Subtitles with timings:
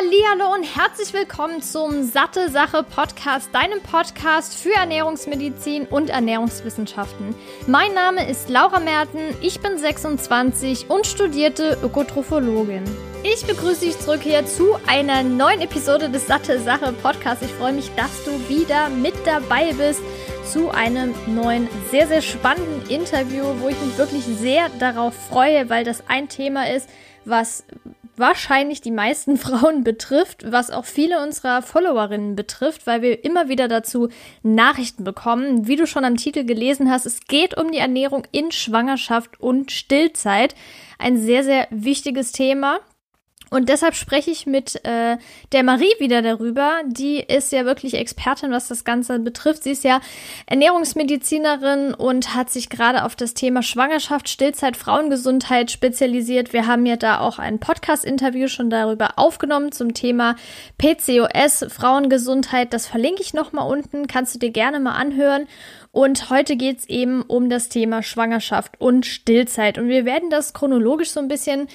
[0.00, 7.34] Hallihallo und herzlich willkommen zum Satte Sache Podcast, deinem Podcast für Ernährungsmedizin und Ernährungswissenschaften.
[7.66, 12.84] Mein Name ist Laura Merten, ich bin 26 und studierte Ökotrophologin.
[13.24, 17.44] Ich begrüße dich zurück hier zu einer neuen Episode des Satte Sache Podcasts.
[17.44, 20.00] Ich freue mich, dass du wieder mit dabei bist
[20.50, 25.84] zu einem neuen, sehr, sehr spannenden Interview, wo ich mich wirklich sehr darauf freue, weil
[25.84, 26.88] das ein Thema ist,
[27.26, 27.64] was
[28.16, 33.68] wahrscheinlich die meisten Frauen betrifft, was auch viele unserer Followerinnen betrifft, weil wir immer wieder
[33.68, 34.08] dazu
[34.42, 35.66] Nachrichten bekommen.
[35.66, 39.72] Wie du schon am Titel gelesen hast, es geht um die Ernährung in Schwangerschaft und
[39.72, 40.54] Stillzeit.
[40.98, 42.80] Ein sehr, sehr wichtiges Thema.
[43.50, 45.18] Und deshalb spreche ich mit äh,
[45.50, 46.80] der Marie wieder darüber.
[46.86, 49.64] Die ist ja wirklich Expertin, was das Ganze betrifft.
[49.64, 50.00] Sie ist ja
[50.46, 56.52] Ernährungsmedizinerin und hat sich gerade auf das Thema Schwangerschaft, Stillzeit, Frauengesundheit spezialisiert.
[56.52, 60.36] Wir haben ja da auch ein Podcast-Interview schon darüber aufgenommen zum Thema
[60.78, 62.72] PCOS, Frauengesundheit.
[62.72, 64.06] Das verlinke ich nochmal unten.
[64.06, 65.48] Kannst du dir gerne mal anhören.
[65.92, 69.76] Und heute geht's eben um das Thema Schwangerschaft und Stillzeit.
[69.76, 71.66] Und wir werden das chronologisch so ein bisschen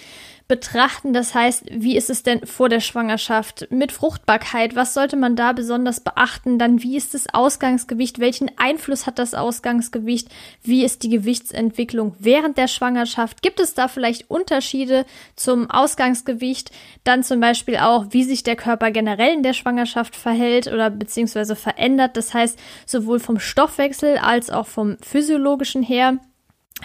[0.47, 1.13] betrachten.
[1.13, 4.75] Das heißt, wie ist es denn vor der Schwangerschaft mit Fruchtbarkeit?
[4.75, 6.59] Was sollte man da besonders beachten?
[6.59, 8.19] Dann, wie ist das Ausgangsgewicht?
[8.19, 10.29] Welchen Einfluss hat das Ausgangsgewicht?
[10.61, 13.41] Wie ist die Gewichtsentwicklung während der Schwangerschaft?
[13.41, 16.71] Gibt es da vielleicht Unterschiede zum Ausgangsgewicht?
[17.03, 21.55] Dann zum Beispiel auch, wie sich der Körper generell in der Schwangerschaft verhält oder beziehungsweise
[21.55, 22.17] verändert.
[22.17, 26.19] Das heißt, sowohl vom Stoffwechsel als auch vom physiologischen her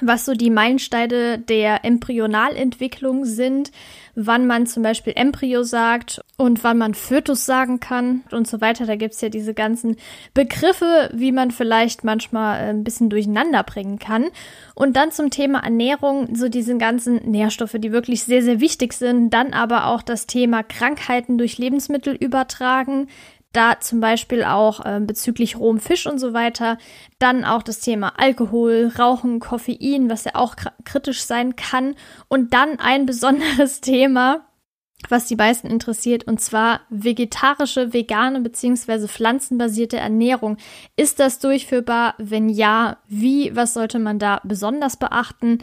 [0.00, 3.70] was so die Meilensteine der Embryonalentwicklung sind,
[4.14, 8.86] wann man zum Beispiel Embryo sagt und wann man Fötus sagen kann und so weiter.
[8.86, 9.96] Da gibt's ja diese ganzen
[10.32, 14.26] Begriffe, wie man vielleicht manchmal ein bisschen durcheinander bringen kann.
[14.74, 19.30] Und dann zum Thema Ernährung, so diese ganzen Nährstoffe, die wirklich sehr, sehr wichtig sind.
[19.30, 23.08] Dann aber auch das Thema Krankheiten durch Lebensmittel übertragen,
[23.52, 26.78] da zum Beispiel auch äh, bezüglich rohem Fisch und so weiter.
[27.18, 31.96] Dann auch das Thema Alkohol, Rauchen, Koffein, was ja auch kritisch sein kann.
[32.28, 34.46] Und dann ein besonderes Thema,
[35.08, 39.08] was die meisten interessiert, und zwar vegetarische, vegane bzw.
[39.08, 40.56] pflanzenbasierte Ernährung.
[40.96, 42.14] Ist das durchführbar?
[42.18, 43.54] Wenn ja, wie?
[43.56, 45.58] Was sollte man da besonders beachten?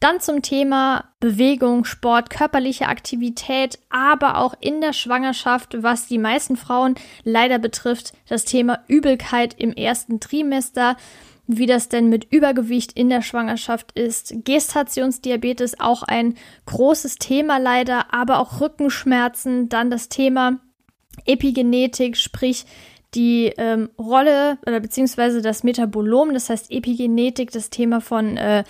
[0.00, 6.56] Dann zum Thema Bewegung, Sport, körperliche Aktivität, aber auch in der Schwangerschaft, was die meisten
[6.56, 6.94] Frauen
[7.24, 10.96] leider betrifft, das Thema Übelkeit im ersten Trimester
[11.48, 14.34] wie das denn mit Übergewicht in der Schwangerschaft ist.
[14.44, 16.34] Gestationsdiabetes auch ein
[16.66, 20.60] großes Thema leider, aber auch Rückenschmerzen, dann das Thema
[21.24, 22.66] Epigenetik, sprich
[23.14, 28.64] die ähm, Rolle oder beziehungsweise das Metabolom, das heißt Epigenetik, das Thema von äh,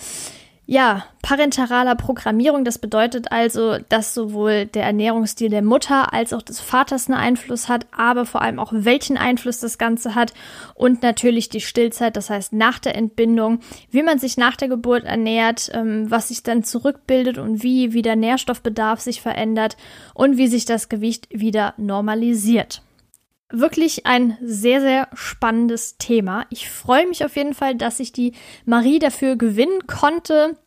[0.71, 6.61] ja, parenteraler Programmierung, das bedeutet also, dass sowohl der Ernährungsstil der Mutter als auch des
[6.61, 10.34] Vaters einen Einfluss hat, aber vor allem auch welchen Einfluss das Ganze hat
[10.75, 15.05] und natürlich die Stillzeit, das heißt nach der Entbindung, wie man sich nach der Geburt
[15.05, 19.79] ernährt, ähm, was sich dann zurückbildet und wie, wie der Nährstoffbedarf sich verändert
[20.12, 22.83] und wie sich das Gewicht wieder normalisiert.
[23.51, 26.45] Wirklich ein sehr, sehr spannendes Thema.
[26.51, 28.33] Ich freue mich auf jeden Fall, dass ich die
[28.67, 30.59] Marie dafür gewinnen konnte,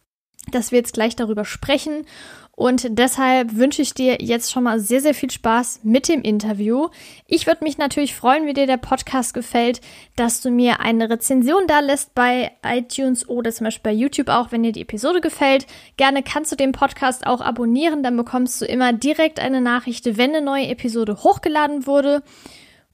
[0.52, 2.06] dass wir jetzt gleich darüber sprechen.
[2.54, 6.90] Und deshalb wünsche ich dir jetzt schon mal sehr, sehr viel Spaß mit dem Interview.
[7.26, 9.82] Ich würde mich natürlich freuen, wie dir der Podcast gefällt,
[10.16, 14.52] dass du mir eine Rezension da lässt bei iTunes oder zum Beispiel bei YouTube auch,
[14.52, 15.66] wenn dir die Episode gefällt.
[15.98, 20.36] Gerne kannst du den Podcast auch abonnieren, dann bekommst du immer direkt eine Nachricht, wenn
[20.36, 22.22] eine neue Episode hochgeladen wurde.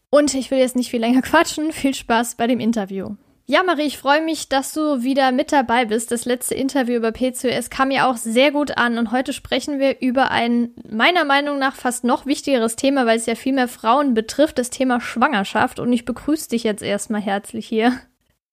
[0.09, 1.71] Und ich will jetzt nicht viel länger quatschen.
[1.71, 3.15] Viel Spaß bei dem Interview.
[3.49, 6.11] Ja, Marie, ich freue mich, dass du wieder mit dabei bist.
[6.11, 10.01] Das letzte Interview über PCOS kam ja auch sehr gut an und heute sprechen wir
[10.01, 14.13] über ein meiner Meinung nach fast noch wichtigeres Thema, weil es ja viel mehr Frauen
[14.13, 15.79] betrifft, das Thema Schwangerschaft.
[15.79, 17.97] Und ich begrüße dich jetzt erstmal herzlich hier.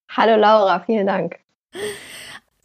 [0.09, 1.39] Hallo Laura, vielen Dank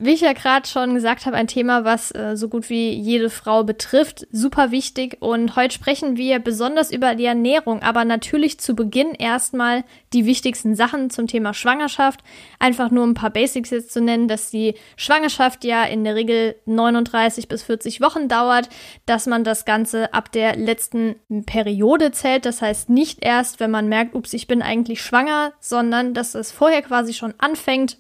[0.01, 3.29] wie ich ja gerade schon gesagt habe, ein Thema, was äh, so gut wie jede
[3.29, 4.27] Frau betrifft.
[4.33, 5.19] Super wichtig.
[5.21, 9.85] Und heute sprechen wir besonders über die Ernährung, aber natürlich zu Beginn erstmal
[10.15, 12.21] die wichtigsten Sachen zum Thema Schwangerschaft.
[12.59, 16.57] Einfach nur ein paar Basics jetzt zu nennen, dass die Schwangerschaft ja in der Regel
[16.65, 18.71] 39 bis 40 Wochen dauert,
[19.05, 22.47] dass man das Ganze ab der letzten Periode zählt.
[22.47, 26.53] Das heißt nicht erst, wenn man merkt, ups, ich bin eigentlich schwanger, sondern dass es
[26.53, 27.99] vorher quasi schon anfängt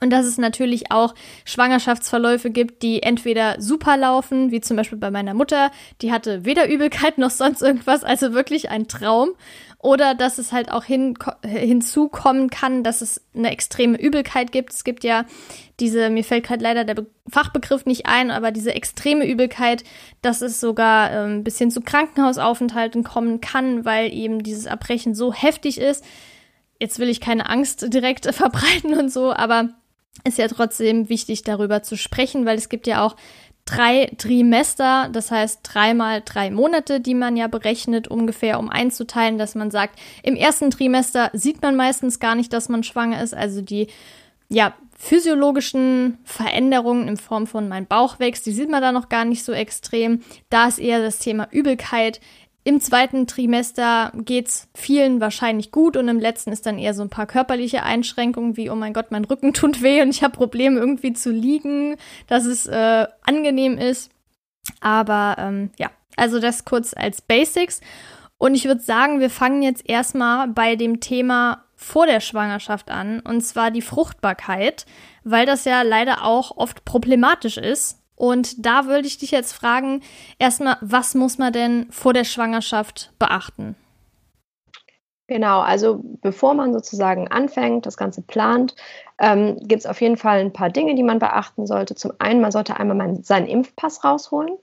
[0.00, 1.14] Und dass es natürlich auch
[1.44, 6.68] Schwangerschaftsverläufe gibt, die entweder super laufen, wie zum Beispiel bei meiner Mutter, die hatte weder
[6.68, 9.30] Übelkeit noch sonst irgendwas, also wirklich ein Traum.
[9.80, 11.14] Oder dass es halt auch hin,
[11.44, 14.72] hinzukommen kann, dass es eine extreme Übelkeit gibt.
[14.72, 15.24] Es gibt ja
[15.78, 19.84] diese, mir fällt gerade leider der Be Fachbegriff nicht ein, aber diese extreme Übelkeit,
[20.22, 25.32] dass es sogar ein ähm, bisschen zu Krankenhausaufenthalten kommen kann, weil eben dieses Erbrechen so
[25.32, 26.02] heftig ist.
[26.80, 29.68] Jetzt will ich keine Angst direkt verbreiten und so, aber
[30.24, 33.16] ist ja trotzdem wichtig, darüber zu sprechen, weil es gibt ja auch
[33.64, 39.54] drei Trimester, das heißt dreimal drei Monate, die man ja berechnet, ungefähr, um einzuteilen, dass
[39.54, 43.60] man sagt, im ersten Trimester sieht man meistens gar nicht, dass man schwanger ist, also
[43.60, 43.88] die
[44.48, 49.24] ja, physiologischen Veränderungen in Form von mein Bauch wächst, die sieht man da noch gar
[49.24, 50.22] nicht so extrem.
[50.50, 52.20] Da ist eher das Thema Übelkeit
[52.68, 57.08] im zweiten Trimester geht's vielen wahrscheinlich gut und im letzten ist dann eher so ein
[57.08, 60.78] paar körperliche Einschränkungen wie, oh mein Gott, mein Rücken tut weh und ich habe Probleme
[60.78, 64.10] irgendwie zu liegen, dass es äh, angenehm ist.
[64.82, 67.80] Aber ähm, ja, also das kurz als Basics.
[68.36, 73.20] Und ich würde sagen, wir fangen jetzt erstmal bei dem Thema vor der Schwangerschaft an,
[73.20, 74.84] und zwar die Fruchtbarkeit,
[75.24, 80.02] weil das ja leider auch oft problematisch ist und da würde ich dich jetzt fragen,
[80.38, 83.76] erstmal, was muss man denn vor der Schwangerschaft beachten?
[85.28, 88.74] Genau, also bevor man sozusagen anfängt, das Ganze plant,
[89.18, 91.94] ähm, gibt es auf jeden Fall ein paar Dinge, die man beachten sollte.
[91.94, 94.56] Zum einen, man sollte einmal mal seinen Impfpass rausholen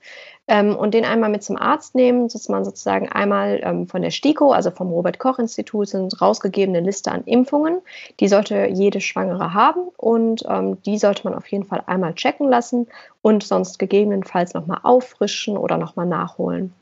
[0.48, 4.10] ähm, und den einmal mit zum Arzt nehmen, dass man sozusagen einmal ähm, von der
[4.10, 7.80] STIKO, also vom Robert-Koch-Institut, sind rausgegebene Liste an Impfungen.
[8.20, 12.48] Die sollte jede Schwangere haben und ähm, die sollte man auf jeden Fall einmal checken
[12.48, 12.86] lassen
[13.22, 16.72] und sonst gegebenenfalls nochmal auffrischen oder nochmal nachholen.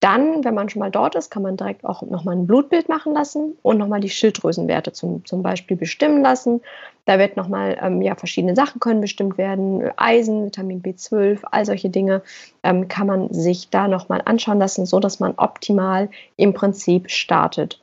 [0.00, 3.14] Dann, wenn man schon mal dort ist, kann man direkt auch nochmal ein Blutbild machen
[3.14, 6.60] lassen und nochmal die Schilddrüsenwerte zum, zum Beispiel bestimmen lassen.
[7.06, 9.90] Da wird nochmal, ähm, ja, verschiedene Sachen können bestimmt werden.
[9.96, 12.22] Eisen, Vitamin B12, all solche Dinge
[12.62, 17.80] ähm, kann man sich da nochmal anschauen lassen, so dass man optimal im Prinzip startet.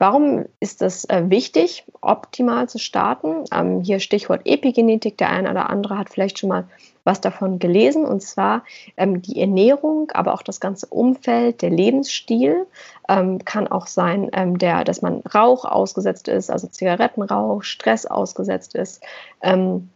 [0.00, 3.44] Warum ist es äh, wichtig, optimal zu starten?
[3.52, 5.18] Ähm, hier Stichwort Epigenetik.
[5.18, 6.68] Der eine oder andere hat vielleicht schon mal
[7.02, 8.62] was davon gelesen, und zwar
[8.96, 12.66] ähm, die Ernährung, aber auch das ganze Umfeld, der Lebensstil.
[13.08, 18.76] Ähm, kann auch sein, ähm, der, dass man Rauch ausgesetzt ist, also Zigarettenrauch, Stress ausgesetzt
[18.76, 19.02] ist.
[19.42, 19.88] Ähm,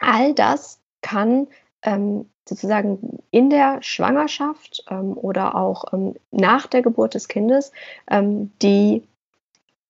[0.00, 1.46] all das kann
[1.82, 5.84] ähm, sozusagen in der Schwangerschaft ähm, oder auch
[6.32, 7.72] nach der Geburt des Kindes
[8.10, 9.02] die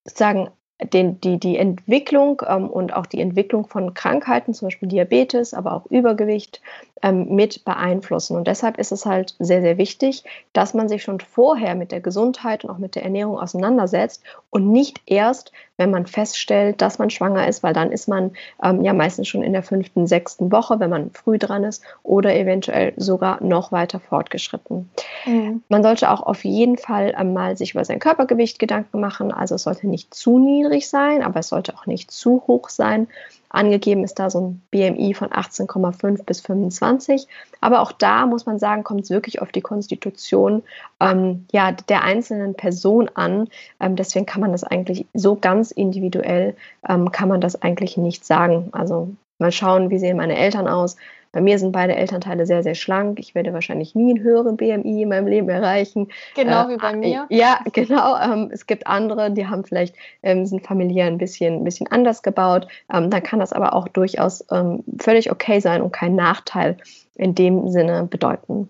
[0.08, 0.48] sozusagen
[0.80, 5.72] den, die, die Entwicklung ähm, und auch die Entwicklung von Krankheiten, zum Beispiel Diabetes, aber
[5.72, 6.60] auch Übergewicht,
[7.02, 8.36] ähm, mit beeinflussen.
[8.36, 10.22] Und deshalb ist es halt sehr, sehr wichtig,
[10.52, 14.70] dass man sich schon vorher mit der Gesundheit und auch mit der Ernährung auseinandersetzt und
[14.70, 18.92] nicht erst, wenn man feststellt, dass man schwanger ist, weil dann ist man ähm, ja
[18.92, 23.42] meistens schon in der fünften, sechsten Woche, wenn man früh dran ist oder eventuell sogar
[23.42, 24.90] noch weiter fortgeschritten.
[25.26, 25.62] Mhm.
[25.68, 29.32] Man sollte auch auf jeden Fall ähm, mal sich über sein Körpergewicht Gedanken machen.
[29.32, 33.06] Also es sollte nicht zu niedrig sein, aber es sollte auch nicht zu hoch sein.
[33.50, 37.26] Angegeben ist da so ein BMI von 18,5 bis 25.
[37.60, 40.62] Aber auch da muss man sagen, kommt es wirklich auf die Konstitution
[41.00, 43.48] ähm, ja, der einzelnen Person an.
[43.80, 46.56] Ähm, deswegen kann man das eigentlich so ganz individuell,
[46.88, 48.68] ähm, kann man das eigentlich nicht sagen.
[48.72, 50.96] Also mal schauen, wie sehen meine Eltern aus.
[51.32, 53.18] Bei mir sind beide Elternteile sehr, sehr schlank.
[53.18, 56.08] Ich werde wahrscheinlich nie einen höheren BMI in meinem Leben erreichen.
[56.34, 57.26] Genau äh, wie bei mir.
[57.28, 58.16] Ja, genau.
[58.18, 62.22] Ähm, es gibt andere, die haben vielleicht, ähm, sind familiär ein bisschen, ein bisschen anders
[62.22, 62.68] gebaut.
[62.92, 66.76] Ähm, dann kann das aber auch durchaus ähm, völlig okay sein und keinen Nachteil
[67.14, 68.68] in dem Sinne bedeuten.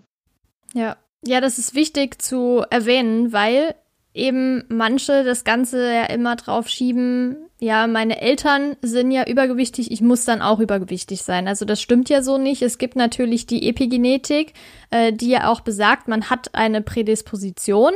[0.75, 0.97] Ja.
[1.25, 3.75] Ja, das ist wichtig zu erwähnen, weil
[4.15, 10.01] eben manche das Ganze ja immer drauf schieben, ja, meine Eltern sind ja übergewichtig, ich
[10.01, 11.49] muss dann auch übergewichtig sein.
[11.49, 12.63] Also das stimmt ja so nicht.
[12.63, 14.53] Es gibt natürlich die Epigenetik,
[14.91, 17.95] äh, die ja auch besagt, man hat eine Prädisposition.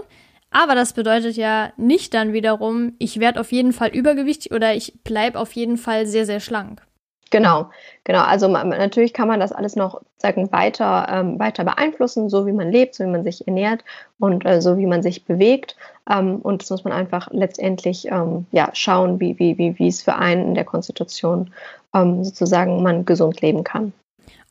[0.50, 5.02] Aber das bedeutet ja nicht dann wiederum, ich werde auf jeden Fall übergewichtig oder ich
[5.02, 6.82] bleibe auf jeden Fall sehr, sehr schlank.
[7.30, 7.70] Genau,
[8.04, 8.20] genau.
[8.20, 12.52] Also man, natürlich kann man das alles noch sagen, weiter, ähm, weiter beeinflussen, so wie
[12.52, 13.82] man lebt, so wie man sich ernährt
[14.18, 15.76] und äh, so wie man sich bewegt.
[16.08, 20.02] Ähm, und das muss man einfach letztendlich ähm, ja, schauen, wie, wie, wie, wie es
[20.02, 21.50] für einen in der Konstitution
[21.94, 23.92] ähm, sozusagen man gesund leben kann.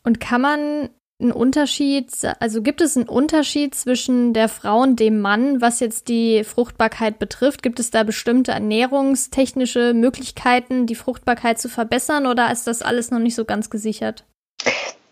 [0.04, 0.90] Und kann man
[1.22, 6.08] einen Unterschied, also gibt es einen Unterschied zwischen der Frau und dem Mann, was jetzt
[6.08, 7.62] die Fruchtbarkeit betrifft?
[7.62, 13.20] Gibt es da bestimmte ernährungstechnische Möglichkeiten, die Fruchtbarkeit zu verbessern oder ist das alles noch
[13.20, 14.26] nicht so ganz gesichert?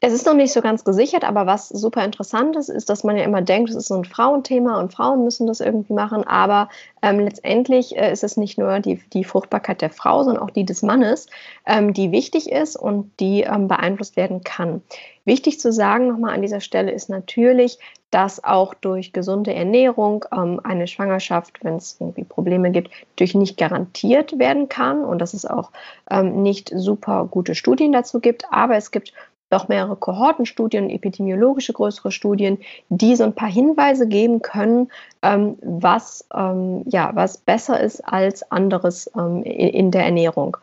[0.01, 3.17] Es ist noch nicht so ganz gesichert, aber was super interessant ist, ist, dass man
[3.17, 6.25] ja immer denkt, es ist so ein Frauenthema und Frauen müssen das irgendwie machen.
[6.25, 6.69] Aber
[7.01, 10.65] ähm, letztendlich äh, ist es nicht nur die, die Fruchtbarkeit der Frau, sondern auch die
[10.65, 11.27] des Mannes,
[11.65, 14.81] ähm, die wichtig ist und die ähm, beeinflusst werden kann.
[15.25, 17.77] Wichtig zu sagen nochmal an dieser Stelle ist natürlich,
[18.09, 23.57] dass auch durch gesunde Ernährung ähm, eine Schwangerschaft, wenn es irgendwie Probleme gibt, natürlich nicht
[23.57, 25.71] garantiert werden kann und dass es auch
[26.09, 28.45] ähm, nicht super gute Studien dazu gibt.
[28.49, 29.13] Aber es gibt
[29.49, 34.91] doch mehrere Kohortenstudien, epidemiologische größere Studien, die so ein paar Hinweise geben können,
[35.21, 40.57] ähm, was, ähm, ja, was besser ist als anderes ähm, in, in der Ernährung.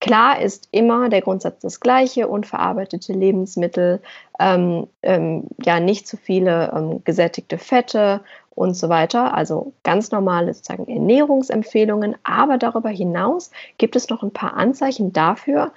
[0.00, 4.00] Klar ist immer der Grundsatz das gleiche, unverarbeitete Lebensmittel,
[4.38, 8.22] ähm, ähm, ja nicht zu viele ähm, gesättigte Fette
[8.54, 9.34] und so weiter.
[9.34, 12.16] Also ganz normale sozusagen Ernährungsempfehlungen.
[12.24, 15.70] Aber darüber hinaus gibt es noch ein paar Anzeichen dafür,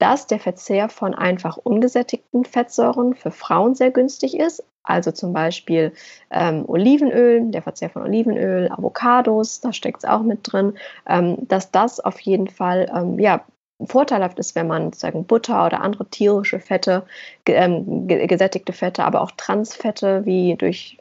[0.00, 4.64] dass der Verzehr von einfach ungesättigten Fettsäuren für Frauen sehr günstig ist.
[4.82, 5.92] Also zum Beispiel
[6.30, 10.72] ähm, Olivenöl, der Verzehr von Olivenöl, Avocados, da steckt es auch mit drin,
[11.06, 13.44] ähm, dass das auf jeden Fall ähm, ja,
[13.84, 17.04] vorteilhaft ist, wenn man sozusagen Butter oder andere tierische Fette,
[17.46, 20.96] ähm, gesättigte Fette, aber auch Transfette wie durch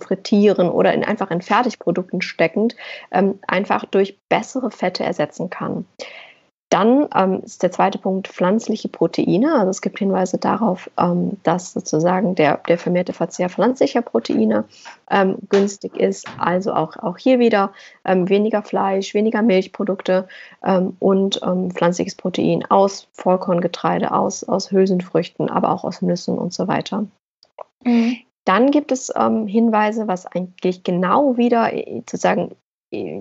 [0.00, 2.76] Frittieren oder in, einfach in Fertigprodukten steckend,
[3.10, 5.86] ähm, einfach durch bessere Fette ersetzen kann.
[6.74, 9.54] Dann ähm, ist der zweite Punkt pflanzliche Proteine.
[9.54, 14.64] Also es gibt Hinweise darauf, ähm, dass sozusagen der, der vermehrte Verzehr pflanzlicher Proteine
[15.08, 16.26] ähm, günstig ist.
[16.36, 17.72] Also auch, auch hier wieder
[18.04, 20.26] ähm, weniger Fleisch, weniger Milchprodukte
[20.64, 26.52] ähm, und ähm, pflanzliches Protein aus Vollkorngetreide, aus, aus Hülsenfrüchten, aber auch aus Nüssen und
[26.52, 27.06] so weiter.
[27.84, 28.16] Mhm.
[28.44, 32.50] Dann gibt es ähm, Hinweise, was eigentlich genau wieder äh, sozusagen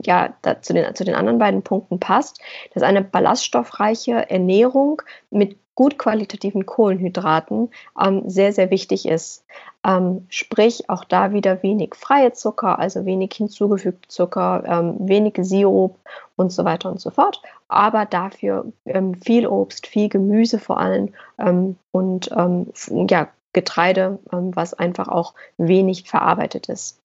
[0.03, 2.41] ja, zu, den, zu den anderen beiden Punkten passt,
[2.73, 9.45] dass eine ballaststoffreiche Ernährung mit gut qualitativen Kohlenhydraten ähm, sehr, sehr wichtig ist.
[9.83, 15.97] Ähm, sprich, auch da wieder wenig freie Zucker, also wenig hinzugefügte Zucker, ähm, wenig Sirup
[16.35, 17.41] und so weiter und so fort.
[17.67, 22.71] Aber dafür ähm, viel Obst, viel Gemüse vor allem ähm, und ähm,
[23.09, 26.99] ja, Getreide, was einfach auch wenig verarbeitet ist.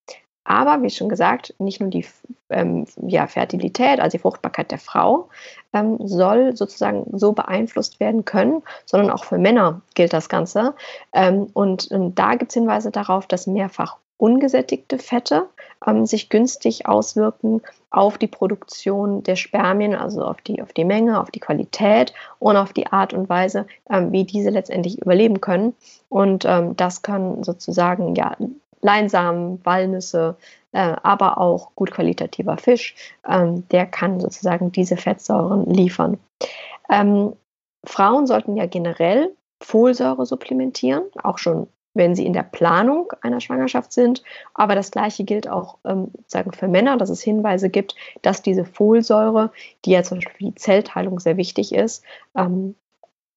[0.49, 2.07] Aber wie schon gesagt, nicht nur die
[2.49, 5.29] ähm, ja, Fertilität, also die Fruchtbarkeit der Frau,
[5.75, 10.75] ähm, soll sozusagen so beeinflusst werden können, sondern auch für Männer gilt das Ganze.
[11.13, 15.51] Ähm, und, da gibt es Hinweise darauf, dass mehrfach ungesättigte Fette
[15.87, 21.21] ähm, sich günstig auswirken auf die Produktion der Spermien, also auf die, auf die Menge,
[21.21, 25.75] auf die Qualität und auf die Art und Weise, ähm, wie diese letztendlich überleben können.
[26.09, 28.35] Und ähm, das können sozusagen ja
[28.81, 30.37] Leinsamen, Walnüsse,
[30.73, 32.95] äh, aber auch gut qualitativer Fisch,
[33.29, 36.19] ähm, der kann sozusagen diese Fettsäuren liefern.
[36.89, 37.35] Ähm,
[37.85, 43.93] Frauen sollten ja generell Folsäure supplementieren, auch schon wenn sie in der Planung einer Schwangerschaft
[43.93, 44.23] sind.
[44.55, 48.65] Aber das Gleiche gilt auch ähm, sagen für Männer, dass es Hinweise gibt, dass diese
[48.65, 49.51] Folsäure,
[49.85, 52.05] die ja zum Beispiel für die Zellteilung sehr wichtig ist,
[52.37, 52.77] ähm,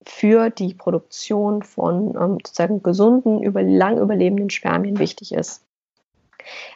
[0.06, 5.64] für die Produktion von ähm, sozusagen gesunden, über, lang überlebenden Spermien wichtig ist.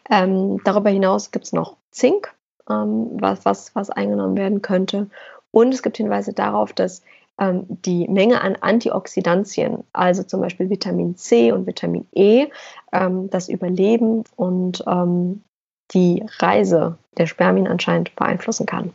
[0.10, 2.34] Ähm, darüber hinaus gibt es noch Zink,
[2.70, 5.10] ähm, was, was, was eingenommen werden könnte.
[5.52, 7.02] Und es gibt Hinweise darauf, dass
[7.40, 12.48] ähm, die Menge an Antioxidantien, also zum Beispiel Vitamin C und Vitamin E,
[12.92, 15.44] ähm, das Überleben und ähm,
[15.92, 18.94] die Reise der Spermien anscheinend beeinflussen kann.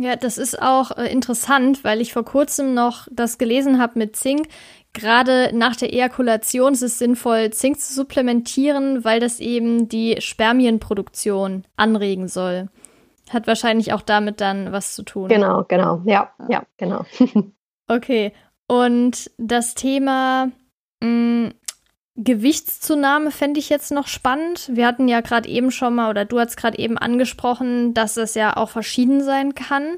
[0.00, 4.16] Ja, das ist auch äh, interessant, weil ich vor kurzem noch das gelesen habe mit
[4.16, 4.48] Zink.
[4.94, 11.66] Gerade nach der Ejakulation ist es sinnvoll, Zink zu supplementieren, weil das eben die Spermienproduktion
[11.76, 12.70] anregen soll.
[13.28, 15.28] Hat wahrscheinlich auch damit dann was zu tun.
[15.28, 16.00] Genau, genau.
[16.06, 17.04] Ja, ja, genau.
[17.86, 18.32] okay.
[18.68, 20.50] Und das Thema
[21.02, 21.52] mh, mm,
[22.16, 24.70] Gewichtszunahme fände ich jetzt noch spannend.
[24.72, 28.34] Wir hatten ja gerade eben schon mal, oder du hast gerade eben angesprochen, dass es
[28.34, 29.96] ja auch verschieden sein kann.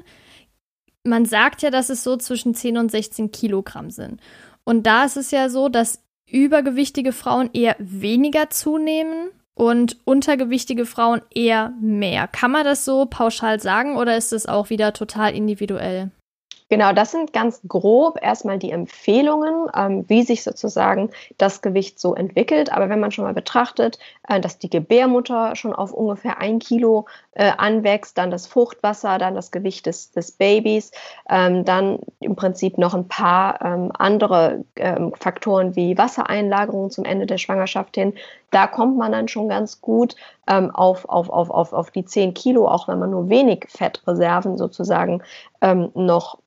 [1.03, 4.21] Man sagt ja, dass es so zwischen 10 und 16 Kilogramm sind.
[4.63, 11.21] Und da ist es ja so, dass übergewichtige Frauen eher weniger zunehmen und untergewichtige Frauen
[11.33, 12.27] eher mehr.
[12.27, 16.11] Kann man das so pauschal sagen oder ist es auch wieder total individuell?
[16.73, 22.15] Genau, das sind ganz grob erstmal die Empfehlungen, ähm, wie sich sozusagen das Gewicht so
[22.15, 22.71] entwickelt.
[22.71, 27.05] Aber wenn man schon mal betrachtet, äh, dass die Gebärmutter schon auf ungefähr ein Kilo
[27.33, 30.89] äh, anwächst, dann das Fruchtwasser, dann das Gewicht des, des Babys,
[31.29, 37.27] ähm, dann im Prinzip noch ein paar ähm, andere ähm, Faktoren wie Wassereinlagerung zum Ende
[37.27, 38.15] der Schwangerschaft hin,
[38.49, 40.15] da kommt man dann schon ganz gut
[40.47, 44.57] ähm, auf, auf, auf, auf, auf die 10 Kilo, auch wenn man nur wenig Fettreserven
[44.57, 45.21] sozusagen
[45.61, 46.39] ähm, noch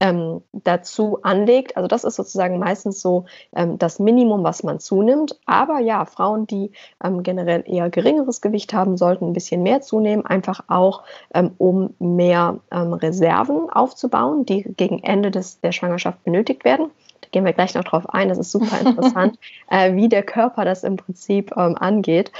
[0.00, 1.76] ähm, dazu anlegt.
[1.76, 5.38] Also das ist sozusagen meistens so ähm, das Minimum, was man zunimmt.
[5.46, 6.72] Aber ja, Frauen, die
[7.02, 11.94] ähm, generell eher geringeres Gewicht haben, sollten ein bisschen mehr zunehmen, einfach auch ähm, um
[11.98, 16.90] mehr ähm, Reserven aufzubauen, die gegen Ende des, der Schwangerschaft benötigt werden.
[17.20, 18.28] Da gehen wir gleich noch drauf ein.
[18.28, 19.38] Das ist super interessant,
[19.70, 22.32] äh, wie der Körper das im Prinzip ähm, angeht.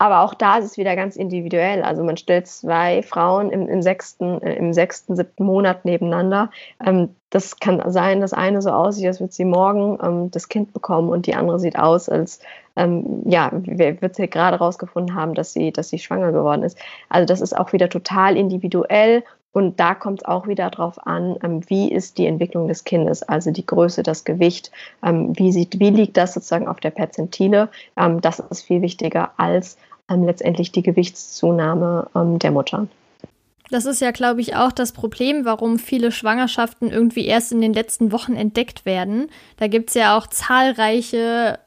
[0.00, 1.82] Aber auch da ist es wieder ganz individuell.
[1.82, 6.50] Also man stellt zwei Frauen im, im sechsten, äh, im sechsten, siebten Monat nebeneinander.
[6.82, 10.72] Ähm, das kann sein, dass eine so aussieht, als würde sie morgen ähm, das Kind
[10.72, 12.40] bekommen und die andere sieht aus, als
[12.76, 16.78] ähm, ja, wird sie gerade rausgefunden haben, dass sie, dass sie schwanger geworden ist.
[17.10, 21.36] Also das ist auch wieder total individuell und da kommt es auch wieder darauf an,
[21.42, 24.70] ähm, wie ist die Entwicklung des Kindes, also die Größe, das Gewicht,
[25.04, 27.68] ähm, wie, sieht, wie liegt das sozusagen auf der Perzentile.
[27.98, 29.76] Ähm, das ist viel wichtiger als
[30.10, 32.88] ähm, letztendlich die Gewichtszunahme ähm, der Mutter.
[33.70, 37.72] Das ist ja, glaube ich, auch das Problem, warum viele Schwangerschaften irgendwie erst in den
[37.72, 39.30] letzten Wochen entdeckt werden.
[39.58, 41.60] Da gibt es ja auch zahlreiche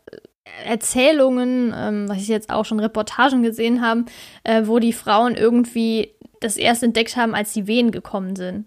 [0.65, 4.05] Erzählungen, ähm, was ich jetzt auch schon Reportagen gesehen habe,
[4.43, 8.65] äh, wo die Frauen irgendwie das erst entdeckt haben, als die Wehen gekommen sind.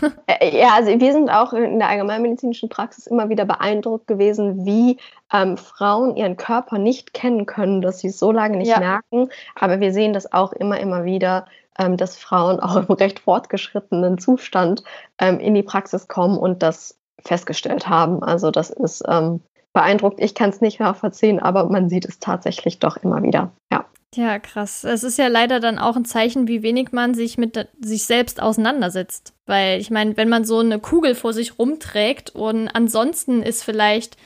[0.28, 4.98] Äh, ja, also wir sind auch in der allgemeinmedizinischen Praxis immer wieder beeindruckt gewesen, wie
[5.32, 8.80] ähm, Frauen ihren Körper nicht kennen können, dass sie es so lange nicht ja.
[8.80, 9.30] merken.
[9.54, 11.46] Aber wir sehen das auch immer, immer wieder,
[11.78, 14.82] ähm, dass Frauen auch im recht fortgeschrittenen Zustand
[15.18, 18.22] ähm, in die Praxis kommen und das festgestellt haben.
[18.22, 19.40] Also das ist ähm,
[19.76, 20.20] beeindruckt.
[20.20, 23.52] Ich kann es nicht nachvollziehen, aber man sieht es tatsächlich doch immer wieder.
[23.70, 23.84] Ja.
[24.14, 24.84] Ja, krass.
[24.84, 28.40] Es ist ja leider dann auch ein Zeichen, wie wenig man sich mit sich selbst
[28.40, 29.34] auseinandersetzt.
[29.44, 34.16] Weil ich meine, wenn man so eine Kugel vor sich rumträgt und ansonsten ist vielleicht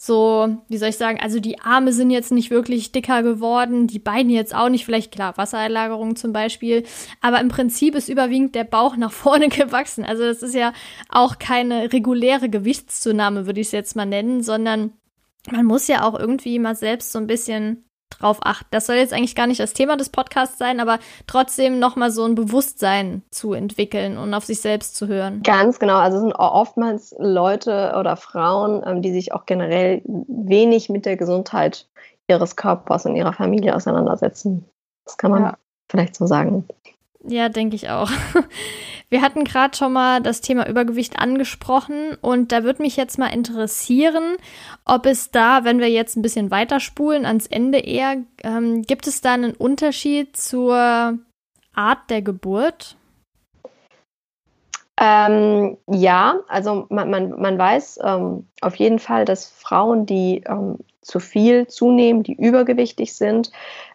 [0.00, 3.98] so, wie soll ich sagen, also die Arme sind jetzt nicht wirklich dicker geworden, die
[3.98, 6.84] Beine jetzt auch nicht, vielleicht klar, Wassereinlagerung zum Beispiel,
[7.20, 10.04] aber im Prinzip ist überwiegend der Bauch nach vorne gewachsen.
[10.04, 10.72] Also das ist ja
[11.08, 14.92] auch keine reguläre Gewichtszunahme, würde ich es jetzt mal nennen, sondern
[15.50, 18.68] man muss ja auch irgendwie mal selbst so ein bisschen drauf achten.
[18.70, 22.24] Das soll jetzt eigentlich gar nicht das Thema des Podcasts sein, aber trotzdem nochmal so
[22.24, 25.42] ein Bewusstsein zu entwickeln und auf sich selbst zu hören.
[25.42, 25.96] Ganz genau.
[25.96, 31.16] Also es sind oftmals Leute oder Frauen, ähm, die sich auch generell wenig mit der
[31.16, 31.86] Gesundheit
[32.28, 34.64] ihres Körpers und ihrer Familie auseinandersetzen.
[35.04, 35.54] Das kann man ja.
[35.90, 36.66] vielleicht so sagen.
[37.24, 38.10] Ja, denke ich auch.
[39.10, 43.28] Wir hatten gerade schon mal das Thema Übergewicht angesprochen und da würde mich jetzt mal
[43.28, 44.36] interessieren,
[44.84, 49.22] ob es da, wenn wir jetzt ein bisschen weiterspulen, ans Ende eher, ähm, gibt es
[49.22, 51.18] da einen Unterschied zur
[51.74, 52.96] Art der Geburt?
[55.00, 60.78] Ähm, ja, also man, man, man weiß ähm, auf jeden Fall, dass Frauen, die ähm,
[61.00, 63.52] zu viel zunehmen, die übergewichtig sind,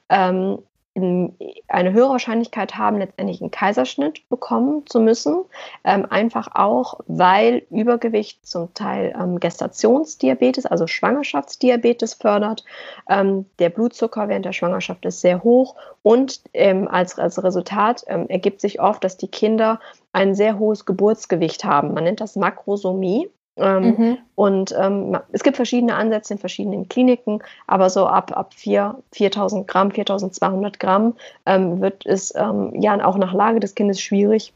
[0.09, 0.59] ähm,
[0.95, 5.43] eine höhere Wahrscheinlichkeit haben, letztendlich einen Kaiserschnitt bekommen zu müssen.
[5.83, 12.63] Ähm, einfach auch, weil Übergewicht zum Teil ähm, Gestationsdiabetes, also Schwangerschaftsdiabetes fördert.
[13.09, 18.27] Ähm, der Blutzucker während der Schwangerschaft ist sehr hoch und ähm, als, als Resultat ähm,
[18.29, 19.79] ergibt sich oft, dass die Kinder
[20.11, 21.93] ein sehr hohes Geburtsgewicht haben.
[21.95, 23.29] Man nennt das Makrosomie.
[23.55, 24.17] Ähm, mhm.
[24.35, 29.67] Und ähm, es gibt verschiedene Ansätze in verschiedenen Kliniken, aber so ab, ab 4, 4000
[29.67, 34.53] Gramm, 4200 Gramm ähm, wird es ähm, ja auch nach Lage des Kindes schwierig,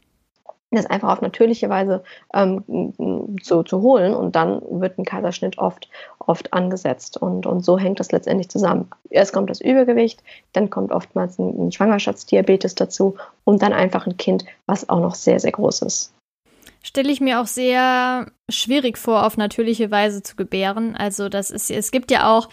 [0.72, 2.02] das einfach auf natürliche Weise
[2.34, 7.78] ähm, zu, zu holen und dann wird ein Kaiserschnitt oft, oft angesetzt und, und so
[7.78, 8.90] hängt das letztendlich zusammen.
[9.10, 14.16] Erst kommt das Übergewicht, dann kommt oftmals ein, ein Schwangerschaftsdiabetes dazu und dann einfach ein
[14.16, 16.12] Kind, was auch noch sehr, sehr groß ist
[16.88, 20.96] stelle ich mir auch sehr schwierig vor, auf natürliche Weise zu gebären.
[20.96, 22.48] Also das ist, es gibt ja auch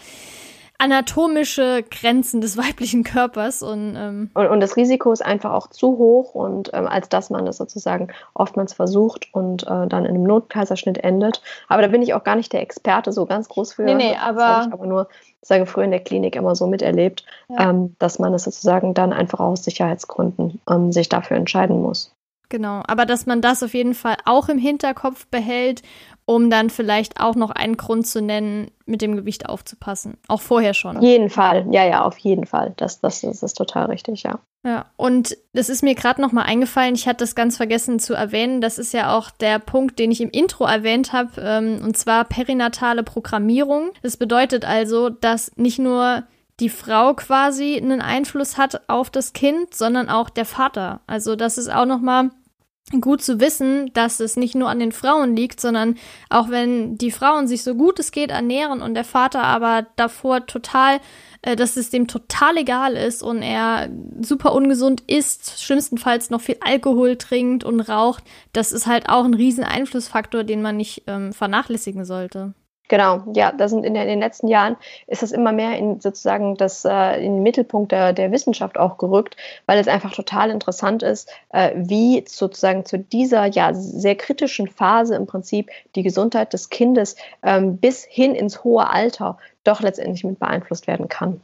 [0.78, 5.96] anatomische Grenzen des weiblichen Körpers und, ähm und, und das Risiko ist einfach auch zu
[5.96, 10.24] hoch und ähm, als dass man das sozusagen oftmals versucht und äh, dann in einem
[10.24, 11.40] Notkaiserschnitt endet.
[11.68, 13.84] Aber da bin ich auch gar nicht der Experte so ganz groß für.
[13.84, 15.08] Nee, nee, aber das habe ich aber nur
[15.40, 17.70] sage früher in der Klinik immer so miterlebt, ja.
[17.70, 22.15] ähm, dass man es sozusagen dann einfach aus Sicherheitsgründen ähm, sich dafür entscheiden muss.
[22.48, 25.82] Genau, aber dass man das auf jeden Fall auch im Hinterkopf behält,
[26.26, 30.18] um dann vielleicht auch noch einen Grund zu nennen, mit dem Gewicht aufzupassen.
[30.28, 30.96] Auch vorher schon.
[30.96, 32.74] Auf jeden Fall, ja, ja, auf jeden Fall.
[32.76, 34.40] Das, das, das ist total richtig, ja.
[34.64, 38.14] Ja, und das ist mir gerade noch mal eingefallen, ich hatte das ganz vergessen zu
[38.14, 38.60] erwähnen.
[38.60, 42.24] Das ist ja auch der Punkt, den ich im Intro erwähnt habe, ähm, und zwar
[42.24, 43.90] perinatale Programmierung.
[44.02, 46.24] Das bedeutet also, dass nicht nur
[46.60, 51.00] die Frau quasi einen Einfluss hat auf das Kind, sondern auch der Vater.
[51.06, 52.30] Also das ist auch noch mal
[53.00, 55.96] gut zu wissen, dass es nicht nur an den Frauen liegt, sondern
[56.30, 60.46] auch wenn die Frauen sich so gut es geht ernähren und der Vater aber davor
[60.46, 61.00] total,
[61.42, 63.88] äh, dass es dem total egal ist und er
[64.20, 69.34] super ungesund isst, schlimmstenfalls noch viel Alkohol trinkt und raucht, das ist halt auch ein
[69.34, 72.54] riesen Einflussfaktor, den man nicht ähm, vernachlässigen sollte.
[72.88, 74.76] Genau, ja, da sind in, den letzten Jahren
[75.08, 78.96] ist das immer mehr in sozusagen das äh, in den Mittelpunkt der, der Wissenschaft auch
[78.98, 84.68] gerückt, weil es einfach total interessant ist, äh, wie sozusagen zu dieser ja sehr kritischen
[84.68, 90.22] Phase im Prinzip die Gesundheit des Kindes ähm, bis hin ins hohe Alter doch letztendlich
[90.22, 91.40] mit beeinflusst werden kann.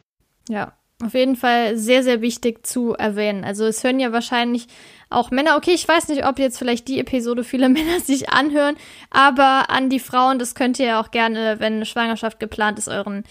[0.49, 0.73] Ja,
[1.05, 3.45] auf jeden Fall sehr, sehr wichtig zu erwähnen.
[3.45, 4.67] Also es hören ja wahrscheinlich
[5.11, 5.57] auch Männer.
[5.57, 8.77] Okay, ich weiß nicht, ob jetzt vielleicht die Episode viele Männer sich anhören,
[9.11, 13.25] aber an die Frauen, das könnt ihr auch gerne, wenn eine Schwangerschaft geplant ist, euren,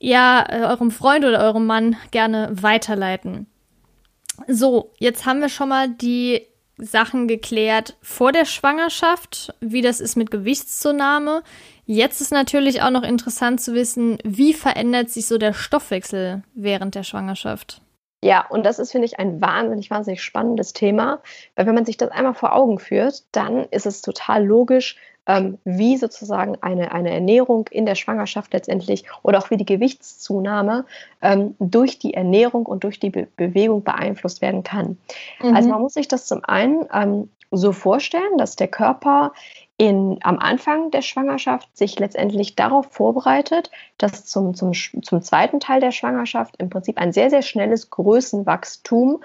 [0.00, 3.46] ja, äh, eurem Freund oder eurem Mann gerne weiterleiten.
[4.48, 6.46] So, jetzt haben wir schon mal die
[6.78, 11.42] Sachen geklärt vor der Schwangerschaft, wie das ist mit Gewichtszunahme.
[11.84, 16.94] Jetzt ist natürlich auch noch interessant zu wissen, wie verändert sich so der Stoffwechsel während
[16.94, 17.82] der Schwangerschaft.
[18.24, 21.20] Ja, und das ist, finde ich, ein wahnsinnig, wahnsinnig spannendes Thema,
[21.56, 25.58] weil wenn man sich das einmal vor Augen führt, dann ist es total logisch, ähm,
[25.64, 30.84] wie sozusagen eine, eine Ernährung in der Schwangerschaft letztendlich oder auch wie die Gewichtszunahme
[31.20, 34.98] ähm, durch die Ernährung und durch die Be Bewegung beeinflusst werden kann.
[35.40, 35.54] Mhm.
[35.54, 39.32] Also man muss sich das zum einen ähm, so vorstellen, dass der Körper
[39.76, 45.80] in, am Anfang der Schwangerschaft sich letztendlich darauf vorbereitet, dass zum, zum, zum zweiten Teil
[45.80, 49.22] der Schwangerschaft im Prinzip ein sehr, sehr schnelles Größenwachstum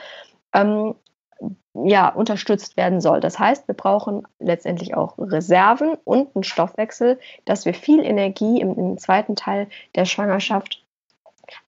[0.54, 0.96] ähm,
[1.86, 3.20] ja, unterstützt werden soll.
[3.20, 8.76] Das heißt, wir brauchen letztendlich auch Reserven und einen Stoffwechsel, dass wir viel Energie im,
[8.76, 10.84] im zweiten Teil der Schwangerschaft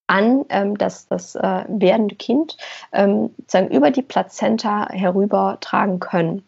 [0.09, 2.57] an ähm, das, das äh, werdende Kind
[2.91, 6.43] ähm, sagen, über die Plazenta herüber tragen können.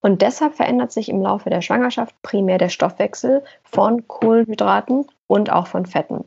[0.00, 5.66] Und deshalb verändert sich im Laufe der Schwangerschaft primär der Stoffwechsel von Kohlenhydraten und auch
[5.66, 6.24] von Fetten.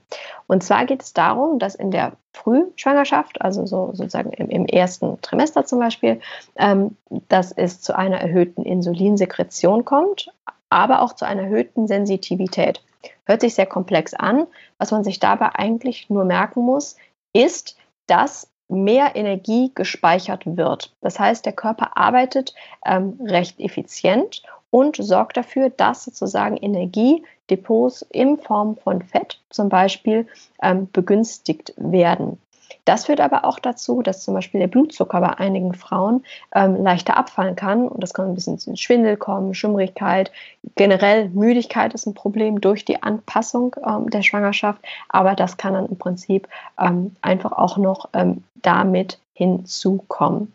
[0.48, 5.20] Und zwar geht es darum, dass in der Frühschwangerschaft, also so sozusagen im, im ersten
[5.22, 6.20] Trimester zum Beispiel,
[6.58, 6.98] ähm,
[7.30, 10.32] dass es zu einer erhöhten Insulinsekretion kommt,
[10.70, 12.84] aber auch zu einer erhöhten Sensitivität.
[13.26, 14.48] Hört sich sehr komplex an.
[14.78, 16.98] Was man sich dabei eigentlich nur merken muss,
[17.34, 20.94] ist, dass mehr Energie gespeichert wird.
[21.02, 22.54] Das heißt, der Körper arbeitet
[22.86, 30.28] ähm, recht effizient und sorgt dafür, dass sozusagen Energiedepots in Form von Fett zum Beispiel
[30.62, 32.40] ähm, begünstigt werden.
[32.86, 37.18] Das führt aber auch dazu, dass zum Beispiel der Blutzucker bei einigen Frauen ähm, leichter
[37.18, 40.32] abfallen kann und das kann ein bisschen zu Schwindel kommen, Schimmrigkeit,
[40.76, 45.88] generell Müdigkeit ist ein Problem durch die Anpassung ähm, der Schwangerschaft, aber das kann dann
[45.88, 46.48] im Prinzip
[46.80, 50.54] ähm, einfach auch noch ähm, damit hinzukommen.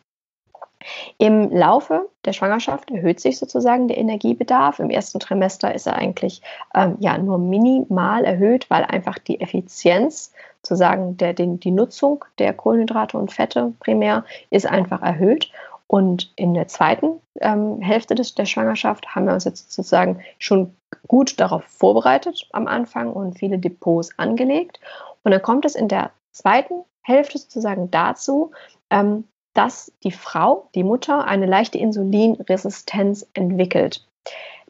[1.18, 4.78] Im Laufe der Schwangerschaft erhöht sich sozusagen der Energiebedarf.
[4.78, 6.40] Im ersten Trimester ist er eigentlich
[6.74, 10.32] ähm, ja nur minimal erhöht, weil einfach die Effizienz
[10.68, 15.50] sozusagen der, den, die Nutzung der Kohlenhydrate und Fette primär ist einfach erhöht.
[15.86, 20.74] Und in der zweiten ähm, Hälfte des, der Schwangerschaft haben wir uns jetzt sozusagen schon
[21.06, 24.80] gut darauf vorbereitet am Anfang und viele Depots angelegt.
[25.22, 28.52] Und dann kommt es in der zweiten Hälfte sozusagen dazu,
[28.90, 34.06] ähm, dass die Frau, die Mutter, eine leichte Insulinresistenz entwickelt.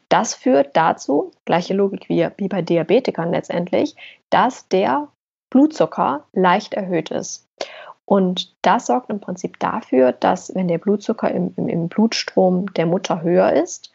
[0.07, 3.95] Das führt dazu, gleiche Logik wie, wie bei Diabetikern letztendlich,
[4.29, 5.09] dass der
[5.49, 7.47] Blutzucker leicht erhöht ist.
[8.05, 12.87] Und das sorgt im Prinzip dafür, dass wenn der Blutzucker im, im, im Blutstrom der
[12.87, 13.91] Mutter höher ist,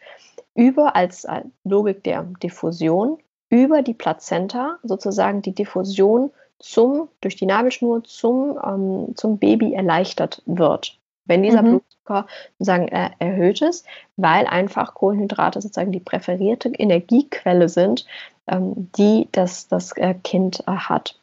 [0.53, 1.27] über als
[1.65, 3.17] Logik der Diffusion,
[3.49, 10.41] über die Plazenta sozusagen die Diffusion zum, durch die Nabelschnur zum, ähm, zum Baby erleichtert
[10.45, 10.97] wird.
[11.25, 11.81] Wenn dieser mhm.
[11.81, 18.05] Blutzucker sozusagen äh, erhöht ist, weil einfach Kohlenhydrate sozusagen die präferierte Energiequelle sind,
[18.47, 21.19] ähm, die das, das äh, Kind äh, hat.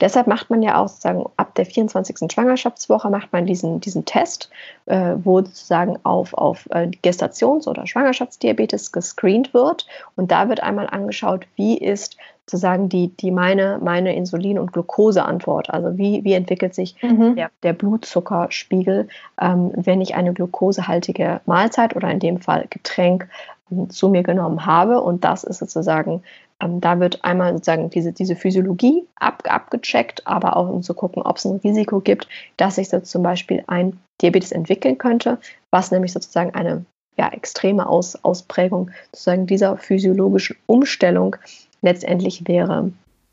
[0.00, 2.30] Deshalb macht man ja auch sozusagen ab der 24.
[2.30, 4.50] Schwangerschaftswoche macht man diesen, diesen Test,
[4.86, 9.86] äh, wo sozusagen auf, auf äh, Gestations- oder Schwangerschaftsdiabetes gescreent wird.
[10.14, 15.70] Und da wird einmal angeschaut, wie ist sozusagen die, die meine, meine Insulin- und Glukoseantwort.
[15.70, 17.34] Also wie, wie entwickelt sich mhm.
[17.34, 19.08] der, der Blutzuckerspiegel,
[19.40, 23.28] ähm, wenn ich eine glukosehaltige Mahlzeit oder in dem Fall Getränk
[23.72, 25.00] ähm, zu mir genommen habe.
[25.00, 26.22] Und das ist sozusagen
[26.58, 31.36] da wird einmal sozusagen diese, diese Physiologie ab, abgecheckt, aber auch um zu gucken, ob
[31.36, 35.38] es ein Risiko gibt, dass sich so zum Beispiel ein Diabetes entwickeln könnte,
[35.70, 36.84] was nämlich sozusagen eine
[37.18, 41.36] ja, extreme Aus, Ausprägung sozusagen dieser physiologischen Umstellung
[41.82, 42.92] letztendlich wäre.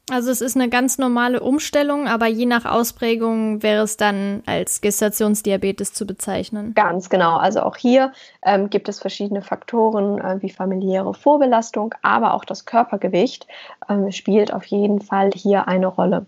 [0.09, 4.81] Also es ist eine ganz normale Umstellung, aber je nach Ausprägung wäre es dann als
[4.81, 6.73] Gestationsdiabetes zu bezeichnen.
[6.73, 7.37] Ganz genau.
[7.37, 8.11] Also auch hier
[8.43, 13.47] ähm, gibt es verschiedene Faktoren äh, wie familiäre Vorbelastung, aber auch das Körpergewicht
[13.87, 16.25] ähm, spielt auf jeden Fall hier eine Rolle.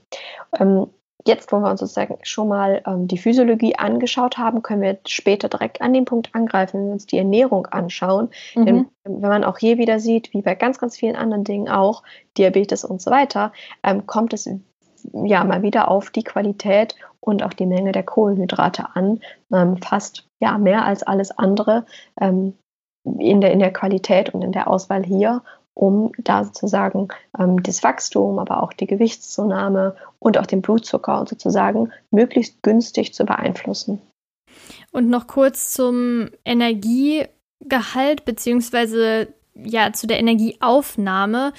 [0.58, 0.88] Ähm,
[1.28, 5.50] Jetzt, wo wir uns sozusagen schon mal ähm, die Physiologie angeschaut haben, können wir später
[5.50, 8.30] direkt an den Punkt angreifen, wenn wir uns die Ernährung anschauen.
[8.56, 8.66] Mhm.
[8.66, 12.04] Denn wenn man auch hier wieder sieht, wie bei ganz, ganz vielen anderen Dingen auch,
[12.38, 14.48] Diabetes und so weiter, ähm, kommt es
[15.14, 19.20] ja mal wieder auf die Qualität und auch die Menge der Kohlenhydrate an.
[19.52, 21.86] Ähm, fast ja mehr als alles andere
[22.22, 22.54] ähm,
[23.04, 25.42] in, der, in der Qualität und in der Auswahl hier
[25.76, 31.92] um da sozusagen ähm, das Wachstum, aber auch die Gewichtszunahme und auch den Blutzucker sozusagen
[32.10, 34.02] möglichst günstig zu beeinflussen.
[34.92, 41.54] Und noch kurz zum Energiegehalt beziehungsweise ja zu der Energieaufnahme.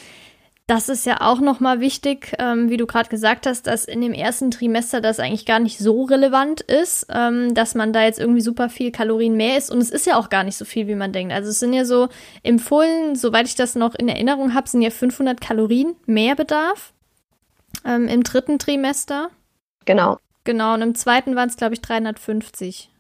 [0.69, 4.13] Das ist ja auch nochmal wichtig, ähm, wie du gerade gesagt hast, dass in dem
[4.13, 8.41] ersten Trimester das eigentlich gar nicht so relevant ist, ähm, dass man da jetzt irgendwie
[8.41, 9.71] super viel Kalorien mehr isst.
[9.71, 11.33] Und es ist ja auch gar nicht so viel, wie man denkt.
[11.33, 12.09] Also es sind ja so
[12.43, 16.93] empfohlen, soweit ich das noch in Erinnerung habe, sind ja 500 Kalorien mehr Bedarf
[17.85, 19.31] ähm, im dritten Trimester.
[19.85, 20.19] Genau.
[20.43, 22.91] Genau, und im zweiten waren es, glaube ich, 350.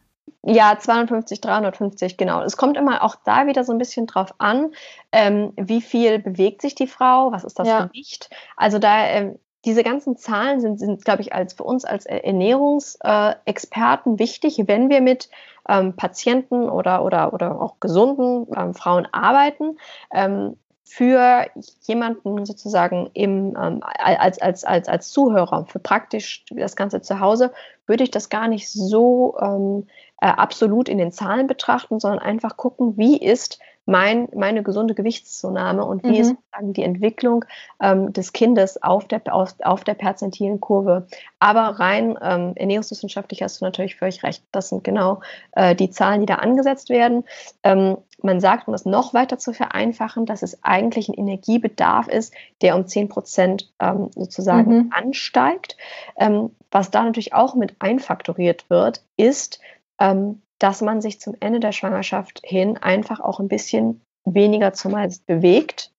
[0.48, 2.40] Ja, 250, 350, genau.
[2.42, 4.70] Es kommt immer auch da wieder so ein bisschen drauf an,
[5.10, 7.86] ähm, wie viel bewegt sich die Frau, was ist das ja.
[7.86, 8.30] Gewicht.
[8.56, 14.14] Also da, ähm, diese ganzen Zahlen sind, sind glaube ich, als für uns als Ernährungsexperten
[14.14, 15.30] äh, wichtig, wenn wir mit
[15.68, 19.78] ähm, Patienten oder, oder, oder auch gesunden ähm, Frauen arbeiten.
[20.14, 20.56] Ähm,
[20.88, 21.46] für
[21.82, 27.52] jemanden sozusagen im, ähm, als, als, als, als Zuhörer, für praktisch das Ganze zu Hause,
[27.86, 29.88] würde ich das gar nicht so ähm,
[30.20, 35.84] äh, absolut in den Zahlen betrachten, sondern einfach gucken, wie ist mein, meine gesunde Gewichtszunahme
[35.84, 36.14] und wie mhm.
[36.14, 37.44] ist sozusagen die Entwicklung
[37.80, 41.06] ähm, des Kindes auf der, auf, auf der perzentilen Kurve.
[41.38, 44.42] Aber rein ähm, ernährungswissenschaftlich hast du natürlich völlig recht.
[44.50, 45.20] Das sind genau
[45.52, 47.24] äh, die Zahlen, die da angesetzt werden.
[47.62, 52.34] Ähm, man sagt, um das noch weiter zu vereinfachen, dass es eigentlich ein Energiebedarf ist,
[52.62, 54.90] der um 10 Prozent ähm, sozusagen mhm.
[54.92, 55.76] ansteigt.
[56.16, 59.60] Ähm, was da natürlich auch mit einfaktoriert wird, ist,
[60.00, 65.26] ähm, dass man sich zum Ende der Schwangerschaft hin einfach auch ein bisschen weniger zumeist
[65.26, 65.92] bewegt.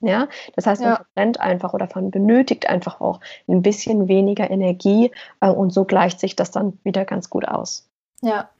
[0.00, 0.96] Ja, das heißt, man ja.
[0.96, 6.18] verbrennt einfach oder man benötigt einfach auch ein bisschen weniger Energie äh, und so gleicht
[6.18, 7.88] sich das dann wieder ganz gut aus.
[8.20, 8.50] Ja,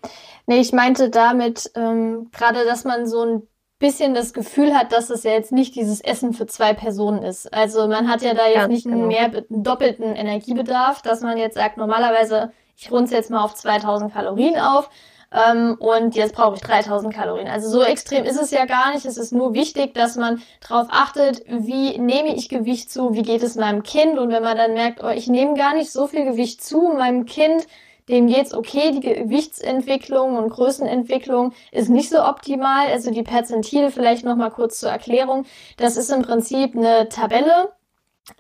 [0.47, 3.49] nee, ich meinte damit ähm, gerade, dass man so ein
[3.81, 7.53] bisschen das Gefühl hat, dass es ja jetzt nicht dieses Essen für zwei Personen ist.
[7.53, 8.99] Also man hat ja da jetzt Ganz nicht genau.
[8.99, 13.55] einen mehr einen doppelten Energiebedarf, dass man jetzt sagt, normalerweise ich runze jetzt mal auf
[13.55, 14.91] 2000 Kalorien auf
[15.33, 17.49] ähm, und jetzt brauche ich 3000 Kalorien.
[17.49, 19.07] Also so extrem ist es ja gar nicht.
[19.07, 23.43] Es ist nur wichtig, dass man darauf achtet, wie nehme ich Gewicht zu, wie geht
[23.43, 26.25] es meinem Kind und wenn man dann merkt, oh, ich nehme gar nicht so viel
[26.25, 27.67] Gewicht zu, meinem Kind
[28.09, 32.89] dem geht's okay, die Gewichtsentwicklung und Größenentwicklung ist nicht so optimal.
[32.89, 35.47] Also die Perzentile vielleicht nochmal kurz zur Erklärung.
[35.77, 37.73] Das ist im Prinzip eine Tabelle,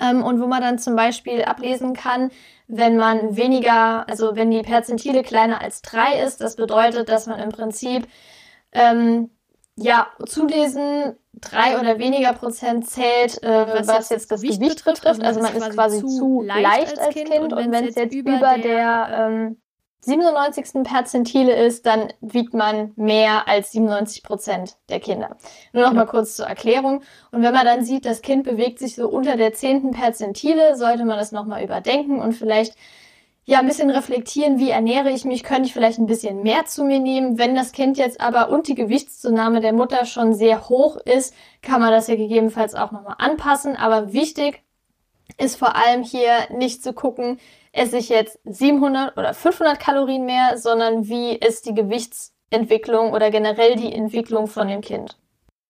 [0.00, 2.30] ähm, und wo man dann zum Beispiel ablesen kann,
[2.68, 7.38] wenn man weniger, also wenn die Perzentile kleiner als drei ist, das bedeutet, dass man
[7.40, 8.06] im Prinzip
[8.72, 9.30] ähm,
[9.76, 15.06] ja zu diesen drei oder weniger Prozent zählt, äh, was, was, jetzt das Gewicht, betrifft.
[15.24, 18.58] Also, man ist quasi zu leicht als Kind, kind und wenn es jetzt über der,
[18.58, 19.61] der ähm,
[20.04, 20.82] 97.
[20.82, 25.36] Perzentile ist, dann wiegt man mehr als 97 Prozent der Kinder.
[25.72, 27.02] Nur noch mal kurz zur Erklärung.
[27.30, 29.92] Und wenn man dann sieht, das Kind bewegt sich so unter der 10.
[29.92, 32.74] Perzentile, sollte man das noch mal überdenken und vielleicht
[33.44, 36.84] ja ein bisschen reflektieren, wie ernähre ich mich, könnte ich vielleicht ein bisschen mehr zu
[36.84, 37.38] mir nehmen.
[37.38, 41.80] Wenn das Kind jetzt aber und die Gewichtszunahme der Mutter schon sehr hoch ist, kann
[41.80, 43.76] man das ja gegebenenfalls auch noch mal anpassen.
[43.76, 44.62] Aber wichtig
[45.38, 47.38] ist vor allem hier nicht zu gucken,
[47.72, 53.76] esse ich jetzt 700 oder 500 Kalorien mehr, sondern wie ist die Gewichtsentwicklung oder generell
[53.76, 55.18] die Entwicklung von dem Kind.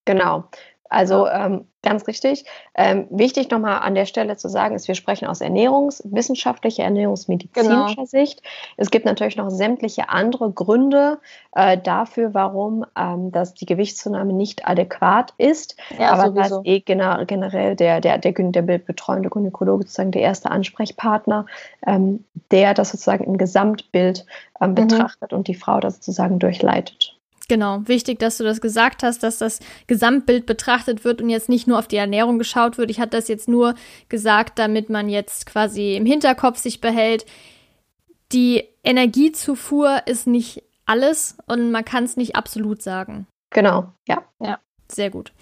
[0.04, 0.44] Genau.
[0.92, 2.44] Also ähm, ganz richtig.
[2.74, 8.04] Ähm, wichtig nochmal an der Stelle zu sagen, ist, wir sprechen aus ernährungswissenschaftlicher, ernährungsmedizinischer genau.
[8.04, 8.42] Sicht.
[8.76, 11.18] Es gibt natürlich noch sämtliche andere Gründe
[11.52, 15.76] äh, dafür, warum ähm, dass die Gewichtszunahme nicht adäquat ist.
[15.98, 16.56] Ja, Aber sowieso.
[16.56, 21.46] das eh gener generell der, der, der, der bildbetreuende Gynäkologe sozusagen der erste Ansprechpartner,
[21.86, 24.26] ähm, der das sozusagen im Gesamtbild
[24.60, 24.74] ähm, mhm.
[24.74, 27.16] betrachtet und die Frau das sozusagen durchleitet.
[27.52, 31.66] Genau, wichtig, dass du das gesagt hast, dass das Gesamtbild betrachtet wird und jetzt nicht
[31.66, 32.90] nur auf die Ernährung geschaut wird.
[32.90, 33.74] Ich hatte das jetzt nur
[34.08, 37.26] gesagt, damit man jetzt quasi im Hinterkopf sich behält.
[38.32, 43.26] Die Energiezufuhr ist nicht alles und man kann es nicht absolut sagen.
[43.50, 44.22] Genau, ja.
[44.40, 44.58] Ja,
[44.90, 45.34] sehr gut.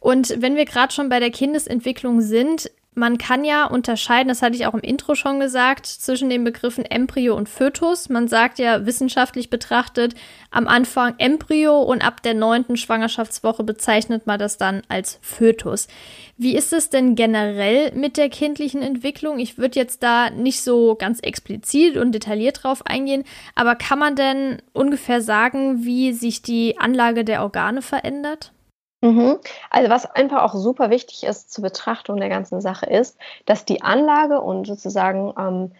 [0.00, 4.54] Und wenn wir gerade schon bei der Kindesentwicklung sind, Man kann ja unterscheiden, das hatte
[4.54, 8.10] ich auch im Intro schon gesagt, zwischen den Begriffen Embryo und Fötus.
[8.10, 10.14] Man sagt ja wissenschaftlich betrachtet
[10.50, 15.88] am Anfang Embryo und ab der neunten Schwangerschaftswoche bezeichnet man das dann als Fötus.
[16.36, 19.38] Wie ist es denn generell mit der kindlichen Entwicklung?
[19.38, 23.24] Ich würde jetzt da nicht so ganz explizit und detailliert drauf eingehen,
[23.54, 28.52] aber kann man denn ungefähr sagen, wie sich die Anlage der Organe verändert?
[29.02, 29.38] Mhm.
[29.68, 33.82] Also was einfach auch super wichtig ist zur Betrachtung der ganzen Sache ist, dass die
[33.82, 35.72] Anlage und sozusagen ähm,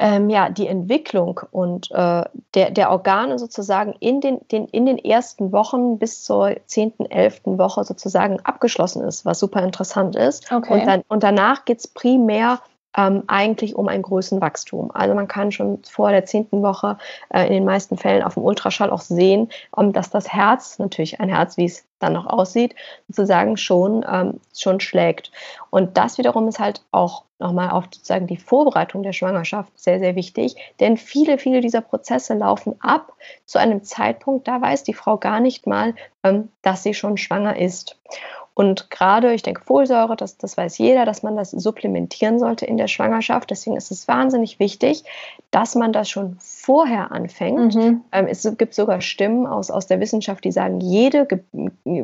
[0.00, 2.24] ähm, ja, die Entwicklung und äh,
[2.54, 7.42] der, der Organe sozusagen in den, den, in den ersten Wochen bis zur 10., 11.
[7.44, 10.50] Woche sozusagen abgeschlossen ist, was super interessant ist.
[10.50, 10.72] Okay.
[10.72, 12.60] Und, dann, und danach geht es primär
[12.96, 14.90] ähm, eigentlich um ein Größenwachstum.
[14.92, 16.98] Also man kann schon vor der zehnten Woche
[17.32, 21.20] äh, in den meisten Fällen auf dem Ultraschall auch sehen, um, dass das Herz, natürlich
[21.20, 22.74] ein Herz, wie es dann noch aussieht,
[23.08, 25.30] sozusagen schon, ähm, schon schlägt.
[25.70, 30.14] Und das wiederum ist halt auch nochmal auf sozusagen die Vorbereitung der Schwangerschaft sehr, sehr
[30.14, 33.12] wichtig, denn viele, viele dieser Prozesse laufen ab
[33.46, 37.56] zu einem Zeitpunkt, da weiß die Frau gar nicht mal, ähm, dass sie schon schwanger
[37.56, 37.98] ist.
[38.60, 42.76] Und gerade, ich denke, Folsäure, das, das weiß jeder, dass man das supplementieren sollte in
[42.76, 43.50] der Schwangerschaft.
[43.50, 45.02] Deswegen ist es wahnsinnig wichtig,
[45.50, 47.74] dass man das schon vorher anfängt.
[47.74, 48.02] Mhm.
[48.12, 51.40] Ähm, es gibt sogar Stimmen aus, aus der Wissenschaft, die sagen, jede ge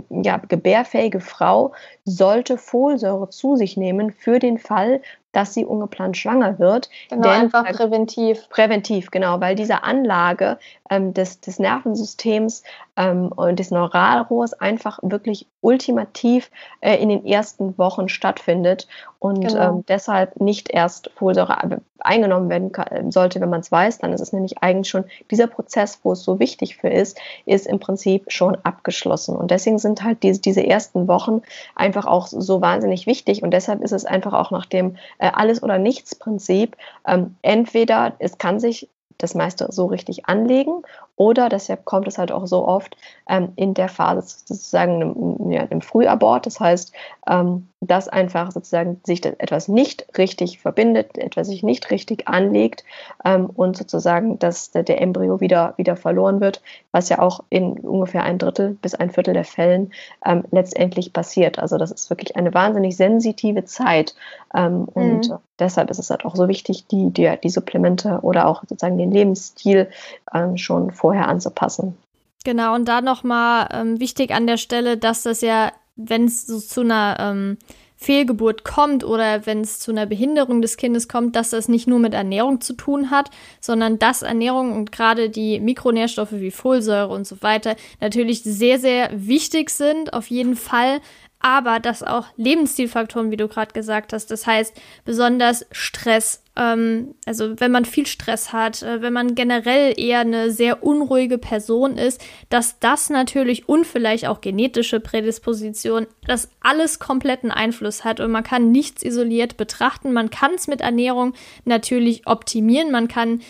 [0.08, 1.72] ja, gebärfähige Frau
[2.06, 6.88] sollte Folsäure zu sich nehmen für den Fall, dass sie ungeplant schwanger wird.
[7.10, 8.48] Genau, Denn, einfach präventiv.
[8.48, 10.56] Präventiv, genau, weil diese Anlage
[10.88, 12.62] ähm, des, des Nervensystems
[12.96, 19.76] ähm, und des Neuralrohrs einfach wirklich ultimativ äh, in den ersten Wochen stattfindet und genau.
[19.76, 23.98] ähm, deshalb nicht erst Folsäure eingenommen werden kann, sollte, wenn man es weiß.
[23.98, 27.66] Dann ist es nämlich eigentlich schon dieser Prozess, wo es so wichtig für ist, ist
[27.66, 29.36] im Prinzip schon abgeschlossen.
[29.36, 31.42] Und deswegen sind halt diese, diese ersten Wochen
[31.74, 33.42] einfach auch so wahnsinnig wichtig.
[33.42, 38.38] Und deshalb ist es einfach auch nach dem äh, Alles- oder Nichts-Prinzip ähm, entweder es
[38.38, 40.82] kann sich das meiste so richtig anlegen
[41.16, 42.96] oder deshalb kommt es halt auch so oft
[43.28, 46.46] ähm, in der Phase sozusagen im, ja, im Frühabort.
[46.46, 46.92] Das heißt,
[47.28, 52.84] ähm, dass einfach sozusagen sich etwas nicht richtig verbindet, etwas sich nicht richtig anlegt
[53.24, 57.72] ähm, und sozusagen, dass der, der, Embryo wieder, wieder verloren wird, was ja auch in
[57.80, 59.92] ungefähr ein Drittel bis ein Viertel der Fällen
[60.24, 61.58] ähm, letztendlich passiert.
[61.58, 64.14] Also das ist wirklich eine wahnsinnig sensitive Zeit
[64.54, 65.38] ähm, und mhm.
[65.58, 69.12] deshalb ist es halt auch so wichtig, die, die, die Supplemente oder auch sozusagen den
[69.12, 69.88] Lebensstil
[70.34, 71.96] ähm, schon vor vorher anzupassen.
[72.44, 76.58] Genau, und da nochmal ähm, wichtig an der Stelle, dass das ja, wenn es so
[76.58, 77.58] zu einer ähm,
[77.94, 82.00] Fehlgeburt kommt oder wenn es zu einer Behinderung des Kindes kommt, dass das nicht nur
[82.00, 87.24] mit Ernährung zu tun hat, sondern dass Ernährung und gerade die Mikronährstoffe wie Folsäure und
[87.24, 91.00] so weiter natürlich sehr, sehr wichtig sind, auf jeden Fall
[91.46, 97.60] aber dass auch Lebensstilfaktoren, wie du gerade gesagt hast, das heißt besonders Stress, ähm, also
[97.60, 102.20] wenn man viel Stress hat, äh, wenn man generell eher eine sehr unruhige Person ist,
[102.48, 108.42] dass das natürlich und vielleicht auch genetische Prädisposition, dass alles kompletten Einfluss hat und man
[108.42, 110.12] kann nichts isoliert betrachten.
[110.12, 113.40] Man kann es mit Ernährung natürlich optimieren, man kann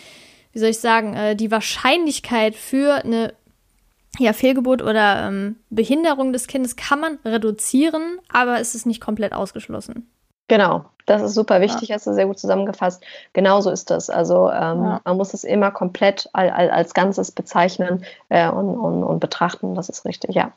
[0.53, 3.33] wie soll ich sagen, äh, die Wahrscheinlichkeit für eine
[4.19, 9.33] ja, Fehlgeburt oder ähm, Behinderung des Kindes kann man reduzieren, aber es ist nicht komplett
[9.33, 10.09] ausgeschlossen.
[10.47, 11.95] Genau, das ist super wichtig, ja.
[11.95, 13.03] hast du sehr gut zusammengefasst.
[13.33, 14.09] Genauso ist das.
[14.09, 15.01] Also ähm, ja.
[15.03, 19.75] man muss es immer komplett als, als Ganzes bezeichnen äh, und, und, und betrachten.
[19.75, 20.53] Das ist richtig, ja.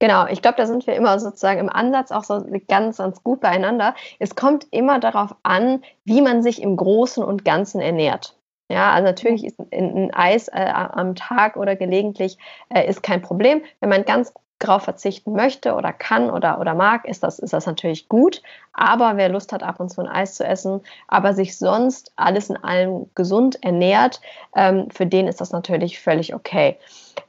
[0.00, 3.40] Genau, ich glaube, da sind wir immer sozusagen im Ansatz auch so ganz, ganz gut
[3.40, 3.94] beieinander.
[4.18, 8.34] Es kommt immer darauf an, wie man sich im Großen und Ganzen ernährt.
[8.70, 12.38] Ja, also natürlich ist ein, Eis äh, am Tag oder gelegentlich
[12.70, 13.62] äh, ist kein Problem.
[13.80, 17.66] Wenn man ganz darauf verzichten möchte oder kann oder, oder mag, ist das, ist das
[17.66, 18.42] natürlich gut.
[18.72, 22.48] Aber wer Lust hat, ab und zu ein Eis zu essen, aber sich sonst alles
[22.48, 24.20] in allem gesund ernährt,
[24.54, 26.78] ähm, für den ist das natürlich völlig okay.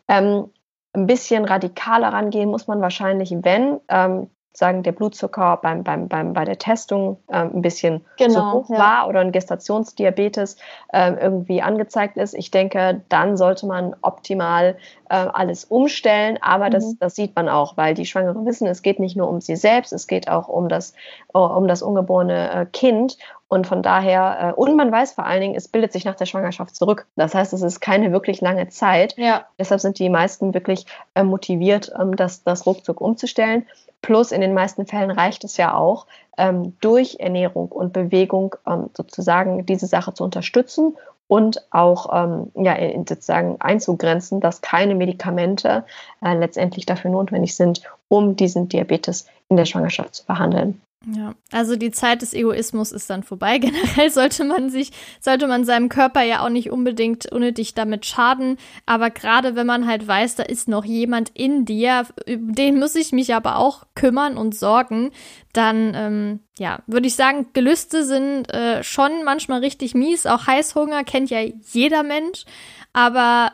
[0.08, 0.50] Ähm,
[0.93, 6.33] ein bisschen radikaler rangehen muss man wahrscheinlich, wenn ähm, sagen, der Blutzucker beim, beim, beim,
[6.33, 8.77] bei der Testung äh, ein bisschen genau, zu hoch ja.
[8.77, 10.58] war oder ein Gestationsdiabetes
[10.91, 12.33] äh, irgendwie angezeigt ist.
[12.33, 14.77] Ich denke, dann sollte man optimal
[15.10, 16.71] äh, alles umstellen, aber mhm.
[16.71, 19.56] das, das sieht man auch, weil die Schwangeren wissen, es geht nicht nur um sie
[19.56, 20.93] selbst, es geht auch um das,
[21.31, 23.17] um das ungeborene äh, Kind
[23.52, 26.25] und von daher, äh, und man weiß vor allen Dingen, es bildet sich nach der
[26.25, 27.06] Schwangerschaft zurück.
[27.17, 29.13] Das heißt, es ist keine wirklich lange Zeit.
[29.17, 29.43] Ja.
[29.60, 30.85] Deshalb sind die meisten wirklich
[31.15, 33.65] äh, motiviert, ähm, das, das ruckzuck umzustellen.
[34.02, 38.89] Plus in den meisten Fällen reicht es ja auch, ähm, durch Ernährung und Bewegung ähm,
[38.95, 40.97] sozusagen diese Sache zu unterstützen
[41.27, 42.75] und auch ähm, ja,
[43.08, 45.85] sozusagen einzugrenzen, dass keine Medikamente
[46.21, 50.81] äh, letztendlich dafür notwendig sind, um diesen Diabetes in der Schwangerschaft zu behandeln.
[51.08, 53.58] Ja, also die Zeit des Egoismus ist dann vorbei.
[53.60, 58.58] Generell sollte man sich, sollte man seinem Körper ja auch nicht unbedingt unnötig damit schaden.
[58.85, 63.12] Aber gerade wenn man halt weiß, da ist noch jemand in dir, den muss ich
[63.13, 65.12] mich aber auch kümmern und sorgen,
[65.54, 70.27] dann, ähm, ja, würde ich sagen, Gelüste sind äh, schon manchmal richtig mies.
[70.27, 71.39] Auch Heißhunger kennt ja
[71.71, 72.45] jeder Mensch.
[72.93, 73.54] Aber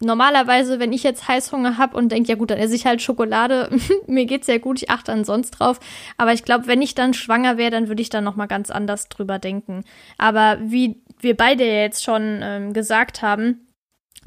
[0.00, 3.70] normalerweise, wenn ich jetzt Heißhunger habe und denke, ja gut, dann esse ich halt Schokolade,
[4.06, 5.80] mir geht's ja gut, ich achte ansonsten drauf.
[6.16, 9.08] Aber ich glaube, wenn ich dann schwanger wäre, dann würde ich dann nochmal ganz anders
[9.08, 9.84] drüber denken.
[10.16, 13.66] Aber wie wir beide jetzt schon ähm, gesagt haben,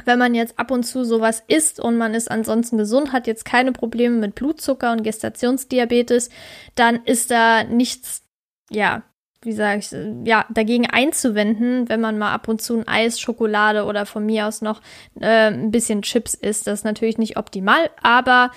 [0.05, 3.45] wenn man jetzt ab und zu sowas isst und man ist ansonsten gesund, hat jetzt
[3.45, 6.29] keine Probleme mit Blutzucker und Gestationsdiabetes,
[6.75, 8.23] dann ist da nichts,
[8.69, 9.03] ja,
[9.43, 9.91] wie sage ich,
[10.27, 14.47] ja, dagegen einzuwenden, wenn man mal ab und zu ein Eis, Schokolade oder von mir
[14.47, 14.81] aus noch
[15.19, 16.67] äh, ein bisschen Chips isst.
[16.67, 18.51] Das ist natürlich nicht optimal, aber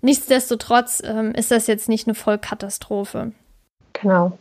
[0.00, 3.32] nichtsdestotrotz ähm, ist das jetzt nicht eine Vollkatastrophe.
[3.92, 4.38] Genau.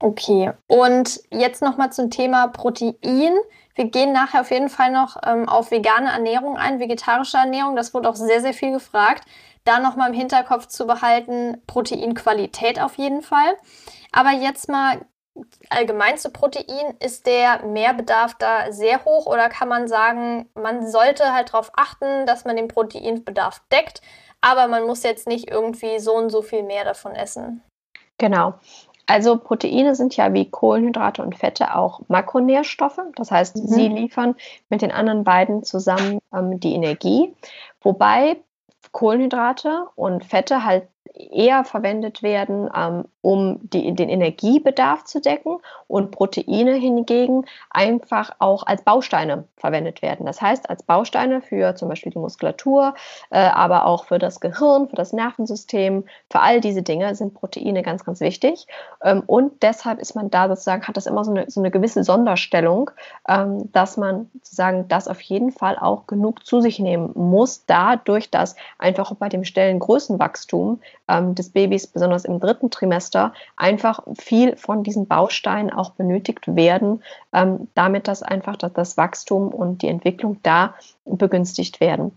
[0.00, 3.34] Okay, und jetzt nochmal zum Thema Protein.
[3.76, 7.74] Wir gehen nachher auf jeden Fall noch ähm, auf vegane Ernährung ein, vegetarische Ernährung.
[7.74, 9.24] Das wurde auch sehr, sehr viel gefragt.
[9.64, 13.56] Da nochmal im Hinterkopf zu behalten, Proteinqualität auf jeden Fall.
[14.12, 15.06] Aber jetzt mal
[15.70, 21.32] allgemein zu Protein, ist der Mehrbedarf da sehr hoch oder kann man sagen, man sollte
[21.32, 24.00] halt darauf achten, dass man den Proteinbedarf deckt,
[24.40, 27.62] aber man muss jetzt nicht irgendwie so und so viel mehr davon essen?
[28.18, 28.54] Genau.
[29.06, 33.00] Also Proteine sind ja wie Kohlenhydrate und Fette auch Makronährstoffe.
[33.16, 33.66] Das heißt, mhm.
[33.66, 34.34] sie liefern
[34.70, 37.34] mit den anderen beiden zusammen ähm, die Energie.
[37.82, 38.38] Wobei
[38.92, 46.10] Kohlenhydrate und Fette halt eher verwendet werden, ähm, um die, den Energiebedarf zu decken und
[46.10, 50.26] Proteine hingegen einfach auch als Bausteine verwendet werden.
[50.26, 52.94] Das heißt, als Bausteine für zum Beispiel die Muskulatur,
[53.30, 57.82] äh, aber auch für das Gehirn, für das Nervensystem, für all diese Dinge sind Proteine
[57.82, 58.66] ganz, ganz wichtig.
[59.02, 62.02] Ähm, und deshalb ist man da sozusagen, hat das immer so eine, so eine gewisse
[62.02, 62.90] Sonderstellung,
[63.28, 68.30] ähm, dass man sozusagen das auf jeden Fall auch genug zu sich nehmen muss, dadurch,
[68.30, 74.56] dass einfach bei dem stillen Größenwachstum ähm, des Babys, besonders im dritten Trimester, einfach viel
[74.56, 79.88] von diesen Bausteinen auch benötigt werden, ähm, damit das einfach das, das Wachstum und die
[79.88, 80.74] Entwicklung da
[81.04, 82.16] begünstigt werden.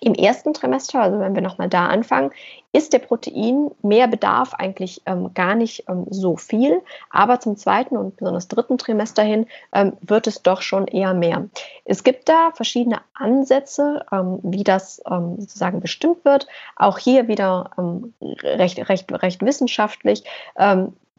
[0.00, 2.32] Im ersten Trimester, also wenn wir nochmal da anfangen,
[2.72, 6.80] ist der Proteinmehrbedarf eigentlich ähm, gar nicht ähm, so viel,
[7.10, 11.48] aber zum zweiten und besonders dritten Trimester hin ähm, wird es doch schon eher mehr.
[11.84, 16.46] Es gibt da verschiedene Ansätze, ähm, wie das ähm, sozusagen bestimmt wird.
[16.76, 20.24] Auch hier wieder ähm, recht, recht, recht wissenschaftlich.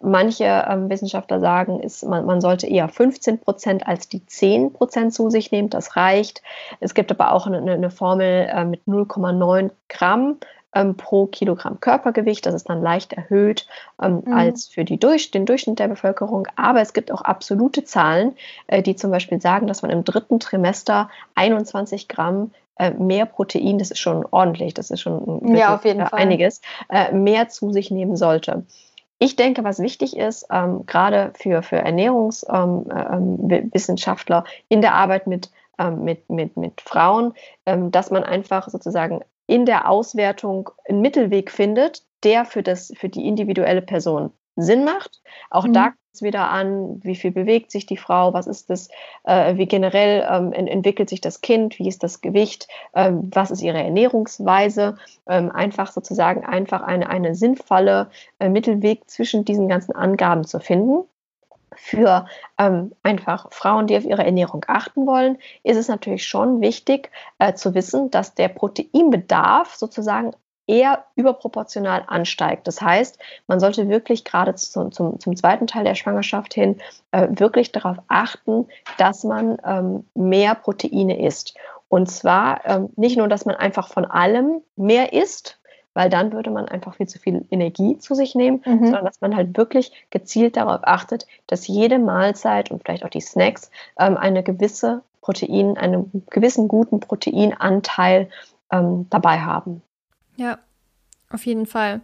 [0.04, 5.14] Manche ähm, Wissenschaftler sagen, ist, man, man, sollte eher 15 Prozent als die 10 Prozent
[5.14, 5.70] zu sich nehmen.
[5.70, 6.42] Das reicht.
[6.80, 10.38] Es gibt aber auch eine, eine Formel äh, mit 0,9 Gramm
[10.76, 12.46] ähm, pro Kilogramm Körpergewicht.
[12.46, 13.68] Das ist dann leicht erhöht
[14.02, 14.34] ähm, mhm.
[14.34, 16.48] als für durch, den Durchschnitt der Bevölkerung.
[16.56, 18.36] Aber es gibt auch absolute Zahlen,
[18.68, 23.78] äh, die zum Beispiel sagen, dass man im dritten Trimester 21 Gramm äh, mehr Protein,
[23.78, 27.72] das ist schon ordentlich, das ist schon ja, auf jeden äh, einiges, äh, mehr zu
[27.72, 28.66] sich nehmen sollte.
[29.24, 35.28] Ich denke, was wichtig ist, ähm, gerade für, für Ernährungswissenschaftler ähm, ähm, in der Arbeit
[35.28, 35.50] mit,
[35.80, 42.04] ähm, mit, mit, mit Frauen, dass man einfach sozusagen in der Auswertung einen Mittelweg findet,
[42.26, 45.22] der für, das, für die individuelle Person Sinn macht.
[45.50, 45.74] Auch mhm.
[45.74, 48.90] da wieder an, wie viel bewegt sich die Frau, was ist das,
[49.24, 53.62] äh, wie generell ähm, entwickelt sich das Kind, wie ist das Gewicht, ähm, was ist
[53.62, 54.98] ihre Ernährungsweise.
[55.28, 58.10] Ähm, einfach sozusagen einfach eine, eine sinnvolle
[58.40, 61.06] äh, Mittelweg zwischen diesen ganzen Angaben zu finden.
[61.76, 62.28] für
[62.60, 67.10] ähm, einfach Frauen, die auf ihre Ernährung achten wollen, ist es natürlich schon wichtig
[67.40, 70.34] äh, zu wissen, dass der Proteinbedarf sozusagen
[70.68, 72.68] eher überproportional ansteigt.
[72.68, 76.80] Das heißt, man sollte wirklich gerade zum, zum, zum zweiten Teil der Schwangerschaft hin
[77.12, 81.56] äh, wirklich darauf achten, dass man ähm, mehr Proteine isst.
[81.90, 85.60] Und zwar ähm, nicht nur, dass man einfach von allem mehr isst,
[85.94, 88.86] weil dann würde man einfach viel zu viel Energie zu sich nehmen, mhm.
[88.86, 93.22] sondern dass man halt wirklich gezielt darauf achtet, dass jede Mahlzeit und vielleicht auch die
[93.22, 98.30] Snacks ähm, eine gewisse Protein, einen gewissen guten Proteinanteil
[98.72, 99.82] ähm, dabei haben.
[100.36, 100.60] Ja,
[101.30, 102.02] auf jeden Fall.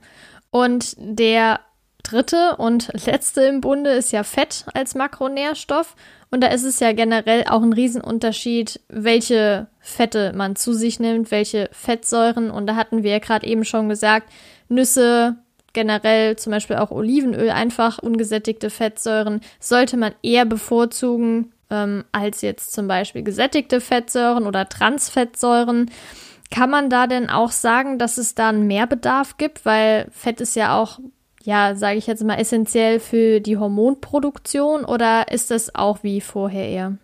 [0.52, 1.60] Und der
[2.04, 5.96] dritte und letzte im Bunde ist ja Fett als Makronährstoff.
[6.32, 11.32] Und da ist es ja generell auch ein Riesenunterschied, welche Fette man zu sich nimmt,
[11.32, 12.52] welche Fettsäuren.
[12.52, 14.32] Und da hatten wir ja gerade eben schon gesagt,
[14.68, 15.38] Nüsse,
[15.74, 22.74] generell zum Beispiel auch Olivenöl, einfach ungesättigte Fettsäuren, sollte man eher bevorzugen ähm, als jetzt
[22.74, 25.92] zum Beispiel gesättigte Fettsäuren oder Transfettsäuren.
[26.52, 29.66] Kann man da denn auch sagen, dass es da einen Mehrbedarf gibt?
[29.66, 31.00] Weil Fett ist ja auch
[31.44, 36.68] ja, sage ich jetzt mal, essentiell für die Hormonproduktion oder ist das auch wie vorher
[36.68, 36.98] eher?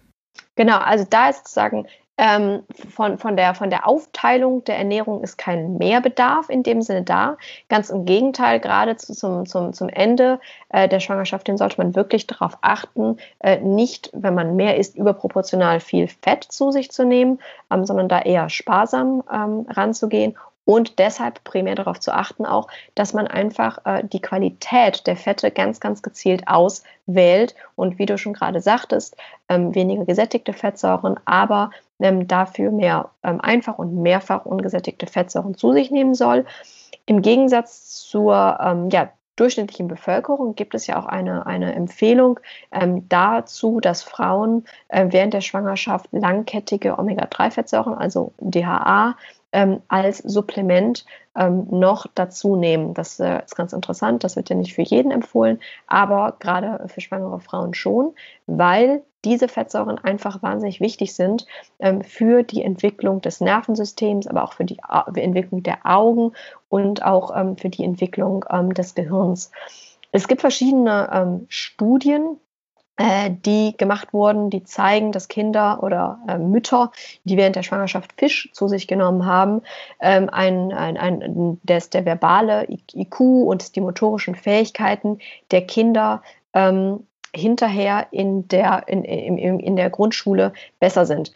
[0.56, 1.88] Genau, also da ist sozusagen
[2.18, 2.64] ähm,
[2.94, 7.38] von, von, der, von der Aufteilung der Ernährung ist kein Mehrbedarf in dem Sinne da.
[7.68, 10.40] Ganz im Gegenteil, gerade zu, zum, zum, zum Ende
[10.70, 14.96] äh, der Schwangerschaft, den sollte man wirklich darauf achten, äh, nicht, wenn man mehr isst,
[14.96, 17.40] überproportional viel Fett zu sich zu nehmen,
[17.72, 20.36] ähm, sondern da eher sparsam ähm, ranzugehen
[20.66, 25.52] und deshalb primär darauf zu achten auch, dass man einfach äh, die Qualität der Fette
[25.52, 29.16] ganz, ganz gezielt auswählt und wie du schon gerade sagtest,
[29.48, 31.70] ähm, weniger gesättigte Fettsäuren, aber
[32.00, 36.46] dafür mehr ähm, einfach und mehrfach ungesättigte Fettsäuren zu sich nehmen soll.
[37.06, 42.40] Im Gegensatz zur ähm, ja, durchschnittlichen Bevölkerung gibt es ja auch eine, eine Empfehlung
[42.72, 49.16] ähm, dazu, dass Frauen äh, während der Schwangerschaft langkettige Omega-3-Fettsäuren, also DHA,
[49.52, 52.94] ähm, als Supplement ähm, noch dazu nehmen.
[52.94, 54.24] Das äh, ist ganz interessant.
[54.24, 58.14] Das wird ja nicht für jeden empfohlen, aber gerade für schwangere Frauen schon,
[58.48, 61.46] weil diese Fettsäuren einfach wahnsinnig wichtig sind
[61.80, 66.32] ähm, für die Entwicklung des Nervensystems, aber auch für die A Entwicklung der Augen
[66.70, 69.52] und auch ähm, für die Entwicklung ähm, des Gehirns.
[70.12, 72.38] Es gibt verschiedene ähm, Studien,
[72.98, 76.92] äh, die gemacht wurden, die zeigen, dass Kinder oder äh, Mütter,
[77.26, 79.62] die während der Schwangerschaft Fisch zu sich genommen haben,
[80.00, 85.20] ähm, ein, ein, ein, das, der verbale IQ und die motorischen Fähigkeiten
[85.52, 86.22] der Kinder
[86.54, 87.06] ähm,
[87.36, 91.34] hinterher in der, in, in, in der Grundschule besser sind.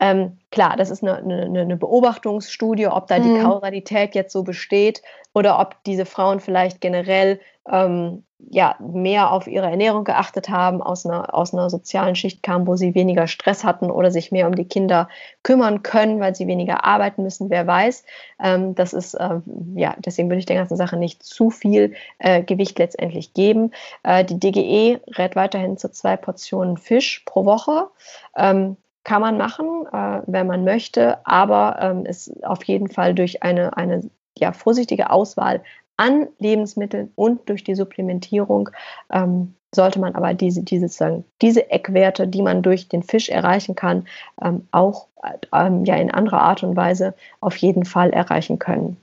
[0.00, 3.42] Ähm, klar, das ist eine, eine, eine, Beobachtungsstudie, ob da die mhm.
[3.42, 5.02] Kausalität jetzt so besteht
[5.34, 7.38] oder ob diese Frauen vielleicht generell
[7.70, 12.66] ähm, ja, mehr auf ihre Ernährung geachtet haben, aus einer, aus einer sozialen Schicht kamen,
[12.66, 15.08] wo sie weniger Stress hatten oder sich mehr um die Kinder
[15.42, 18.04] kümmern können, weil sie weniger arbeiten müssen, wer weiß.
[18.42, 19.40] Ähm, das ist, äh,
[19.74, 23.72] ja, deswegen würde ich der ganzen Sache nicht zu viel äh, Gewicht letztendlich geben.
[24.02, 27.88] Äh, die DGE rät weiterhin zu zwei Portionen Fisch pro Woche.
[28.36, 33.42] Ähm, kann man machen, äh, wenn man möchte, aber ähm, ist auf jeden Fall durch
[33.42, 35.62] eine, eine ja, vorsichtige Auswahl
[36.00, 38.70] an Lebensmitteln und durch die Supplementierung
[39.12, 44.06] ähm, sollte man aber diese, diese, diese Eckwerte, die man durch den Fisch erreichen kann,
[44.42, 45.08] ähm, auch
[45.52, 48.96] ähm, ja in anderer Art und Weise auf jeden Fall erreichen können.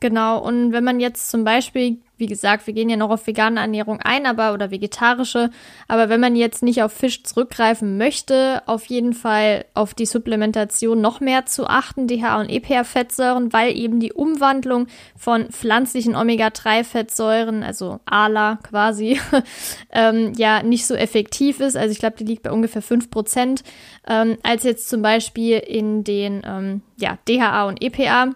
[0.00, 3.58] Genau, und wenn man jetzt zum Beispiel wie gesagt, wir gehen ja noch auf vegane
[3.58, 5.50] Ernährung ein, aber oder vegetarische.
[5.88, 11.00] Aber wenn man jetzt nicht auf Fisch zurückgreifen möchte, auf jeden Fall auf die Supplementation
[11.00, 14.86] noch mehr zu achten, DHA und EPA-Fettsäuren, weil eben die Umwandlung
[15.16, 19.20] von pflanzlichen Omega-3-Fettsäuren, also ALA quasi,
[19.90, 21.76] ähm, ja nicht so effektiv ist.
[21.76, 23.64] Also ich glaube, die liegt bei ungefähr 5 Prozent,
[24.06, 28.34] ähm, als jetzt zum Beispiel in den ähm, ja, DHA und EPA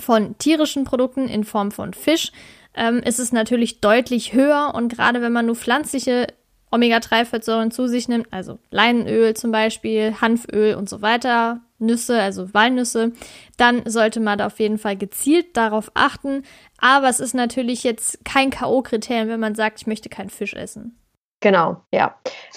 [0.00, 2.32] von tierischen Produkten in Form von Fisch
[2.74, 4.72] ähm, ist es natürlich deutlich höher.
[4.74, 6.26] Und gerade wenn man nur pflanzliche
[6.70, 13.12] Omega-3-Fettsäuren zu sich nimmt, also Leinenöl zum Beispiel, Hanföl und so weiter, Nüsse, also Walnüsse,
[13.56, 16.42] dann sollte man da auf jeden Fall gezielt darauf achten.
[16.78, 20.98] Aber es ist natürlich jetzt kein K.O.-Kriterium, wenn man sagt, ich möchte keinen Fisch essen.
[21.40, 22.14] Genau, ja,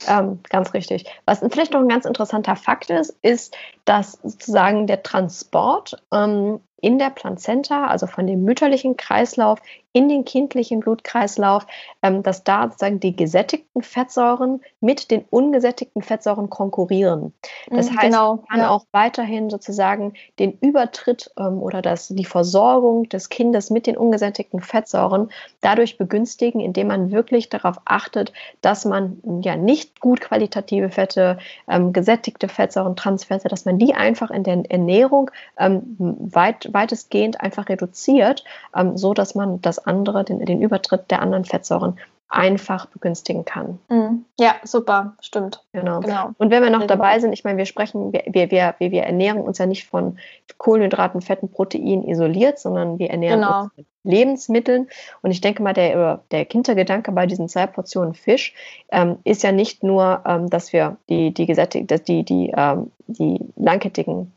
[0.08, 1.04] ähm, ganz richtig.
[1.26, 7.00] Was vielleicht noch ein ganz interessanter Fakt ist, ist, dass sozusagen der Transport ähm, in
[7.00, 9.60] der Plazenta, also von dem mütterlichen Kreislauf
[9.98, 11.66] in den kindlichen Blutkreislauf,
[12.04, 17.34] ähm, dass da sozusagen die gesättigten Fettsäuren mit den ungesättigten Fettsäuren konkurrieren.
[17.72, 18.70] Das mhm, heißt, genau, man kann ja.
[18.70, 24.62] auch weiterhin sozusagen den Übertritt ähm, oder das, die Versorgung des Kindes mit den ungesättigten
[24.62, 31.40] Fettsäuren dadurch begünstigen, indem man wirklich darauf achtet, dass man ja nicht gut qualitative Fette,
[31.68, 35.98] ähm, gesättigte Fettsäuren, Transfette, dass man die einfach in der Ernährung ähm,
[36.74, 38.44] weit, weitestgehend einfach reduziert,
[38.76, 41.98] ähm, so dass man das andere, den, den Übertritt der anderen Fettsäuren
[42.30, 43.80] einfach begünstigen kann.
[43.90, 44.26] Mhm.
[44.38, 45.64] Ja, super, stimmt.
[45.72, 46.02] Genau.
[46.02, 46.32] genau.
[46.38, 49.40] Und wenn wir noch dabei sind, ich meine, wir sprechen, wir, wir, wir, wir ernähren
[49.40, 50.18] uns ja nicht von
[50.58, 53.62] Kohlenhydraten, Fetten, Proteinen isoliert, sondern wir ernähren genau.
[53.62, 54.90] uns mit Lebensmitteln.
[55.22, 58.54] Und ich denke mal, der, der Hintergedanke bei diesen zwei Portionen Fisch
[58.92, 63.40] ähm, ist ja nicht nur, ähm, dass wir die, die, die, die, die, ähm, die
[63.56, 64.34] langkettigen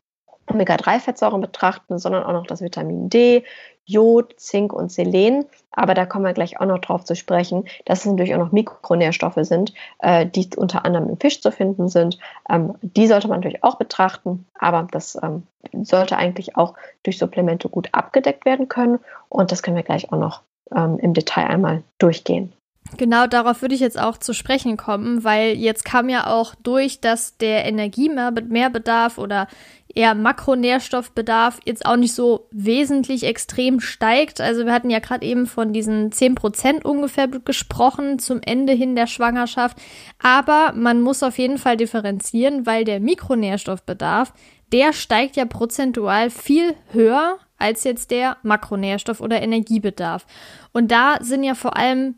[0.51, 3.45] Omega-3-Fettsäuren betrachten, sondern auch noch das Vitamin D,
[3.85, 5.47] Jod, Zink und Selen.
[5.73, 8.53] Aber da kommen wir gleich auch noch drauf zu sprechen, dass es natürlich auch noch
[8.53, 12.19] Mikronährstoffe sind, äh, die unter anderem im Fisch zu finden sind.
[12.49, 15.45] Ähm, die sollte man natürlich auch betrachten, aber das ähm,
[15.83, 18.99] sollte eigentlich auch durch Supplemente gut abgedeckt werden können.
[19.29, 20.43] Und das können wir gleich auch noch
[20.75, 22.53] ähm, im Detail einmal durchgehen.
[22.97, 27.01] Genau darauf würde ich jetzt auch zu sprechen kommen, weil jetzt kam ja auch durch,
[27.01, 29.47] dass der Energiemehrbedarf oder
[29.95, 34.41] eher Makronährstoffbedarf jetzt auch nicht so wesentlich extrem steigt.
[34.41, 38.97] Also wir hatten ja gerade eben von diesen 10 Prozent ungefähr gesprochen zum Ende hin
[38.97, 39.79] der Schwangerschaft.
[40.23, 44.33] Aber man muss auf jeden Fall differenzieren, weil der Mikronährstoffbedarf,
[44.73, 50.27] der steigt ja prozentual viel höher als jetzt der Makronährstoff- oder Energiebedarf.
[50.73, 52.15] Und da sind ja vor allem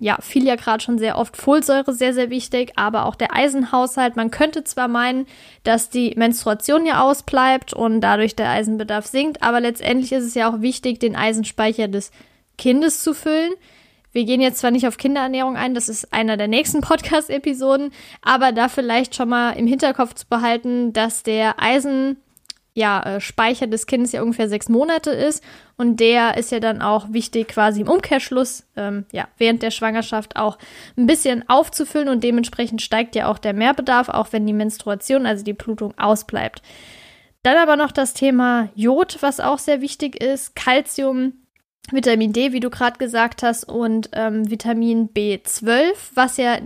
[0.00, 4.16] ja, fiel ja gerade schon sehr oft Folsäure sehr, sehr wichtig, aber auch der Eisenhaushalt.
[4.16, 5.26] Man könnte zwar meinen,
[5.62, 10.50] dass die Menstruation ja ausbleibt und dadurch der Eisenbedarf sinkt, aber letztendlich ist es ja
[10.50, 12.12] auch wichtig, den Eisenspeicher des
[12.56, 13.52] Kindes zu füllen.
[14.10, 17.92] Wir gehen jetzt zwar nicht auf Kinderernährung ein, das ist einer der nächsten Podcast-Episoden,
[18.22, 22.16] aber da vielleicht schon mal im Hinterkopf zu behalten, dass der Eisen
[22.72, 25.44] ja, äh, Speicher des Kindes ja ungefähr sechs Monate ist.
[25.80, 30.36] Und der ist ja dann auch wichtig, quasi im Umkehrschluss, ähm, ja, während der Schwangerschaft
[30.36, 30.58] auch
[30.98, 35.42] ein bisschen aufzufüllen und dementsprechend steigt ja auch der Mehrbedarf, auch wenn die Menstruation, also
[35.42, 36.60] die Blutung, ausbleibt.
[37.42, 41.32] Dann aber noch das Thema Jod, was auch sehr wichtig ist, Calcium,
[41.90, 46.58] Vitamin D, wie du gerade gesagt hast, und ähm, Vitamin B12, was ja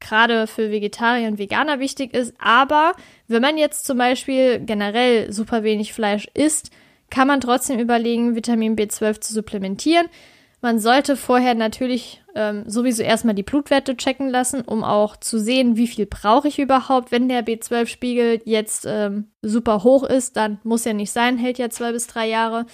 [0.00, 2.32] gerade für Vegetarier und Veganer wichtig ist.
[2.38, 2.92] Aber
[3.28, 6.70] wenn man jetzt zum Beispiel generell super wenig Fleisch isst,
[7.14, 10.08] kann man trotzdem überlegen, Vitamin B12 zu supplementieren.
[10.60, 15.76] Man sollte vorher natürlich ähm, sowieso erstmal die Blutwerte checken lassen, um auch zu sehen,
[15.76, 17.12] wie viel brauche ich überhaupt.
[17.12, 21.70] Wenn der B12-Spiegel jetzt ähm, super hoch ist, dann muss ja nicht sein, hält ja
[21.70, 22.66] zwei bis drei Jahre.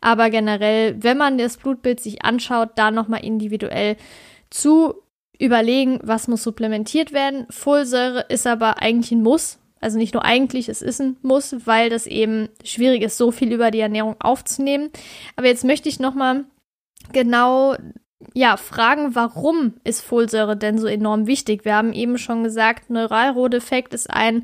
[0.00, 3.96] Aber generell, wenn man das Blutbild sich anschaut, da nochmal individuell
[4.48, 4.94] zu
[5.40, 7.46] überlegen, was muss supplementiert werden.
[7.50, 9.58] Folsäure ist aber eigentlich ein Muss.
[9.80, 13.52] Also nicht nur eigentlich, es ist ein Muss, weil das eben schwierig ist, so viel
[13.52, 14.90] über die Ernährung aufzunehmen.
[15.36, 16.44] Aber jetzt möchte ich nochmal
[17.12, 17.76] genau
[18.34, 21.64] ja, fragen, warum ist Folsäure denn so enorm wichtig?
[21.64, 24.42] Wir haben eben schon gesagt, Neuralrohdefekt ist einer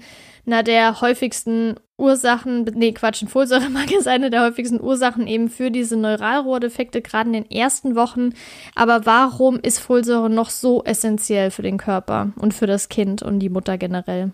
[0.63, 5.97] der häufigsten Ursachen, nee, Quatsch, ein Folsäuremangel ist eine der häufigsten Ursachen eben für diese
[5.97, 8.31] Neuralrohrdefekte, gerade in den ersten Wochen.
[8.75, 13.39] Aber warum ist Folsäure noch so essentiell für den Körper und für das Kind und
[13.39, 14.33] die Mutter generell?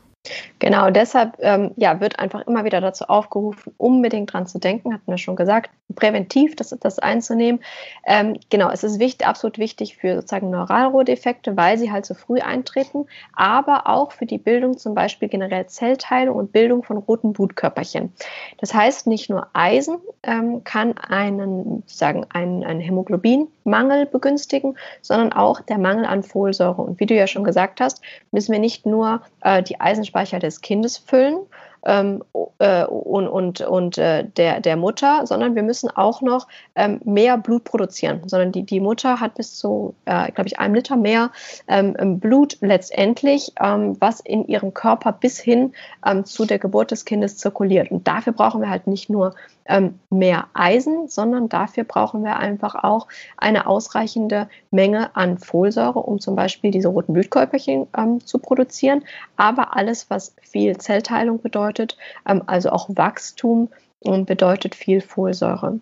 [0.59, 5.11] Genau, deshalb ähm, ja, wird einfach immer wieder dazu aufgerufen, unbedingt dran zu denken, hatten
[5.11, 7.62] wir schon gesagt, präventiv das, das einzunehmen.
[8.05, 12.41] Ähm, genau, es ist wichtig, absolut wichtig für sozusagen Neuralrohdefekte, weil sie halt so früh
[12.41, 18.12] eintreten, aber auch für die Bildung zum Beispiel generell Zellteilung und Bildung von roten Blutkörperchen.
[18.59, 25.62] Das heißt, nicht nur Eisen ähm, kann einen, sagen, einen, einen Hämoglobinmangel begünstigen, sondern auch
[25.62, 26.83] der Mangel an Folsäure.
[26.83, 30.39] Und wie du ja schon gesagt hast, müssen wir nicht nur äh, die Eisen Speicher
[30.39, 31.39] des Kindes füllen
[31.87, 32.23] ähm,
[32.59, 37.39] äh, und, und, und äh, der, der Mutter, sondern wir müssen auch noch ähm, mehr
[37.39, 38.23] Blut produzieren.
[38.27, 41.31] Sondern die, die Mutter hat bis zu, äh, glaube ich, einem Liter mehr
[41.69, 45.73] ähm, Blut letztendlich, ähm, was in ihrem Körper bis hin
[46.05, 47.91] ähm, zu der Geburt des Kindes zirkuliert.
[47.91, 49.35] Und dafür brauchen wir halt nicht nur
[49.71, 56.21] ähm, mehr Eisen, sondern dafür brauchen wir einfach auch eine ausreichende Menge an Folsäure, um
[56.21, 59.05] zum Beispiel diese roten Blutkörperchen ähm, zu produzieren.
[59.37, 61.97] Aber alles, was viel Zellteilung bedeutet,
[62.29, 63.68] ähm, also auch Wachstum,
[64.03, 65.79] bedeutet viel Folsäure.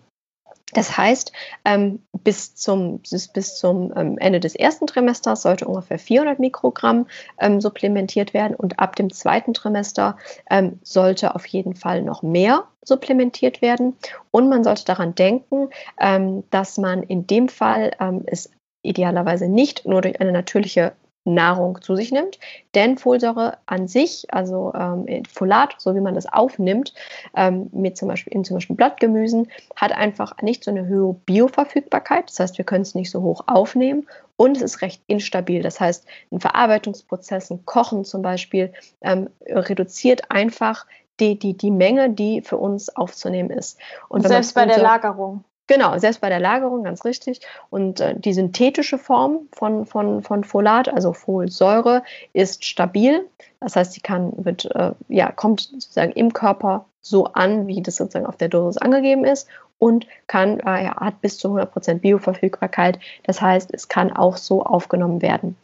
[0.73, 1.31] Das heißt,
[1.65, 3.01] ähm, bis zum,
[3.33, 7.07] bis zum ähm, Ende des ersten Trimesters sollte ungefähr 400 Mikrogramm
[7.39, 10.17] ähm, supplementiert werden und ab dem zweiten Trimester
[10.49, 13.95] ähm, sollte auf jeden Fall noch mehr supplementiert werden.
[14.31, 15.69] Und man sollte daran denken,
[15.99, 20.91] ähm, dass man in dem Fall ähm, es idealerweise nicht nur durch eine natürliche
[21.25, 22.39] Nahrung zu sich nimmt.
[22.75, 26.93] Denn Folsäure an sich, also ähm, Folat, so wie man das aufnimmt,
[27.35, 32.29] ähm, mit zum Beispiel in zum Beispiel Blattgemüsen, hat einfach nicht so eine hohe Bioverfügbarkeit.
[32.29, 35.61] Das heißt, wir können es nicht so hoch aufnehmen und es ist recht instabil.
[35.61, 40.85] Das heißt, ein Verarbeitungsprozess, ein Kochen zum Beispiel, ähm, reduziert einfach
[41.19, 43.77] die, die, die Menge, die für uns aufzunehmen ist.
[44.07, 45.43] Und selbst bei der Lagerung.
[45.69, 47.41] Genau, selbst bei der Lagerung, ganz richtig.
[47.69, 52.01] Und äh, die synthetische Form von, von, von Folat, also Folsäure,
[52.33, 53.27] ist stabil.
[53.59, 57.97] Das heißt, sie kann, wird, äh, ja, kommt sozusagen im Körper so an, wie das
[57.97, 59.47] sozusagen auf der Dosis angegeben ist
[59.77, 62.97] und kann, äh, ja, hat bis zu 100% Bioverfügbarkeit.
[63.23, 65.55] Das heißt, es kann auch so aufgenommen werden.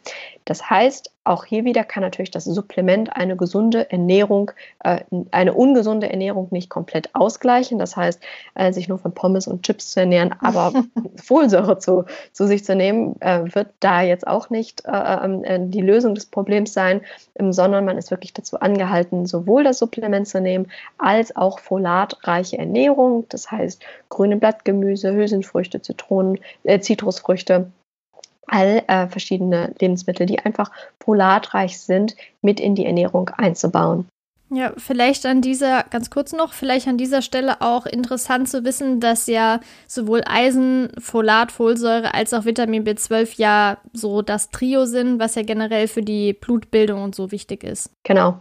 [0.44, 4.52] Das heißt, auch hier wieder kann natürlich das Supplement eine gesunde Ernährung,
[4.84, 5.00] äh,
[5.30, 7.78] eine ungesunde Ernährung nicht komplett ausgleichen.
[7.78, 8.22] Das heißt,
[8.54, 10.72] äh, sich nur von Pommes und Chips zu ernähren, aber
[11.16, 14.90] Folsäure zu, zu sich zu nehmen, äh, wird da jetzt auch nicht äh,
[15.24, 17.00] ähm, äh, die Lösung des Problems sein,
[17.38, 20.66] sondern man ist wirklich dazu angehalten, sowohl das Supplement zu nehmen,
[20.98, 23.26] als auch folatreiche Ernährung.
[23.28, 27.70] Das heißt, grüne Blattgemüse, Hülsenfrüchte, Zitronen, äh, Zitrusfrüchte
[28.46, 34.06] all äh, verschiedene Lebensmittel, die einfach polatreich sind, mit in die Ernährung einzubauen.
[34.48, 39.00] Ja, vielleicht an dieser, ganz kurz noch, vielleicht an dieser Stelle auch interessant zu wissen,
[39.00, 45.18] dass ja sowohl Eisen, Folat, Folsäure als auch Vitamin B12 ja so das Trio sind,
[45.18, 47.90] was ja generell für die Blutbildung und so wichtig ist.
[48.04, 48.38] Genau,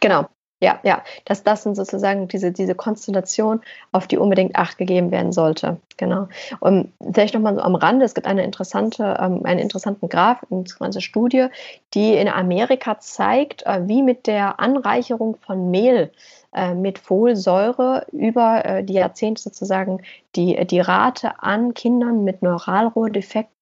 [0.00, 0.28] genau.
[0.64, 3.60] Ja, ja, dass das sind sozusagen diese, diese Konstellation,
[3.92, 5.76] auf die unbedingt Acht gegeben werden sollte.
[5.98, 6.28] Genau.
[6.58, 10.64] Und vielleicht nochmal so am Rande, es gibt eine interessante, ähm, einen interessanten Graph, eine
[10.78, 11.48] ganze Studie,
[11.92, 16.10] die in Amerika zeigt, äh, wie mit der Anreicherung von Mehl
[16.54, 20.00] äh, mit Folsäure über äh, die Jahrzehnte sozusagen
[20.34, 23.53] die, die Rate an Kindern mit Neuralrohrdefekten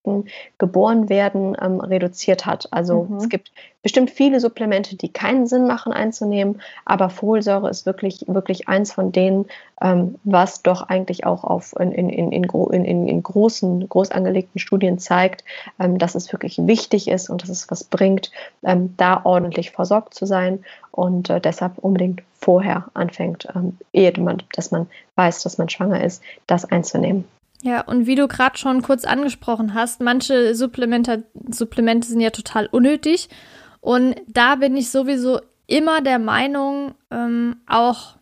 [0.59, 2.69] geboren werden ähm, reduziert hat.
[2.73, 3.17] Also mhm.
[3.19, 8.69] es gibt bestimmt viele Supplemente, die keinen Sinn machen einzunehmen, aber Folsäure ist wirklich, wirklich
[8.69, 9.47] eins von denen,
[9.81, 14.99] ähm, was doch eigentlich auch auf in, in, in, in, in großen, groß angelegten Studien
[14.99, 15.45] zeigt,
[15.79, 18.31] ähm, dass es wirklich wichtig ist und dass es was bringt,
[18.65, 24.43] ähm, da ordentlich versorgt zu sein und äh, deshalb unbedingt vorher anfängt, ähm, ehe man,
[24.55, 27.25] dass man weiß, dass man schwanger ist, das einzunehmen.
[27.63, 32.67] Ja, und wie du gerade schon kurz angesprochen hast, manche Supplemente, Supplemente sind ja total
[32.67, 33.29] unnötig.
[33.81, 38.17] Und da bin ich sowieso immer der Meinung, ähm, auch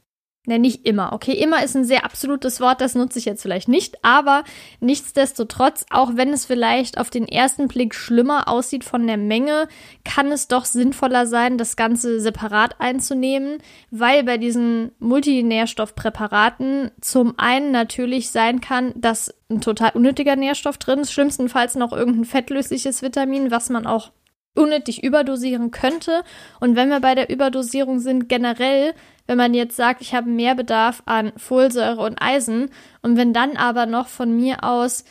[0.50, 1.12] Ne, nicht immer.
[1.12, 4.42] Okay, immer ist ein sehr absolutes Wort, das nutze ich jetzt vielleicht nicht, aber
[4.80, 9.68] nichtsdestotrotz, auch wenn es vielleicht auf den ersten Blick schlimmer aussieht von der Menge,
[10.04, 13.58] kann es doch sinnvoller sein, das Ganze separat einzunehmen,
[13.92, 20.98] weil bei diesen Multinährstoffpräparaten zum einen natürlich sein kann, dass ein total unnötiger Nährstoff drin
[20.98, 24.10] ist, schlimmstenfalls noch irgendein fettlösliches Vitamin, was man auch
[24.60, 26.22] unnötig überdosieren könnte.
[26.60, 28.94] Und wenn wir bei der Überdosierung sind, generell,
[29.26, 32.70] wenn man jetzt sagt, ich habe mehr Bedarf an Folsäure und Eisen
[33.02, 35.04] und wenn dann aber noch von mir aus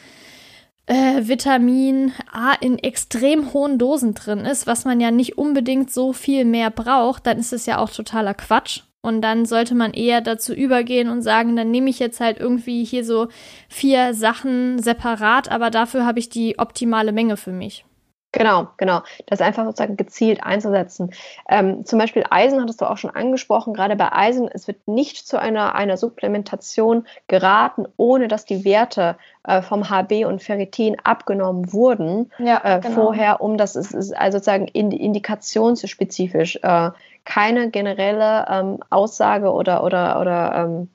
[0.86, 6.14] äh, Vitamin A in extrem hohen Dosen drin ist, was man ja nicht unbedingt so
[6.14, 8.82] viel mehr braucht, dann ist es ja auch totaler Quatsch.
[9.02, 12.84] Und dann sollte man eher dazu übergehen und sagen, dann nehme ich jetzt halt irgendwie
[12.84, 13.30] hier so
[13.70, 17.86] vier Sachen separat, aber dafür habe ich die optimale Menge für mich.
[18.32, 19.02] Genau, genau.
[19.26, 21.12] Das einfach sozusagen gezielt einzusetzen.
[21.50, 23.74] Ähm, zum Beispiel Eisen hattest du auch schon angesprochen.
[23.74, 29.18] Gerade bei Eisen, es wird nicht zu einer, einer Supplementation geraten, ohne dass die Werte
[29.44, 32.96] äh, vom HB und Ferritin abgenommen wurden ja, äh, genau.
[32.96, 36.60] vorher, um das ist, ist also sozusagen indikationsspezifisch.
[36.62, 36.92] Äh,
[37.26, 40.90] keine generelle ähm, Aussage oder, oder, oder ähm,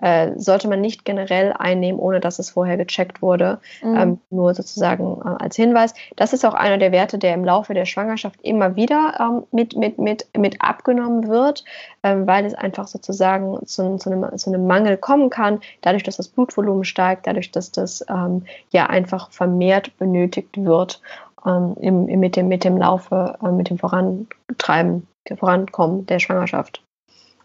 [0.00, 3.60] äh, sollte man nicht generell einnehmen, ohne dass es vorher gecheckt wurde.
[3.82, 3.96] Mhm.
[3.96, 5.94] Ähm, nur sozusagen äh, als Hinweis.
[6.16, 9.76] Das ist auch einer der Werte, der im Laufe der Schwangerschaft immer wieder ähm, mit,
[9.76, 11.64] mit, mit, mit abgenommen wird,
[12.02, 16.16] ähm, weil es einfach sozusagen zu, zu, einem, zu einem Mangel kommen kann, dadurch, dass
[16.16, 21.00] das Blutvolumen steigt, dadurch, dass das ähm, ja einfach vermehrt benötigt wird
[21.46, 25.06] ähm, im, im, mit, dem, mit dem Laufe, äh, mit dem Vorantreiben,
[25.38, 26.82] Vorankommen der Schwangerschaft.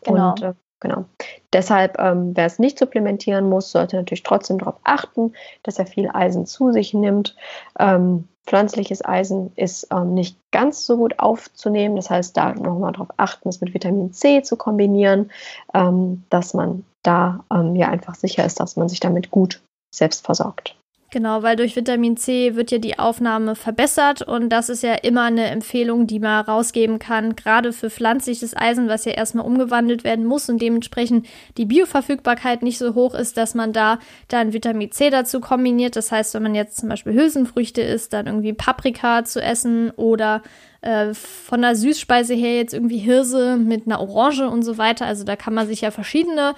[0.03, 0.31] Genau.
[0.31, 1.05] Und, äh, Genau.
[1.53, 6.09] Deshalb, ähm, wer es nicht supplementieren muss, sollte natürlich trotzdem darauf achten, dass er viel
[6.11, 7.35] Eisen zu sich nimmt.
[7.79, 11.95] Ähm, pflanzliches Eisen ist ähm, nicht ganz so gut aufzunehmen.
[11.95, 15.31] Das heißt, da nochmal darauf achten, es mit Vitamin C zu kombinieren,
[15.73, 19.61] ähm, dass man da ähm, ja einfach sicher ist, dass man sich damit gut
[19.93, 20.75] selbst versorgt.
[21.13, 25.23] Genau, weil durch Vitamin C wird ja die Aufnahme verbessert und das ist ja immer
[25.23, 30.25] eine Empfehlung, die man rausgeben kann, gerade für pflanzliches Eisen, was ja erstmal umgewandelt werden
[30.25, 33.99] muss und dementsprechend die Bioverfügbarkeit nicht so hoch ist, dass man da
[34.29, 35.97] dann Vitamin C dazu kombiniert.
[35.97, 40.41] Das heißt, wenn man jetzt zum Beispiel Hülsenfrüchte isst, dann irgendwie Paprika zu essen oder
[40.79, 45.07] äh, von der Süßspeise her jetzt irgendwie Hirse mit einer Orange und so weiter.
[45.07, 46.55] Also da kann man sich ja verschiedene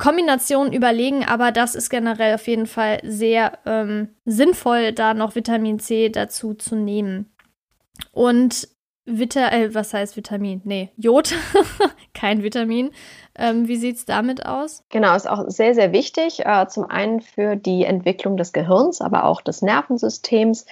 [0.00, 5.78] Kombinationen überlegen, aber das ist generell auf jeden Fall sehr ähm, sinnvoll, da noch Vitamin
[5.78, 7.30] C dazu zu nehmen.
[8.10, 8.66] Und
[9.04, 10.62] Vita, äh, was heißt Vitamin?
[10.64, 11.34] Nee, Jod,
[12.14, 12.92] kein Vitamin.
[13.36, 14.84] Ähm, wie sieht es damit aus?
[14.88, 16.46] Genau, ist auch sehr, sehr wichtig.
[16.46, 20.64] Äh, zum einen für die Entwicklung des Gehirns, aber auch des Nervensystems.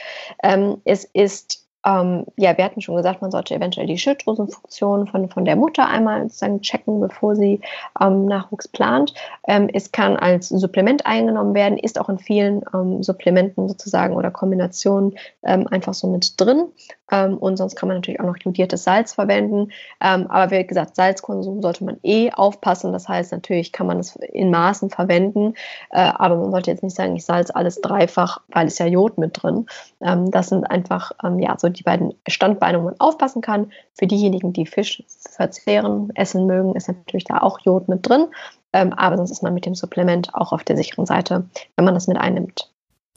[0.43, 5.31] Ähm, es ist ähm, ja, wir hatten schon gesagt, man sollte eventuell die Schilddrüsenfunktion von,
[5.31, 7.61] von der Mutter einmal sozusagen checken, bevor sie
[8.01, 9.15] ähm, Nachwuchs plant.
[9.47, 14.31] Ähm, es kann als Supplement eingenommen werden, ist auch in vielen ähm, Supplementen sozusagen oder
[14.31, 16.67] Kombinationen ähm, einfach so mit drin.
[17.11, 19.71] Ähm, und sonst kann man natürlich auch noch jodiertes Salz verwenden.
[19.99, 22.93] aber wie gesagt, Salzkonsum sollte man eh aufpassen.
[22.93, 25.55] Das heißt, natürlich kann man es in Maßen verwenden,
[25.91, 29.17] äh, aber man sollte jetzt nicht sagen, ich salz alles dreifach, weil es ja Jod
[29.17, 29.67] mit drin.
[30.01, 33.73] das sind einfach ja so die beiden Standbeine, wo man aufpassen kann.
[33.95, 38.27] Für diejenigen, die Fisch verzehren, essen mögen, ist natürlich da auch Jod mit drin.
[38.73, 41.95] Ähm, aber sonst ist man mit dem Supplement auch auf der sicheren Seite, wenn man
[41.95, 42.68] das mit einnimmt.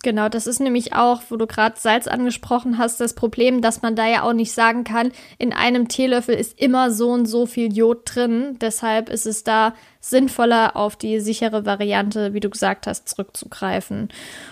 [0.04, 3.96] Genau, das ist nämlich auch, wo du gerade Salz angesprochen hast, das Problem, dass man
[3.96, 7.72] da ja auch nicht sagen kann, in einem Teelöffel ist immer so und so viel
[7.72, 8.58] Jod drin.
[8.60, 14.10] Deshalb ist es da sinnvoller, auf die sichere Variante, wie du gesagt hast, zurückzugreifen.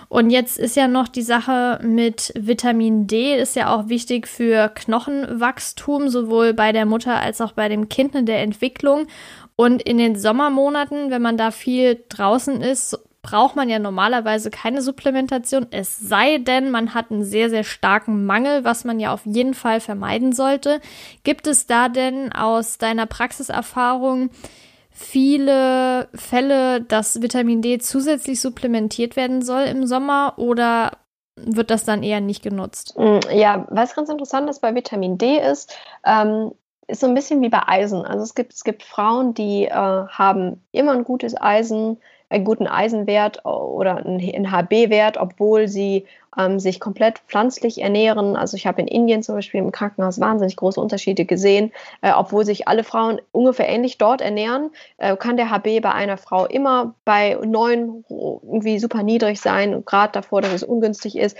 [0.07, 4.69] Und jetzt ist ja noch die Sache mit Vitamin D, ist ja auch wichtig für
[4.69, 9.07] Knochenwachstum, sowohl bei der Mutter als auch bei dem Kind in der Entwicklung.
[9.55, 14.81] Und in den Sommermonaten, wenn man da viel draußen ist, braucht man ja normalerweise keine
[14.81, 19.25] Supplementation, es sei denn, man hat einen sehr, sehr starken Mangel, was man ja auf
[19.25, 20.79] jeden Fall vermeiden sollte.
[21.23, 24.29] Gibt es da denn aus deiner Praxiserfahrung
[24.91, 30.91] viele Fälle, dass Vitamin D zusätzlich supplementiert werden soll im Sommer oder
[31.35, 32.97] wird das dann eher nicht genutzt?
[32.97, 35.73] Mm, ja, was ganz interessant ist bei Vitamin D ist,
[36.05, 36.51] ähm,
[36.87, 38.05] ist so ein bisschen wie bei Eisen.
[38.05, 41.99] Also es gibt, es gibt Frauen, die äh, haben immer ein gutes Eisen,
[42.29, 46.05] einen guten Eisenwert oder einen HB-Wert, obwohl sie
[46.37, 48.35] ähm, sich komplett pflanzlich ernähren.
[48.35, 51.71] Also ich habe in Indien zum Beispiel im Krankenhaus wahnsinnig große Unterschiede gesehen.
[52.01, 56.17] Äh, obwohl sich alle Frauen ungefähr ähnlich dort ernähren, äh, kann der HB bei einer
[56.17, 61.35] Frau immer bei neun irgendwie super niedrig sein, gerade davor, dass es ungünstig ist,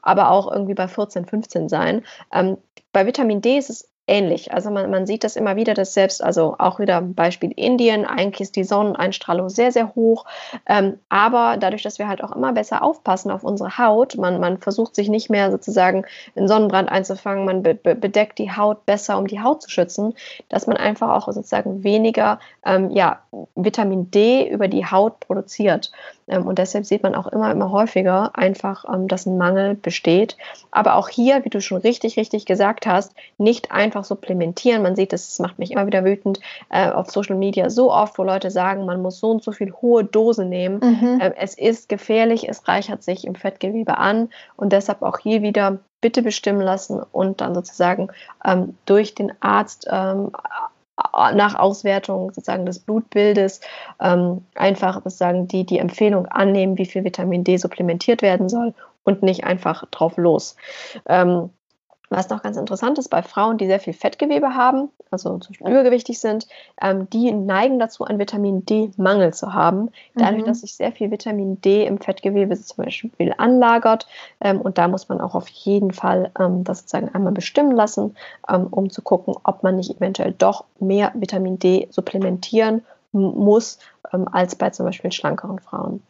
[0.00, 2.02] aber auch irgendwie bei 14, 15 sein.
[2.32, 2.56] Ähm,
[2.92, 4.52] bei Vitamin D ist es ähnlich.
[4.52, 8.40] Also man, man sieht das immer wieder, dass selbst, also auch wieder Beispiel Indien, eigentlich
[8.40, 10.24] ist die Sonneneinstrahlung sehr, sehr hoch.
[10.66, 14.58] Ähm, aber dadurch, dass wir halt auch immer besser aufpassen auf unsere Haut, man, man
[14.58, 19.26] versucht sich nicht mehr sozusagen einen Sonnenbrand einzufangen, man be bedeckt die Haut besser, um
[19.26, 20.14] die Haut zu schützen,
[20.48, 23.20] dass man einfach auch sozusagen weniger ähm, ja,
[23.54, 25.92] Vitamin D über die Haut produziert.
[26.28, 30.36] Ähm, und deshalb sieht man auch immer, immer häufiger einfach, ähm, dass ein Mangel besteht.
[30.70, 34.82] Aber auch hier, wie du schon richtig, richtig gesagt hast, nicht einfach supplementieren.
[34.82, 38.24] Man sieht, das macht mich immer wieder wütend äh, auf Social Media so oft, wo
[38.24, 40.80] Leute sagen, man muss so und so viel hohe Dose nehmen.
[40.82, 41.18] Mhm.
[41.20, 45.78] Ähm, es ist gefährlich, es reichert sich im Fettgewebe an und deshalb auch hier wieder
[46.00, 48.08] bitte bestimmen lassen und dann sozusagen
[48.44, 50.32] ähm, durch den Arzt ähm,
[51.12, 53.60] nach Auswertung sozusagen des Blutbildes
[54.00, 58.74] ähm, einfach sozusagen die, die Empfehlung annehmen, wie viel Vitamin D supplementiert werden soll
[59.04, 60.56] und nicht einfach drauf los.
[61.06, 61.50] Ähm,
[62.12, 65.70] was noch ganz interessant ist, bei Frauen, die sehr viel Fettgewebe haben, also zum Beispiel
[65.70, 66.46] übergewichtig sind,
[66.80, 69.90] ähm, die neigen dazu, einen Vitamin D-Mangel zu haben.
[70.14, 70.46] Dadurch, mhm.
[70.46, 74.06] dass sich sehr viel Vitamin D im Fettgewebe zum Beispiel anlagert.
[74.40, 78.16] Ähm, und da muss man auch auf jeden Fall ähm, das sozusagen einmal bestimmen lassen,
[78.48, 82.82] ähm, um zu gucken, ob man nicht eventuell doch mehr Vitamin D supplementieren
[83.12, 83.78] muss,
[84.12, 86.02] ähm, als bei zum Beispiel schlankeren Frauen.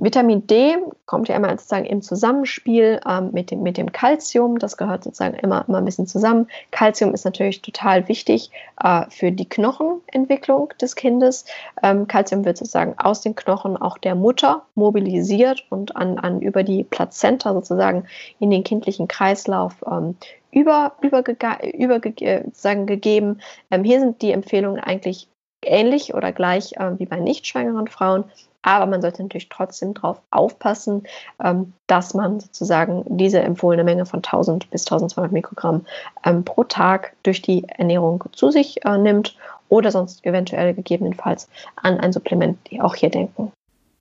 [0.00, 0.76] Vitamin D
[1.06, 4.58] kommt ja immer sozusagen im Zusammenspiel ähm, mit dem, mit dem Calcium.
[4.60, 6.46] Das gehört sozusagen immer, immer ein bisschen zusammen.
[6.70, 11.46] Calcium ist natürlich total wichtig äh, für die Knochenentwicklung des Kindes.
[11.82, 16.62] Ähm, Calcium wird sozusagen aus den Knochen auch der Mutter mobilisiert und an, an über
[16.62, 18.06] die Plazenta sozusagen
[18.38, 20.16] in den kindlichen Kreislauf ähm,
[20.52, 21.24] über, über,
[21.74, 23.40] über äh, sozusagen gegeben.
[23.72, 25.28] Ähm, hier sind die Empfehlungen eigentlich
[25.62, 28.24] ähnlich oder gleich äh, wie bei nicht schwangeren Frauen.
[28.62, 31.04] Aber man sollte natürlich trotzdem darauf aufpassen,
[31.42, 35.86] ähm, dass man sozusagen diese empfohlene Menge von 1000 bis 1200 Mikrogramm
[36.24, 39.36] ähm, pro Tag durch die Ernährung zu sich äh, nimmt
[39.68, 43.52] oder sonst eventuell gegebenenfalls an ein Supplement, die auch hier denken.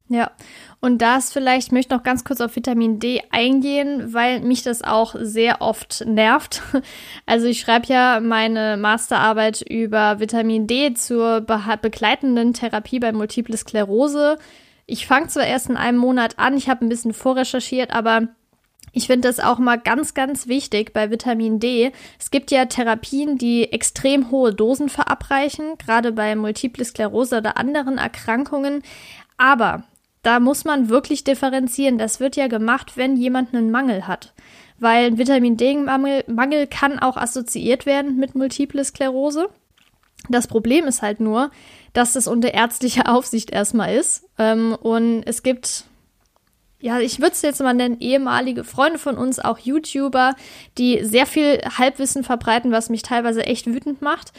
[0.10, 0.32] Ja,
[0.80, 4.82] und das vielleicht möchte ich noch ganz kurz auf Vitamin D eingehen, weil mich das
[4.82, 6.62] auch sehr oft nervt.
[7.26, 13.58] Also ich schreibe ja meine Masterarbeit über Vitamin D zur be begleitenden Therapie bei Multiple
[13.58, 14.38] Sklerose.
[14.86, 18.30] Ich fange zwar erst in einem Monat an, ich habe ein bisschen vorrecherchiert, aber
[18.94, 21.92] ich finde das auch mal ganz, ganz wichtig bei Vitamin D.
[22.18, 27.98] Es gibt ja Therapien, die extrem hohe Dosen verabreichen, gerade bei Multiple Sklerose oder anderen
[27.98, 28.82] Erkrankungen.
[29.38, 29.84] Aber
[30.28, 31.98] da muss man wirklich differenzieren.
[31.98, 34.34] Das wird ja gemacht, wenn jemand einen Mangel hat.
[34.78, 39.48] Weil ein Vitamin D-Mangel Mangel kann auch assoziiert werden mit Multiple Sklerose.
[40.28, 41.50] Das Problem ist halt nur,
[41.94, 44.26] dass das unter ärztlicher Aufsicht erstmal ist.
[44.38, 45.86] Ähm, und es gibt,
[46.82, 50.36] ja, ich würde es jetzt mal nennen, ehemalige Freunde von uns, auch YouTuber,
[50.78, 54.34] die sehr viel Halbwissen verbreiten, was mich teilweise echt wütend macht.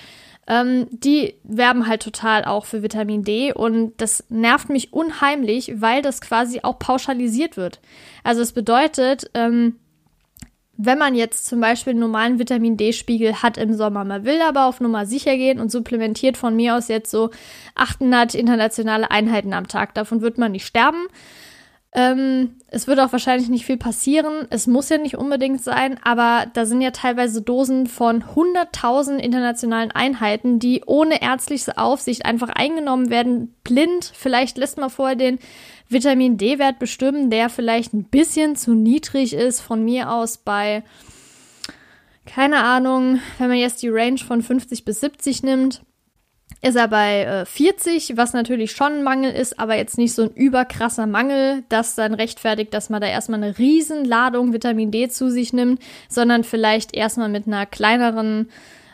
[0.51, 6.01] Ähm, die werben halt total auch für Vitamin D und das nervt mich unheimlich, weil
[6.01, 7.80] das quasi auch pauschalisiert wird.
[8.24, 9.76] Also es bedeutet, ähm,
[10.80, 14.66] wenn man jetzt zum Beispiel einen normalen Vitamin D-Spiegel hat im Sommer, man will aber
[14.66, 17.30] auf Nummer sicher gehen und supplementiert von mir aus jetzt so
[17.74, 19.92] 800 internationale Einheiten am Tag.
[19.94, 21.09] Davon wird man nicht sterben.
[21.99, 24.46] Ähm, es wird auch wahrscheinlich nicht viel passieren.
[24.51, 29.90] Es muss ja nicht unbedingt sein, aber da sind ja teilweise Dosen von 100.000 internationalen
[29.90, 34.12] Einheiten, die ohne ärztliche Aufsicht einfach eingenommen werden, blind.
[34.14, 35.40] Vielleicht lässt man vorher den
[35.88, 40.84] Vitamin D-Wert bestimmen, der vielleicht ein bisschen zu niedrig ist, von mir aus bei,
[42.26, 45.82] keine Ahnung, wenn man jetzt die Range von 50 bis 70 nimmt
[46.61, 50.22] ist er bei äh, 40, was natürlich schon ein Mangel ist, aber jetzt nicht so
[50.22, 55.09] ein überkrasser Mangel, das dann rechtfertigt, dass man da erstmal eine riesen Ladung Vitamin D
[55.09, 58.51] zu sich nimmt, sondern vielleicht erstmal mit einer kleineren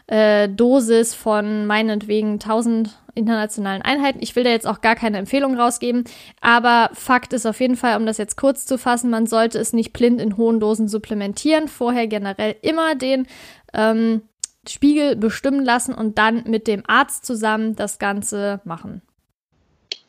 [0.07, 4.19] äh, Dosis von meinetwegen 1000 internationalen Einheiten.
[4.21, 6.05] Ich will da jetzt auch gar keine Empfehlung rausgeben,
[6.41, 9.73] aber Fakt ist auf jeden Fall, um das jetzt kurz zu fassen, man sollte es
[9.73, 11.69] nicht blind in hohen Dosen supplementieren.
[11.69, 13.27] Vorher generell immer den
[13.73, 14.23] ähm,
[14.71, 19.03] Spiegel bestimmen lassen und dann mit dem Arzt zusammen das Ganze machen.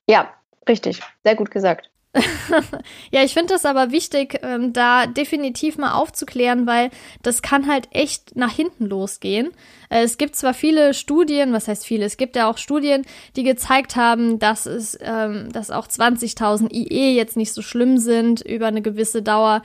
[0.08, 0.34] Ja,
[0.68, 1.02] richtig.
[1.24, 1.90] Sehr gut gesagt.
[3.12, 6.90] ja, ich finde das aber wichtig, ähm, da definitiv mal aufzuklären, weil
[7.22, 9.52] das kann halt echt nach hinten losgehen.
[9.90, 12.06] Äh, es gibt zwar viele Studien, was heißt viele?
[12.06, 17.16] Es gibt ja auch Studien, die gezeigt haben, dass es, ähm, dass auch 20.000 IE
[17.16, 19.62] jetzt nicht so schlimm sind über eine gewisse Dauer.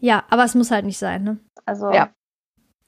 [0.00, 1.38] Ja, aber es muss halt nicht sein, ne?
[1.66, 2.10] Also ja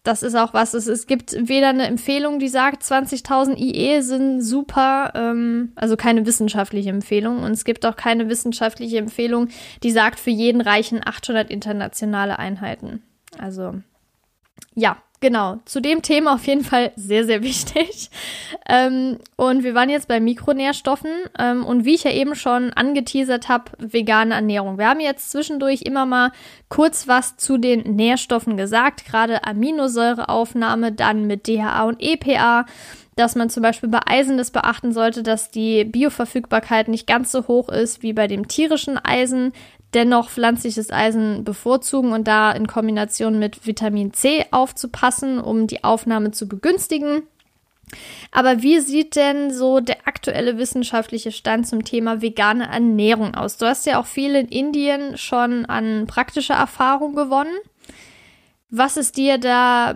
[0.04, 0.74] das ist auch was.
[0.74, 6.26] Es, es gibt weder eine Empfehlung, die sagt, 20.000 IE sind super, ähm, also keine
[6.26, 7.42] wissenschaftliche Empfehlung.
[7.42, 9.48] Und es gibt auch keine wissenschaftliche Empfehlung,
[9.82, 13.02] die sagt, für jeden reichen 800 internationale Einheiten.
[13.38, 13.74] Also,
[14.74, 18.10] ja, genau, zu dem Thema auf jeden Fall sehr, sehr wichtig.
[18.66, 23.50] Ähm, und wir waren jetzt bei Mikronährstoffen ähm, und wie ich ja eben schon angeteasert
[23.50, 24.78] habe, vegane Ernährung.
[24.78, 26.32] Wir haben jetzt zwischendurch immer mal
[26.70, 32.64] kurz was zu den Nährstoffen gesagt, gerade Aminosäureaufnahme, dann mit DHA und EPA
[33.16, 37.46] dass man zum Beispiel bei Eisen das beachten sollte, dass die Bioverfügbarkeit nicht ganz so
[37.46, 39.52] hoch ist wie bei dem tierischen Eisen
[39.94, 46.32] dennoch pflanzliches Eisen bevorzugen und da in Kombination mit Vitamin C aufzupassen, um die Aufnahme
[46.32, 47.22] zu begünstigen.
[48.32, 53.56] Aber wie sieht denn so der aktuelle wissenschaftliche Stand zum Thema vegane Ernährung aus?
[53.56, 57.56] Du hast ja auch viel in Indien schon an praktischer Erfahrung gewonnen.
[58.70, 59.94] Was ist dir da,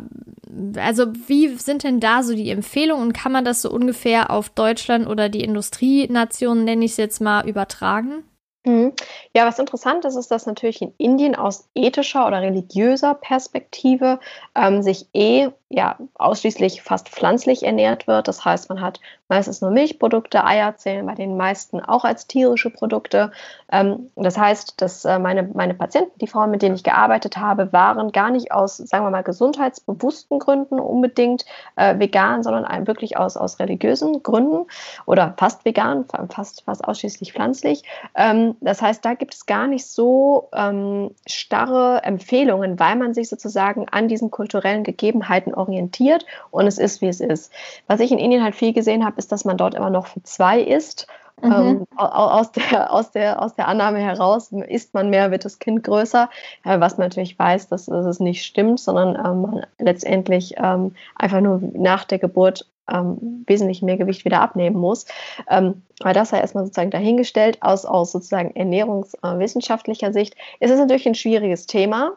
[0.77, 4.51] also wie sind denn da so die Empfehlungen und kann man das so ungefähr auf
[4.51, 8.23] Deutschland oder die Industrienationen, nenne ich es jetzt mal, übertragen?
[8.65, 8.93] Mhm.
[9.35, 14.19] Ja, was interessant ist, ist, dass natürlich in Indien aus ethischer oder religiöser Perspektive
[14.55, 18.27] ähm, sich eh ja ausschließlich fast pflanzlich ernährt wird.
[18.27, 22.71] Das heißt, man hat meistens nur Milchprodukte, Eier zählen bei den meisten auch als tierische
[22.71, 23.33] Produkte.
[23.71, 27.71] Ähm, das heißt, dass äh, meine, meine Patienten, die Frauen, mit denen ich gearbeitet habe,
[27.73, 31.45] waren gar nicht aus, sagen wir mal, gesundheitsbewussten Gründen unbedingt
[31.77, 34.67] äh, vegan, sondern wirklich aus, aus religiösen Gründen
[35.05, 37.83] oder fast vegan, fast, fast ausschließlich pflanzlich.
[38.15, 43.29] Ähm, das heißt, da gibt es gar nicht so ähm, starre Empfehlungen, weil man sich
[43.29, 47.53] sozusagen an diesen kulturellen Gegebenheiten orientiert und es ist, wie es ist.
[47.87, 50.23] Was ich in Indien halt viel gesehen habe, ist, dass man dort immer noch für
[50.23, 51.07] zwei isst.
[51.43, 51.53] Mhm.
[51.53, 55.85] Ähm, aus, der, aus, der, aus der Annahme heraus, isst man mehr, wird das Kind
[55.85, 56.29] größer,
[56.65, 60.95] äh, was man natürlich weiß, dass, dass es nicht stimmt, sondern ähm, man letztendlich ähm,
[61.15, 65.07] einfach nur nach der Geburt ähm, wesentlich mehr Gewicht wieder abnehmen muss.
[65.49, 71.07] Ähm, aber das sei erstmal sozusagen dahingestellt, aus, aus sozusagen ernährungswissenschaftlicher Sicht ist es natürlich
[71.07, 72.13] ein schwieriges Thema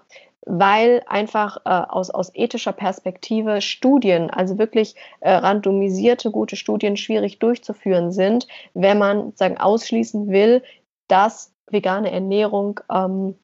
[0.46, 7.40] weil einfach äh, aus, aus ethischer Perspektive Studien, also wirklich äh, randomisierte gute Studien schwierig
[7.40, 10.64] durchzuführen sind, wenn man sozusagen ausschließen will,
[11.08, 13.36] dass vegane Ernährung ähm,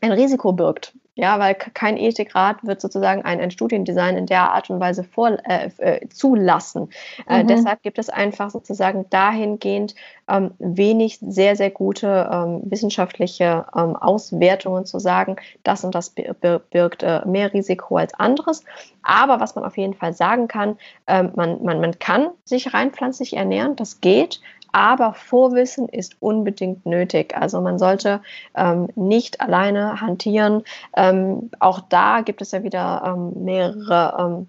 [0.00, 0.94] ein Risiko birgt.
[1.14, 5.36] Ja, weil kein Ethikrat wird sozusagen ein, ein Studiendesign in der Art und Weise vor,
[5.44, 6.88] äh, äh, zulassen.
[7.28, 7.48] Äh, mhm.
[7.48, 9.94] deshalb gibt es einfach sozusagen dahingehend
[10.26, 17.02] ähm, wenig sehr, sehr gute ähm, wissenschaftliche ähm, Auswertungen zu sagen, das und das birgt
[17.02, 18.64] äh, mehr Risiko als anderes.
[19.02, 22.90] Aber was man auf jeden Fall sagen kann, ähm, man, man, man kann sich rein
[22.90, 24.40] pflanzlich ernähren, das geht,
[24.72, 27.36] aber Vorwissen ist unbedingt nötig.
[27.36, 28.22] Also man sollte
[28.56, 30.64] ähm, nicht alleine hantieren.
[30.96, 34.46] Ähm, auch da gibt es ja wieder ähm, mehrere ähm,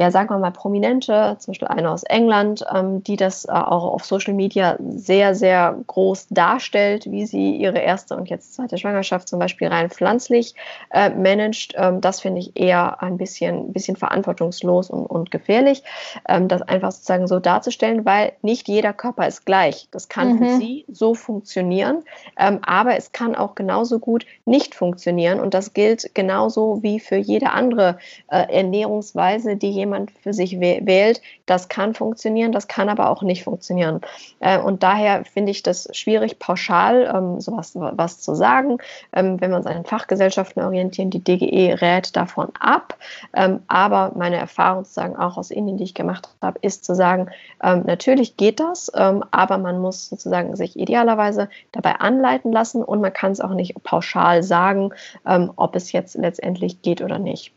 [0.00, 3.82] ja, sagen wir mal, Prominente, zum Beispiel eine aus England, ähm, die das äh, auch
[3.82, 9.28] auf Social Media sehr, sehr groß darstellt, wie sie ihre erste und jetzt zweite Schwangerschaft
[9.28, 10.54] zum Beispiel rein pflanzlich
[10.90, 11.74] äh, managt.
[11.76, 15.82] Ähm, das finde ich eher ein bisschen, bisschen verantwortungslos und, und gefährlich,
[16.28, 19.88] ähm, das einfach sozusagen so darzustellen, weil nicht jeder Körper ist gleich.
[19.90, 20.38] Das kann mhm.
[20.38, 22.04] für sie so funktionieren,
[22.38, 27.16] ähm, aber es kann auch genauso gut nicht funktionieren und das gilt genauso wie für
[27.16, 31.22] jede andere äh, Ernährungsweise, die jemand jemand für sich wählt.
[31.46, 34.00] Das kann funktionieren, das kann aber auch nicht funktionieren.
[34.40, 38.78] Äh, und daher finde ich das schwierig, pauschal ähm, sowas was zu sagen.
[39.12, 42.96] Ähm, wenn wir uns an den Fachgesellschaften orientieren, die DGE rät davon ab.
[43.34, 47.28] Ähm, aber meine Erfahrung sozusagen auch aus Indien, die ich gemacht habe, ist zu sagen,
[47.62, 53.00] ähm, natürlich geht das, ähm, aber man muss sozusagen sich idealerweise dabei anleiten lassen und
[53.00, 54.90] man kann es auch nicht pauschal sagen,
[55.26, 57.52] ähm, ob es jetzt letztendlich geht oder nicht.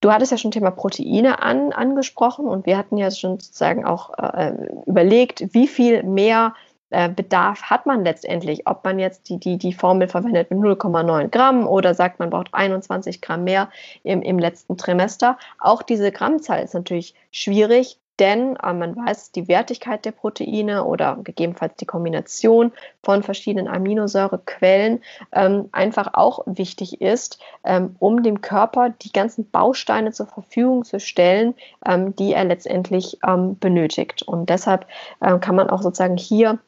[0.00, 4.10] Du hattest ja schon Thema Proteine an, angesprochen und wir hatten ja schon sozusagen auch
[4.18, 4.52] äh,
[4.86, 6.54] überlegt, wie viel mehr
[6.90, 11.28] äh, Bedarf hat man letztendlich, ob man jetzt die, die, die Formel verwendet mit 0,9
[11.28, 13.70] Gramm oder sagt, man braucht 21 Gramm mehr
[14.04, 15.36] im, im letzten Trimester.
[15.58, 21.18] Auch diese Grammzahl ist natürlich schwierig, denn äh, man weiß, die Wertigkeit der Proteine oder
[21.22, 25.02] gegebenenfalls die Kombination von verschiedenen Aminosäurequellen
[25.32, 31.00] ähm, einfach auch wichtig ist, ähm, um dem Körper die ganzen Bausteine zur Verfügung zu
[31.00, 31.54] stellen,
[31.84, 34.22] ähm, die er letztendlich ähm, benötigt.
[34.22, 34.86] Und deshalb
[35.20, 36.58] äh, kann man auch sozusagen hier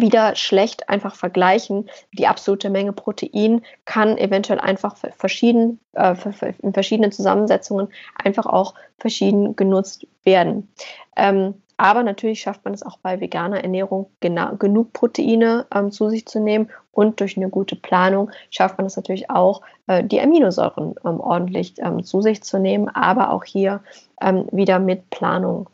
[0.00, 1.88] wieder schlecht einfach vergleichen.
[2.12, 6.14] Die absolute Menge Protein kann eventuell einfach verschieden, äh,
[6.62, 7.88] in verschiedenen Zusammensetzungen
[8.22, 10.68] einfach auch verschieden genutzt werden.
[11.16, 16.26] Ähm, aber natürlich schafft man es auch bei veganer Ernährung genug Proteine ähm, zu sich
[16.26, 20.94] zu nehmen und durch eine gute Planung schafft man es natürlich auch, äh, die Aminosäuren
[21.04, 23.80] ähm, ordentlich ähm, zu sich zu nehmen, aber auch hier
[24.22, 25.68] ähm, wieder mit Planung.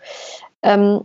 [0.62, 1.02] Ähm,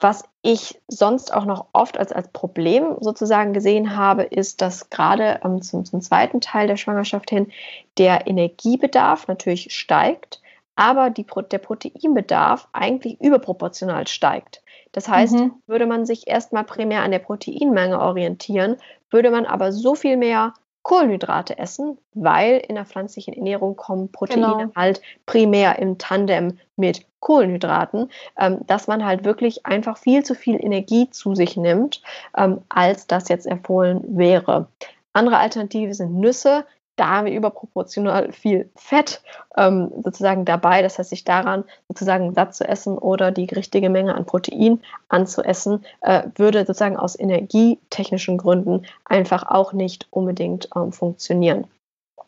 [0.00, 5.40] was ich sonst auch noch oft als, als Problem sozusagen gesehen habe, ist, dass gerade
[5.44, 7.50] ähm, zum, zum zweiten Teil der Schwangerschaft hin
[7.98, 10.40] der Energiebedarf natürlich steigt,
[10.76, 14.62] aber die, der Proteinbedarf eigentlich überproportional steigt.
[14.92, 15.54] Das heißt, mhm.
[15.66, 18.76] würde man sich erstmal primär an der Proteinmenge orientieren,
[19.10, 20.54] würde man aber so viel mehr
[20.88, 24.74] Kohlenhydrate essen, weil in der pflanzlichen Ernährung kommen Proteine genau.
[24.74, 30.56] halt primär im Tandem mit Kohlenhydraten, ähm, dass man halt wirklich einfach viel zu viel
[30.56, 32.00] Energie zu sich nimmt,
[32.34, 34.68] ähm, als das jetzt empfohlen wäre.
[35.12, 36.64] Andere Alternative sind Nüsse
[36.98, 39.22] da haben wir überproportional viel Fett
[39.56, 40.82] ähm, sozusagen dabei.
[40.82, 45.84] Das heißt, sich daran sozusagen satt zu essen oder die richtige Menge an Protein anzuessen,
[46.00, 51.66] äh, würde sozusagen aus energietechnischen Gründen einfach auch nicht unbedingt ähm, funktionieren.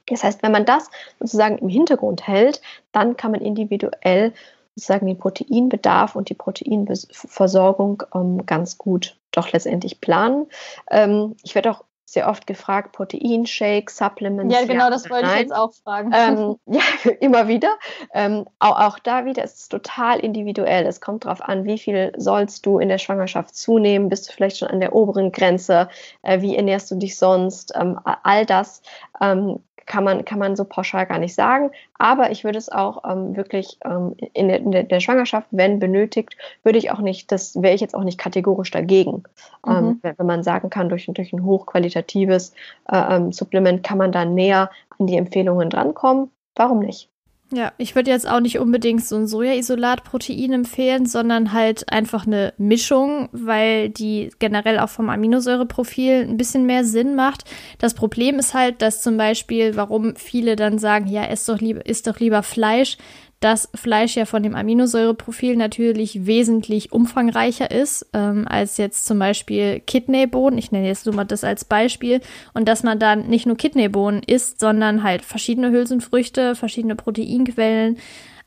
[0.06, 2.60] Das heißt, wenn man das sozusagen im Hintergrund hält,
[2.92, 4.32] dann kann man individuell
[4.76, 10.46] sozusagen den Proteinbedarf und die Proteinversorgung ähm, ganz gut doch letztendlich planen.
[10.90, 14.52] Ähm, ich werde auch sehr oft gefragt, Proteinshakes, Supplements.
[14.52, 15.34] Ja, genau, ja, das wollte nein.
[15.36, 16.10] ich jetzt auch fragen.
[16.12, 16.82] Ähm, ja,
[17.20, 17.78] immer wieder.
[18.12, 20.86] Ähm, auch, auch, da wieder ist es total individuell.
[20.86, 24.08] Es kommt darauf an, wie viel sollst du in der Schwangerschaft zunehmen?
[24.08, 25.88] Bist du vielleicht schon an der oberen Grenze?
[26.22, 27.72] Äh, wie ernährst du dich sonst?
[27.76, 28.82] Ähm, all das
[29.20, 31.72] ähm, kann man, kann man so pauschal gar nicht sagen.
[31.98, 36.36] Aber ich würde es auch ähm, wirklich ähm, in, der, in, der, Schwangerschaft, wenn benötigt,
[36.62, 39.24] würde ich auch nicht, das wäre ich jetzt auch nicht kategorisch dagegen.
[39.66, 39.88] Ähm, mhm.
[39.88, 42.54] Ähm, wenn, wenn, man sagen kann, durch, durch ein hochqualitatives
[42.88, 46.30] äh, ähm, Supplement kann man da näher an die Empfehlungen drankommen.
[46.54, 47.09] Warum nicht?
[47.52, 52.54] Ja, ich würde jetzt auch nicht unbedingt so ein Sojaisolat-Protein empfehlen, sondern halt einfach eine
[52.58, 57.42] Mischung, weil die generell auch vom Aminosäureprofil ein bisschen mehr Sinn macht.
[57.78, 62.06] Das Problem ist halt, dass zum Beispiel, warum viele dann sagen, ja, isst doch isst
[62.06, 62.98] doch lieber Fleisch,
[63.40, 69.80] dass Fleisch ja von dem Aminosäureprofil natürlich wesentlich umfangreicher ist ähm, als jetzt zum Beispiel
[69.80, 70.58] Kidneybohnen.
[70.58, 72.20] Ich nenne jetzt nur mal das als Beispiel.
[72.52, 77.96] Und dass man dann nicht nur Kidneybohnen isst, sondern halt verschiedene Hülsenfrüchte, verschiedene Proteinquellen,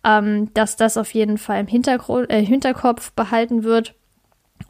[0.03, 3.95] ähm, dass das auf jeden Fall im Hintergr äh, Hinterkopf behalten wird.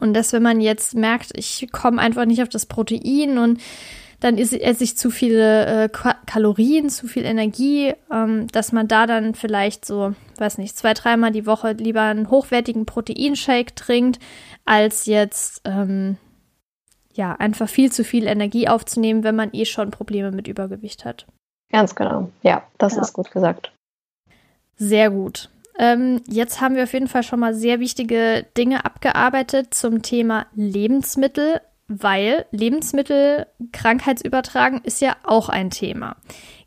[0.00, 3.60] Und dass wenn man jetzt merkt, ich komme einfach nicht auf das Protein und
[4.24, 9.34] dann esse ich zu viele äh, Kalorien, zu viel Energie, ähm, dass man da dann
[9.34, 14.18] vielleicht so, weiß nicht, zwei, dreimal die Woche lieber einen hochwertigen Proteinshake trinkt,
[14.64, 16.16] als jetzt ähm,
[17.12, 21.26] ja einfach viel zu viel Energie aufzunehmen, wenn man eh schon Probleme mit Übergewicht hat.
[21.70, 22.30] Ganz genau.
[22.42, 23.02] Ja, das ja.
[23.02, 23.72] ist gut gesagt.
[24.76, 25.50] Sehr gut.
[25.78, 30.46] Ähm, jetzt haben wir auf jeden Fall schon mal sehr wichtige Dinge abgearbeitet zum Thema
[30.54, 31.60] Lebensmittel
[32.02, 36.16] weil Lebensmittel krankheitsübertragen ist ja auch ein Thema.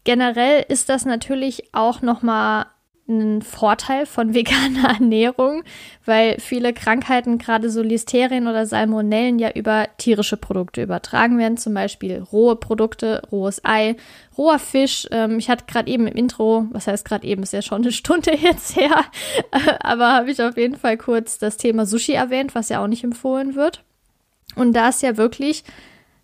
[0.04, 2.66] Generell ist das natürlich auch nochmal
[3.10, 5.64] ein Vorteil von veganer Ernährung,
[6.06, 11.74] weil viele Krankheiten, gerade so Listerien oder Salmonellen, ja über tierische Produkte übertragen werden, zum
[11.74, 13.96] Beispiel rohe Produkte, rohes Ei,
[14.38, 15.08] roher Fisch.
[15.12, 17.92] Ähm, ich hatte gerade eben im Intro, was heißt gerade eben, ist ja schon eine
[17.92, 19.06] Stunde jetzt her,
[19.80, 23.04] aber habe ich auf jeden Fall kurz das Thema Sushi erwähnt, was ja auch nicht
[23.04, 23.84] empfohlen wird.
[24.58, 25.64] Und da ist ja wirklich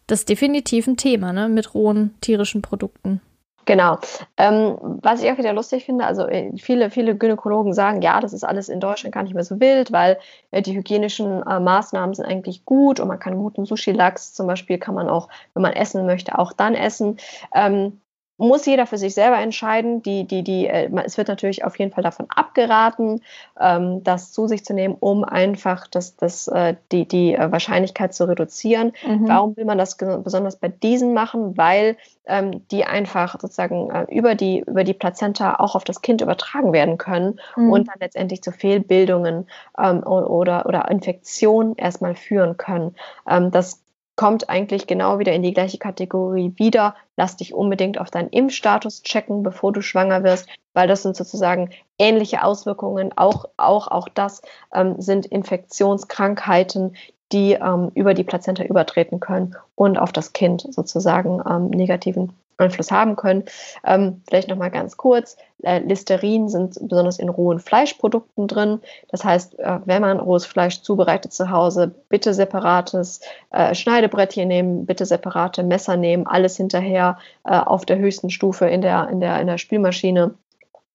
[0.08, 3.22] das definitiv ein Thema, ne, mit rohen tierischen Produkten.
[3.66, 3.98] Genau.
[4.38, 8.34] Ähm, was ich auch wieder lustig finde, also äh, viele, viele Gynäkologen sagen, ja, das
[8.34, 10.20] ist alles in Deutschland gar nicht mehr so wild, weil
[10.52, 14.78] äh, die hygienischen äh, Maßnahmen sind eigentlich gut und man kann guten Sushi-Lachs zum Beispiel
[14.78, 17.18] kann man auch, wenn man essen möchte, auch dann essen.
[17.56, 18.02] Ähm,
[18.44, 20.02] muss jeder für sich selber entscheiden.
[20.04, 23.22] Die, die, die, äh, es wird natürlich auf jeden Fall davon abgeraten,
[23.60, 28.14] ähm, das zu sich zu nehmen, um einfach das, das, äh, die, die äh, Wahrscheinlichkeit
[28.14, 28.92] zu reduzieren.
[29.08, 29.28] Mhm.
[29.28, 31.58] Warum will man das besonders bei diesen machen?
[31.58, 36.22] Weil ähm, die einfach sozusagen äh, über, die, über die Plazenta auch auf das Kind
[36.22, 37.72] übertragen werden können mhm.
[37.72, 39.48] und dann letztendlich zu Fehlbildungen
[39.78, 42.96] ähm, oder, oder Infektionen erstmal führen können.
[43.28, 43.82] Ähm, das
[44.24, 46.96] kommt eigentlich genau wieder in die gleiche Kategorie wieder.
[47.18, 51.72] Lass dich unbedingt auf deinen Impfstatus checken, bevor du schwanger wirst, weil das sind sozusagen
[52.00, 53.12] ähnliche Auswirkungen.
[53.18, 54.42] Auch, auch, auch das
[54.74, 56.96] ähm, sind Infektionskrankheiten,
[57.34, 62.92] die ähm, über die Plazenta übertreten können und auf das Kind sozusagen ähm, negativen Einfluss
[62.92, 63.46] haben können.
[63.84, 65.38] Ähm, vielleicht nochmal ganz kurz.
[65.64, 68.80] Äh, Listerin sind besonders in rohen Fleischprodukten drin.
[69.10, 74.86] Das heißt, äh, wenn man rohes Fleisch zubereitet zu Hause, bitte separates äh, Schneidebrettchen nehmen,
[74.86, 79.42] bitte separate Messer nehmen, alles hinterher äh, auf der höchsten Stufe in der, in der,
[79.42, 80.36] in der Spülmaschine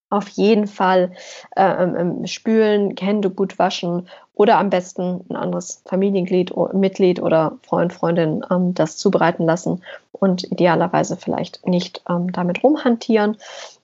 [0.09, 1.11] auf jeden Fall
[1.55, 4.07] äh, ähm, ähm, spülen, Hände gut waschen
[4.39, 9.83] oder am besten ein anderes Familienglied, Mitglied oder Freund, Freundin ähm, das zubereiten lassen
[10.13, 13.35] und idealerweise vielleicht nicht ähm, damit rumhantieren.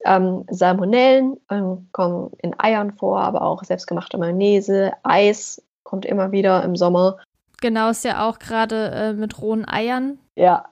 [0.06, 6.64] Ähm, Salmonellen ähm, kommen in Eiern vor, aber auch selbstgemachte Mayonnaise, Eis kommt immer wieder
[6.64, 7.18] im Sommer.
[7.60, 10.20] Genau, ist ja auch gerade äh, mit rohen Eiern.
[10.36, 10.68] Ja,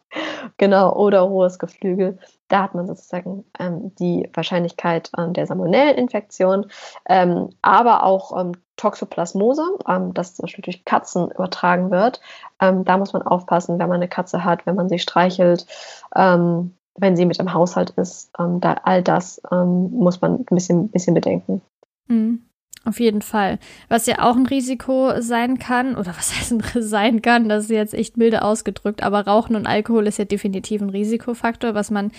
[0.57, 2.19] genau, oder rohes Geflügel.
[2.53, 6.67] Da hat man sozusagen ähm, die Wahrscheinlichkeit ähm, der Salmonelleninfektion,
[7.09, 12.21] ähm, aber auch ähm, Toxoplasmose, ähm, das zum Beispiel durch Katzen übertragen wird.
[12.61, 15.65] Ähm, da muss man aufpassen, wenn man eine Katze hat, wenn man sie streichelt,
[16.13, 18.29] wenn sie mit im Haushalt ist.
[18.37, 21.63] da, all das muss man ein bisschen, bisschen bedenken.
[22.07, 22.45] Mhm.
[22.85, 23.59] Auf jeden Fall.
[23.87, 27.93] Was ja auch ein Risiko sein kann, oder was heißt sein kann, das ist jetzt
[27.93, 32.11] echt milde ausgedrückt, aber Rauchen und Alkohol ist ja definitiv ein Risikofaktor, was man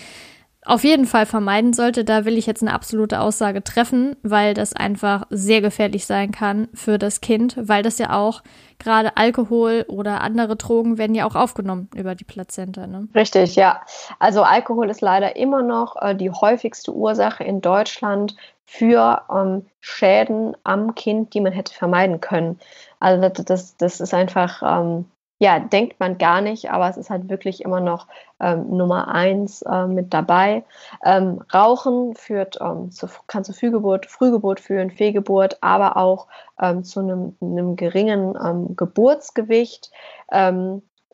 [0.65, 2.03] auf jeden Fall vermeiden sollte.
[2.03, 6.67] Da will ich jetzt eine absolute Aussage treffen, weil das einfach sehr gefährlich sein kann
[6.73, 8.41] für das Kind, weil das ja auch
[8.79, 12.87] gerade Alkohol oder andere Drogen werden ja auch aufgenommen über die Plazenta.
[12.87, 13.07] Ne?
[13.13, 13.81] Richtig, ja.
[14.19, 18.35] Also Alkohol ist leider immer noch äh, die häufigste Ursache in Deutschland
[18.65, 22.59] für ähm, Schäden am Kind, die man hätte vermeiden können.
[22.99, 25.05] Also das, das ist einfach, ähm,
[25.37, 28.07] ja, denkt man gar nicht, aber es ist halt wirklich immer noch
[28.39, 30.63] ähm, Nummer eins äh, mit dabei.
[31.03, 36.27] Ähm, Rauchen führt, ähm, zu, kann zu Frühgeburt, Frühgeburt führen, Fehlgeburt, aber auch
[36.59, 39.91] ähm, zu einem, einem geringen Geburtsgewicht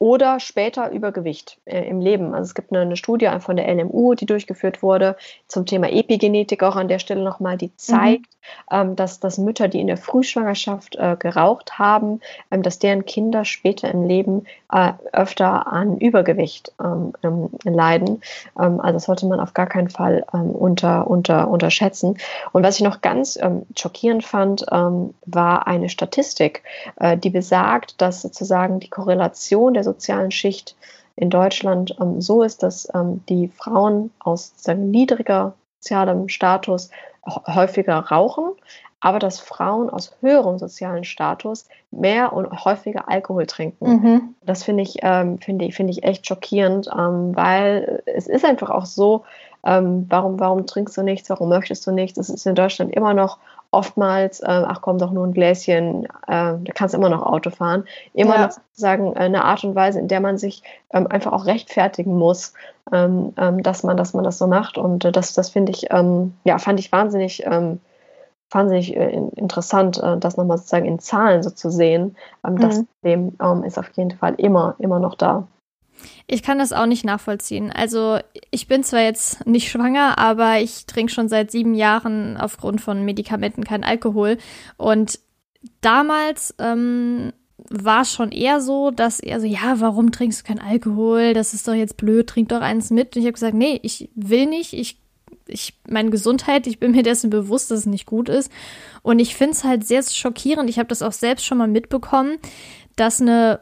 [0.01, 2.33] oder später Übergewicht äh, im Leben.
[2.33, 5.15] Also es gibt eine, eine, Studie von der LMU, die durchgeführt wurde
[5.47, 8.25] zum Thema Epigenetik auch an der Stelle nochmal, die zeigt,
[8.71, 8.89] mhm.
[8.89, 12.19] ähm, dass, dass Mütter, die in der Frühschwangerschaft äh, geraucht haben,
[12.49, 18.23] ähm, dass deren Kinder später im Leben äh, öfter an Übergewicht ähm, ähm leiden.
[18.59, 22.17] Ähm, also das sollte man auf gar keinen Fall ähm, unter, unter, unterschätzen.
[22.53, 23.39] Und was ich noch ganz
[23.75, 26.63] schockierend fand, war eine Statistik,
[26.99, 30.75] äh, die besagt, dass sozusagen die Korrelation der sozialen Schicht
[31.15, 36.89] in Deutschland ähm, so ist, dass ähm, die Frauen aus sagen, niedriger sozialem Status
[37.25, 38.53] häufiger rauchen,
[38.99, 43.85] aber dass Frauen aus höherem sozialen Status mehr und häufiger Alkohol trinken.
[43.85, 44.35] Mhm.
[44.43, 48.69] Das finde ich, ähm, finde ich, finde ich echt schockierend, ähm, weil es ist einfach
[48.69, 49.23] auch so,
[49.63, 52.17] ähm, warum, warum trinkst du nichts, warum möchtest du nichts?
[52.17, 53.37] Es ist in Deutschland immer noch
[53.71, 57.49] oftmals, äh, ach komm doch nur ein Gläschen, äh, da kannst du immer noch Auto
[57.49, 57.85] fahren.
[58.13, 58.41] Immer ja.
[58.43, 60.61] noch sozusagen eine Art und Weise, in der man sich
[60.93, 62.53] ähm, einfach auch rechtfertigen muss,
[62.91, 64.77] ähm, ähm, dass man, dass man das so macht.
[64.77, 67.79] Und äh, das, das finde ich, ähm, ja, fand ich wahnsinnig, ähm,
[68.49, 72.17] wahnsinnig äh, interessant, äh, das nochmal sozusagen in Zahlen so zu sehen.
[72.45, 72.87] Ähm, das mhm.
[73.01, 75.47] Problem ist auf jeden Fall immer, immer noch da.
[76.27, 77.71] Ich kann das auch nicht nachvollziehen.
[77.71, 78.19] Also
[78.51, 83.03] ich bin zwar jetzt nicht schwanger, aber ich trinke schon seit sieben Jahren aufgrund von
[83.03, 84.37] Medikamenten kein Alkohol.
[84.77, 85.19] Und
[85.81, 87.33] damals ähm,
[87.69, 91.33] war es schon eher so, dass er so, ja, warum trinkst du kein Alkohol?
[91.33, 93.15] Das ist doch jetzt blöd, trink doch eins mit.
[93.15, 94.73] Und ich habe gesagt, nee, ich will nicht.
[94.73, 94.99] Ich,
[95.47, 98.51] ich, meine Gesundheit, ich bin mir dessen bewusst, dass es nicht gut ist.
[99.03, 100.69] Und ich finde es halt sehr schockierend.
[100.69, 102.37] Ich habe das auch selbst schon mal mitbekommen,
[102.95, 103.61] dass eine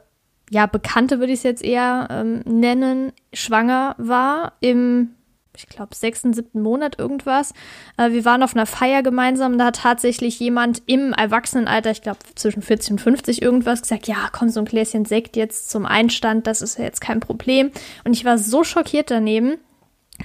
[0.50, 5.12] ja, Bekannte würde ich es jetzt eher ähm, nennen, schwanger war im,
[5.56, 7.54] ich glaube, sechsten, siebten Monat irgendwas.
[7.98, 12.20] Äh, wir waren auf einer Feier gemeinsam, da hat tatsächlich jemand im Erwachsenenalter, ich glaube
[12.36, 16.48] zwischen 40 und 50 irgendwas, gesagt, ja, komm, so ein Gläschen Sekt jetzt zum Einstand,
[16.48, 17.72] das ist ja jetzt kein Problem.
[18.04, 19.58] Und ich war so schockiert daneben,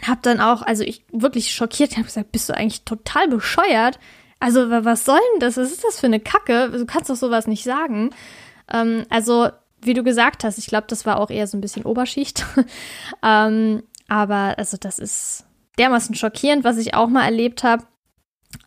[0.07, 3.99] hab dann auch, also ich wirklich schockiert, habe gesagt, bist du eigentlich total bescheuert?
[4.41, 5.57] Also was soll denn das?
[5.57, 6.71] Was ist das für eine Kacke?
[6.71, 8.11] Du kannst doch sowas nicht sagen.
[8.73, 9.49] Ähm, also
[9.87, 12.45] wie du gesagt hast, ich glaube, das war auch eher so ein bisschen Oberschicht.
[13.23, 15.47] ähm, aber also das ist
[15.79, 17.85] dermaßen schockierend, was ich auch mal erlebt habe.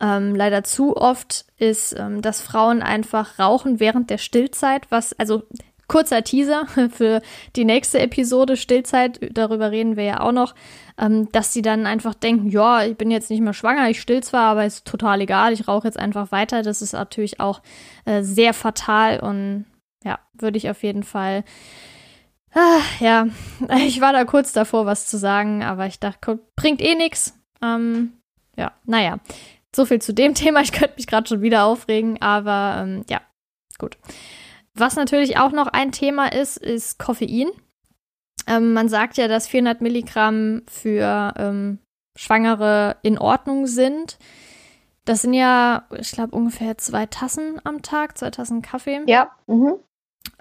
[0.02, 5.44] Ähm, leider zu oft ist, ähm, dass Frauen einfach rauchen während der Stillzeit, was, also
[5.88, 7.22] kurzer Teaser für
[7.56, 10.56] die nächste Episode Stillzeit, darüber reden wir ja auch noch,
[10.98, 14.22] ähm, dass sie dann einfach denken, ja, ich bin jetzt nicht mehr schwanger, ich still
[14.24, 16.64] zwar, aber ist total egal, ich rauche jetzt einfach weiter.
[16.64, 17.62] Das ist natürlich auch
[18.06, 19.66] äh, sehr fatal und
[20.08, 21.44] ja, würde ich auf jeden Fall.
[22.54, 23.28] Ah, ja,
[23.78, 27.38] ich war da kurz davor, was zu sagen, aber ich dachte, bringt eh nichts.
[27.62, 28.14] Ähm,
[28.56, 29.20] ja, naja,
[29.76, 30.62] so viel zu dem Thema.
[30.62, 33.22] Ich könnte mich gerade schon wieder aufregen, aber ähm, ja,
[33.78, 33.98] gut.
[34.74, 37.50] Was natürlich auch noch ein Thema ist, ist Koffein.
[38.48, 41.80] Ähm, man sagt ja, dass 400 Milligramm für ähm,
[42.16, 44.18] Schwangere in Ordnung sind.
[45.04, 49.02] Das sind ja, ich glaube, ungefähr zwei Tassen am Tag, zwei Tassen Kaffee.
[49.08, 49.32] Ja.
[49.48, 49.80] Mhm.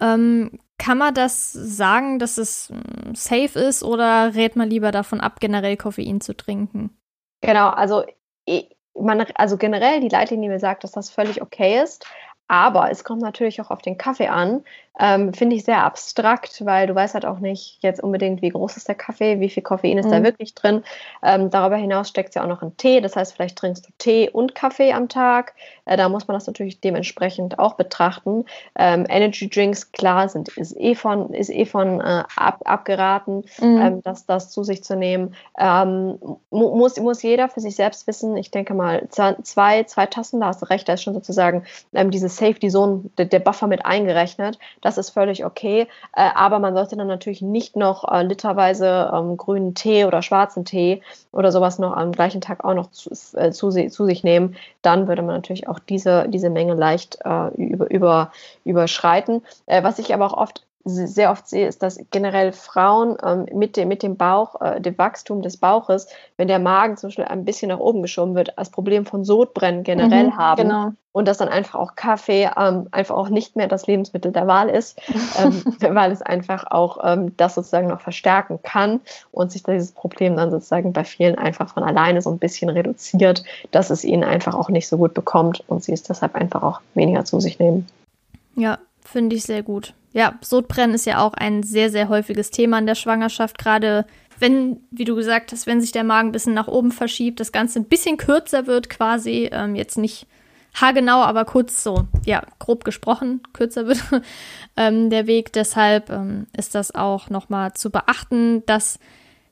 [0.00, 5.20] Ähm, kann man das sagen, dass es mm, safe ist oder rät man lieber davon
[5.20, 6.96] ab, generell Koffein zu trinken?
[7.40, 8.04] Genau, also,
[8.94, 12.06] man, also generell die Leitlinie sagt, dass das völlig okay ist.
[12.48, 14.62] Aber es kommt natürlich auch auf den Kaffee an.
[14.98, 18.76] Ähm, Finde ich sehr abstrakt, weil du weißt halt auch nicht jetzt unbedingt, wie groß
[18.76, 20.10] ist der Kaffee, wie viel Koffein ist mhm.
[20.10, 20.82] da wirklich drin.
[21.22, 23.00] Ähm, darüber hinaus steckt ja auch noch in Tee.
[23.00, 25.54] Das heißt, vielleicht trinkst du Tee und Kaffee am Tag.
[25.84, 28.44] Äh, da muss man das natürlich dementsprechend auch betrachten.
[28.74, 33.76] Ähm, Energy Drinks, klar, sind, ist eh von, ist eh von äh, ab, abgeraten, mhm.
[33.76, 35.34] Ähm, das, das zu sich zu nehmen.
[35.58, 36.18] Ähm,
[36.50, 38.36] muss, muss jeder für sich selbst wissen.
[38.36, 42.10] Ich denke mal, zwei, zwei Tassen, da hast du recht, da ist schon sozusagen ähm,
[42.10, 45.88] diese Safety Zone, der, der Buffer mit eingerechnet das ist völlig okay.
[46.14, 50.64] Äh, aber man sollte dann natürlich nicht noch äh, literweise ähm, grünen Tee oder schwarzen
[50.64, 51.02] Tee
[51.32, 54.54] oder sowas noch am gleichen Tag auch noch zu, äh, zu, zu sich nehmen.
[54.82, 57.18] Dann würde man natürlich auch diese, diese Menge leicht
[57.56, 58.30] über, über,
[58.64, 59.42] überschreiten.
[59.66, 63.88] Was ich aber auch oft sehr oft sehe, ist, dass generell Frauen ähm, mit, dem,
[63.88, 66.06] mit dem Bauch, äh, dem Wachstum des Bauches,
[66.36, 69.82] wenn der Magen zum Beispiel ein bisschen nach oben geschoben wird, das Problem von Sodbrennen
[69.82, 70.62] generell mhm, haben.
[70.62, 70.92] Genau.
[71.10, 74.68] Und dass dann einfach auch Kaffee ähm, einfach auch nicht mehr das Lebensmittel der Wahl
[74.68, 75.00] ist,
[75.38, 79.00] ähm, weil es einfach auch ähm, das sozusagen noch verstärken kann
[79.32, 83.42] und sich dieses Problem dann sozusagen bei vielen einfach von alleine so ein bisschen reduziert,
[83.72, 86.80] dass es ihnen einfach auch nicht so gut bekommt und sie es deshalb einfach auch
[86.94, 87.88] weniger zu sich nehmen.
[88.54, 89.94] Ja, finde ich sehr gut.
[90.12, 94.06] Ja, Sodbrennen ist ja auch ein sehr, sehr häufiges Thema in der Schwangerschaft, gerade
[94.38, 97.52] wenn, wie du gesagt hast, wenn sich der Magen ein bisschen nach oben verschiebt, das
[97.52, 100.26] Ganze ein bisschen kürzer wird quasi, ähm, jetzt nicht
[100.74, 104.02] haargenau, aber kurz so, ja, grob gesprochen, kürzer wird
[104.76, 105.52] ähm, der Weg.
[105.52, 108.98] Deshalb ähm, ist das auch nochmal zu beachten, dass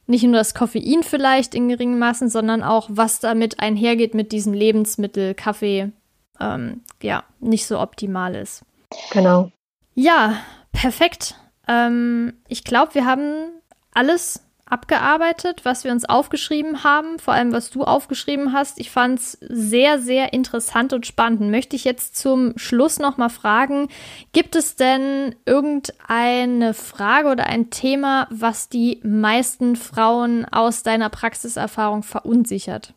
[0.07, 4.53] nicht nur das Koffein vielleicht in geringen Maßen, sondern auch, was damit einhergeht mit diesem
[4.53, 5.93] Lebensmittel, Kaffee,
[6.41, 8.65] ähm, ja, nicht so optimal ist.
[9.11, 9.51] Genau.
[9.95, 10.37] Ja,
[10.73, 11.35] perfekt.
[11.69, 13.53] Ähm, ich glaube, wir haben
[13.93, 18.81] alles abgearbeitet, was wir uns aufgeschrieben haben, vor allem was du aufgeschrieben hast.
[18.81, 21.43] Ich fand es sehr, sehr interessant und spannend.
[21.51, 23.89] Möchte ich jetzt zum Schluss noch mal fragen,
[24.33, 32.03] gibt es denn irgendeine Frage oder ein Thema, was die meisten Frauen aus deiner Praxiserfahrung
[32.03, 32.95] verunsichert?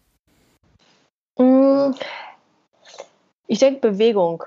[1.37, 1.91] Mm,
[3.47, 4.43] ich denke Bewegung.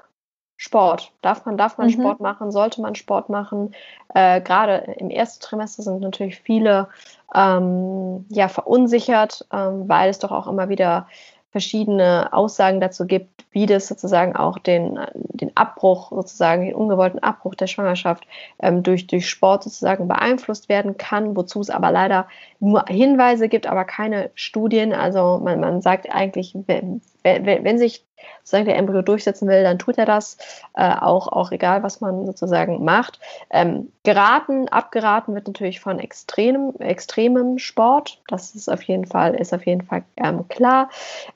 [0.62, 1.11] Sport.
[1.23, 1.93] Darf man, darf man mhm.
[1.93, 2.53] Sport machen?
[2.53, 3.74] Sollte man Sport machen?
[4.15, 6.89] Äh, Gerade im ersten Trimester sind natürlich viele
[7.35, 11.07] ähm, ja, verunsichert, ähm, weil es doch auch immer wieder
[11.51, 17.55] verschiedene Aussagen dazu gibt, wie das sozusagen auch den, den Abbruch, sozusagen den ungewollten Abbruch
[17.55, 18.27] der Schwangerschaft
[18.59, 22.28] ähm, durch, durch Sport sozusagen beeinflusst werden kann, wozu es aber leider
[22.59, 24.93] nur Hinweise gibt, aber keine Studien.
[24.93, 28.05] Also man, man sagt eigentlich, wenn, wenn, wenn sich
[28.41, 30.37] sozusagen der Embryo durchsetzen will, dann tut er das,
[30.75, 33.21] äh, auch, auch egal, was man sozusagen macht.
[33.51, 38.21] Ähm, geraten, abgeraten wird natürlich von extremem, extremem Sport.
[38.29, 40.91] Das ist auf jeden Fall, ist auf jeden Fall ähm, klar.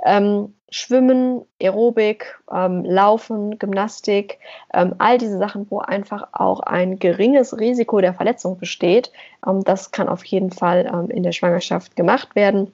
[0.04, 4.40] Ähm, Schwimmen, Aerobik, ähm, Laufen, Gymnastik,
[4.72, 9.12] ähm, all diese Sachen, wo einfach auch ein geringes Risiko der Verletzung besteht,
[9.46, 12.72] ähm, das kann auf jeden Fall in der Schwangerschaft gemacht werden.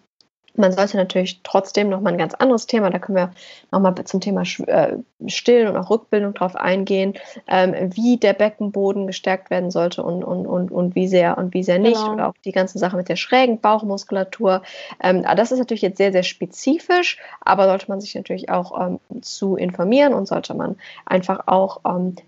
[0.56, 3.30] Man sollte natürlich trotzdem nochmal ein ganz anderes Thema, da können wir
[3.70, 4.96] nochmal zum Thema äh,
[5.26, 7.14] Stillen und auch Rückbildung drauf eingehen,
[7.46, 11.62] ähm, wie der Beckenboden gestärkt werden sollte und, und, und, und wie sehr und wie
[11.62, 12.00] sehr nicht.
[12.00, 12.14] Genau.
[12.14, 14.62] Oder auch die ganze Sache mit der schrägen Bauchmuskulatur.
[15.02, 19.00] Ähm, das ist natürlich jetzt sehr, sehr spezifisch, aber sollte man sich natürlich auch ähm,
[19.22, 21.80] zu informieren und sollte man einfach auch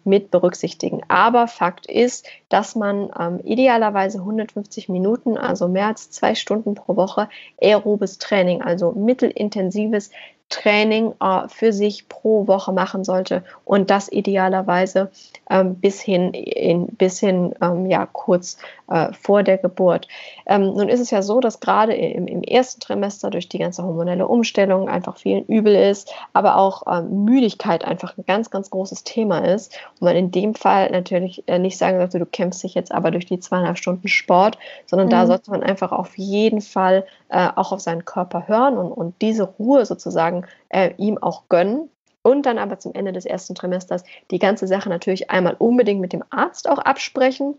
[0.05, 1.03] mit berücksichtigen.
[1.09, 3.11] Aber Fakt ist, dass man
[3.45, 7.29] idealerweise 150 Minuten, also mehr als zwei Stunden pro Woche
[7.61, 10.11] aerobes Training, also mittelintensives
[10.53, 15.11] Training äh, für sich pro Woche machen sollte und das idealerweise
[15.51, 18.59] ähm, bis hin, in, bis hin ähm, ja, kurz
[18.89, 20.09] äh, vor der Geburt.
[20.47, 23.83] Ähm, nun ist es ja so, dass gerade im, im, ersten Trimester durch die ganze
[23.83, 29.05] hormonelle Umstellung einfach vielen übel ist, aber auch ähm, Müdigkeit einfach ein ganz, ganz großes
[29.05, 32.75] Thema ist und man in dem Fall natürlich äh, nicht sagen sollte, du kämpfst dich
[32.75, 35.13] jetzt aber durch die zweieinhalb Stunden Sport, sondern mhm.
[35.13, 39.15] da sollte man einfach auf jeden Fall äh, auch auf seinen Körper hören und, und
[39.23, 41.91] diese Ruhe sozusagen äh, ihm auch gönnen.
[42.25, 46.13] Und dann aber zum Ende des ersten Trimesters die ganze Sache natürlich einmal unbedingt mit
[46.13, 47.57] dem Arzt auch absprechen,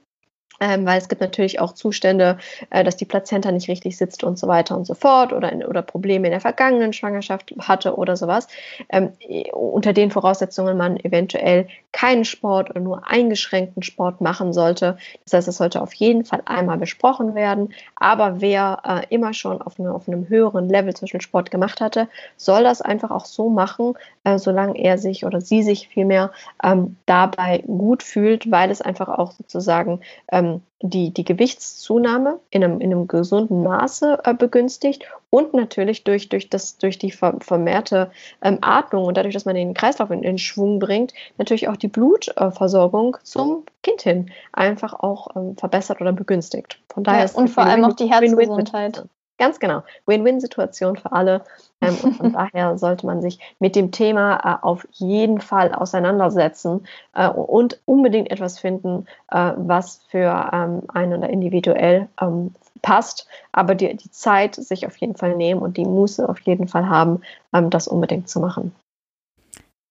[0.63, 2.37] ähm, weil es gibt natürlich auch Zustände,
[2.69, 5.65] äh, dass die Plazenta nicht richtig sitzt und so weiter und so fort oder, in,
[5.65, 8.47] oder Probleme in der vergangenen Schwangerschaft hatte oder sowas.
[8.89, 9.11] Ähm,
[9.51, 14.97] unter den Voraussetzungen man eventuell keinen Sport oder nur eingeschränkten Sport machen sollte.
[15.25, 17.73] Das heißt, es sollte auf jeden Fall einmal besprochen werden.
[17.95, 22.07] Aber wer äh, immer schon auf, eine, auf, einem höheren Level zwischen Sport gemacht hatte,
[22.37, 26.31] soll das einfach auch so machen, äh, solange er sich oder sie sich vielmehr
[26.63, 29.99] ähm, dabei gut fühlt, weil es einfach auch sozusagen
[30.31, 36.29] ähm, die, die Gewichtszunahme in einem, in einem gesunden Maße äh, begünstigt und natürlich durch,
[36.29, 38.11] durch, das, durch die vermehrte
[38.41, 41.87] ähm, Atmung und dadurch, dass man den Kreislauf in, in Schwung bringt, natürlich auch die
[41.87, 46.79] Blutversorgung zum Kind hin einfach auch ähm, verbessert oder begünstigt.
[46.93, 49.05] Von daher ja, ist und vor allem auch die Herzgesundheit.
[49.43, 49.83] Ganz genau.
[50.05, 51.43] Win-Win-Situation für alle.
[51.81, 56.87] Ähm, und von daher sollte man sich mit dem Thema äh, auf jeden Fall auseinandersetzen
[57.13, 63.75] äh, und unbedingt etwas finden, äh, was für ähm, einen oder individuell ähm, passt, aber
[63.75, 67.21] die, die Zeit sich auf jeden Fall nehmen und die Muße auf jeden Fall haben,
[67.53, 68.73] ähm, das unbedingt zu machen.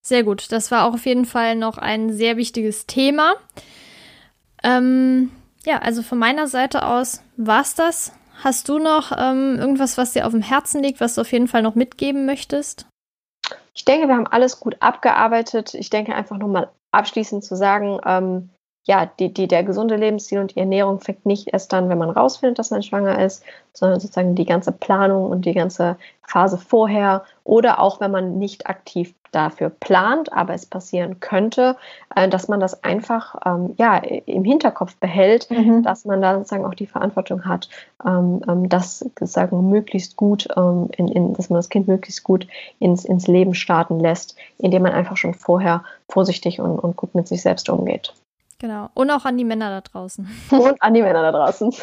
[0.01, 0.51] Sehr gut.
[0.51, 3.35] Das war auch auf jeden Fall noch ein sehr wichtiges Thema.
[4.63, 5.31] Ähm,
[5.67, 8.13] ja, also von meiner Seite aus war es das
[8.43, 11.47] Hast du noch ähm, irgendwas, was dir auf dem Herzen liegt, was du auf jeden
[11.47, 12.87] Fall noch mitgeben möchtest?
[13.73, 15.75] Ich denke, wir haben alles gut abgearbeitet.
[15.75, 18.51] Ich denke einfach nochmal abschließend zu sagen, ähm,
[18.85, 22.11] ja, die, die, der gesunde Lebensstil und die Ernährung fängt nicht erst dann, wenn man
[22.11, 27.25] rausfindet, dass man schwanger ist, sondern sozusagen die ganze Planung und die ganze Phase vorher
[27.45, 31.77] oder auch wenn man nicht aktiv dafür plant, aber es passieren könnte,
[32.15, 35.83] äh, dass man das einfach ähm, ja, im Hinterkopf behält, mhm.
[35.83, 37.69] dass man da sozusagen auch die Verantwortung hat,
[38.05, 42.47] ähm, ähm, das sozusagen möglichst gut, ähm, in, in, dass man das Kind möglichst gut
[42.79, 47.27] ins, ins Leben starten lässt, indem man einfach schon vorher vorsichtig und, und gut mit
[47.27, 48.13] sich selbst umgeht.
[48.63, 48.91] Genau.
[48.95, 50.31] Und auch an die Männer da draußen.
[50.51, 51.75] Und an die Männer da draußen.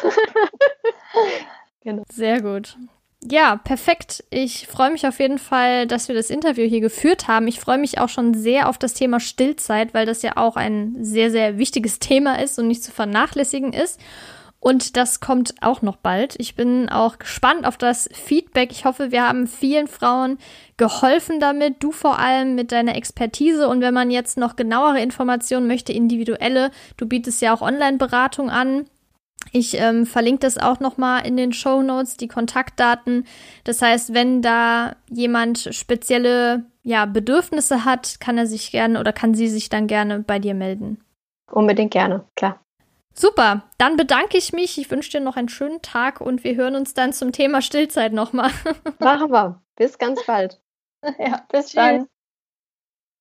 [1.84, 2.04] genau.
[2.10, 2.78] Sehr gut.
[3.22, 4.24] Ja, perfekt.
[4.30, 7.48] Ich freue mich auf jeden Fall, dass wir das Interview hier geführt haben.
[7.48, 10.96] Ich freue mich auch schon sehr auf das Thema Stillzeit, weil das ja auch ein
[11.04, 14.00] sehr, sehr wichtiges Thema ist und nicht zu vernachlässigen ist.
[14.60, 16.34] Und das kommt auch noch bald.
[16.38, 18.70] Ich bin auch gespannt auf das Feedback.
[18.70, 20.36] Ich hoffe, wir haben vielen Frauen
[20.76, 23.68] geholfen damit, du vor allem mit deiner Expertise.
[23.68, 28.84] Und wenn man jetzt noch genauere Informationen möchte, individuelle, du bietest ja auch Online-Beratung an.
[29.50, 33.26] Ich ähm, verlinke das auch nochmal in den Show Notes, die Kontaktdaten.
[33.64, 39.32] Das heißt, wenn da jemand spezielle ja, Bedürfnisse hat, kann er sich gerne oder kann
[39.34, 41.02] sie sich dann gerne bei dir melden.
[41.50, 42.60] Unbedingt gerne, klar.
[43.14, 44.78] Super, dann bedanke ich mich.
[44.78, 48.12] Ich wünsche dir noch einen schönen Tag und wir hören uns dann zum Thema Stillzeit
[48.12, 48.50] nochmal.
[48.98, 49.62] Machen wir.
[49.76, 50.60] Bis ganz bald.
[51.18, 51.74] Ja, bis Tschüss.
[51.74, 52.08] dann.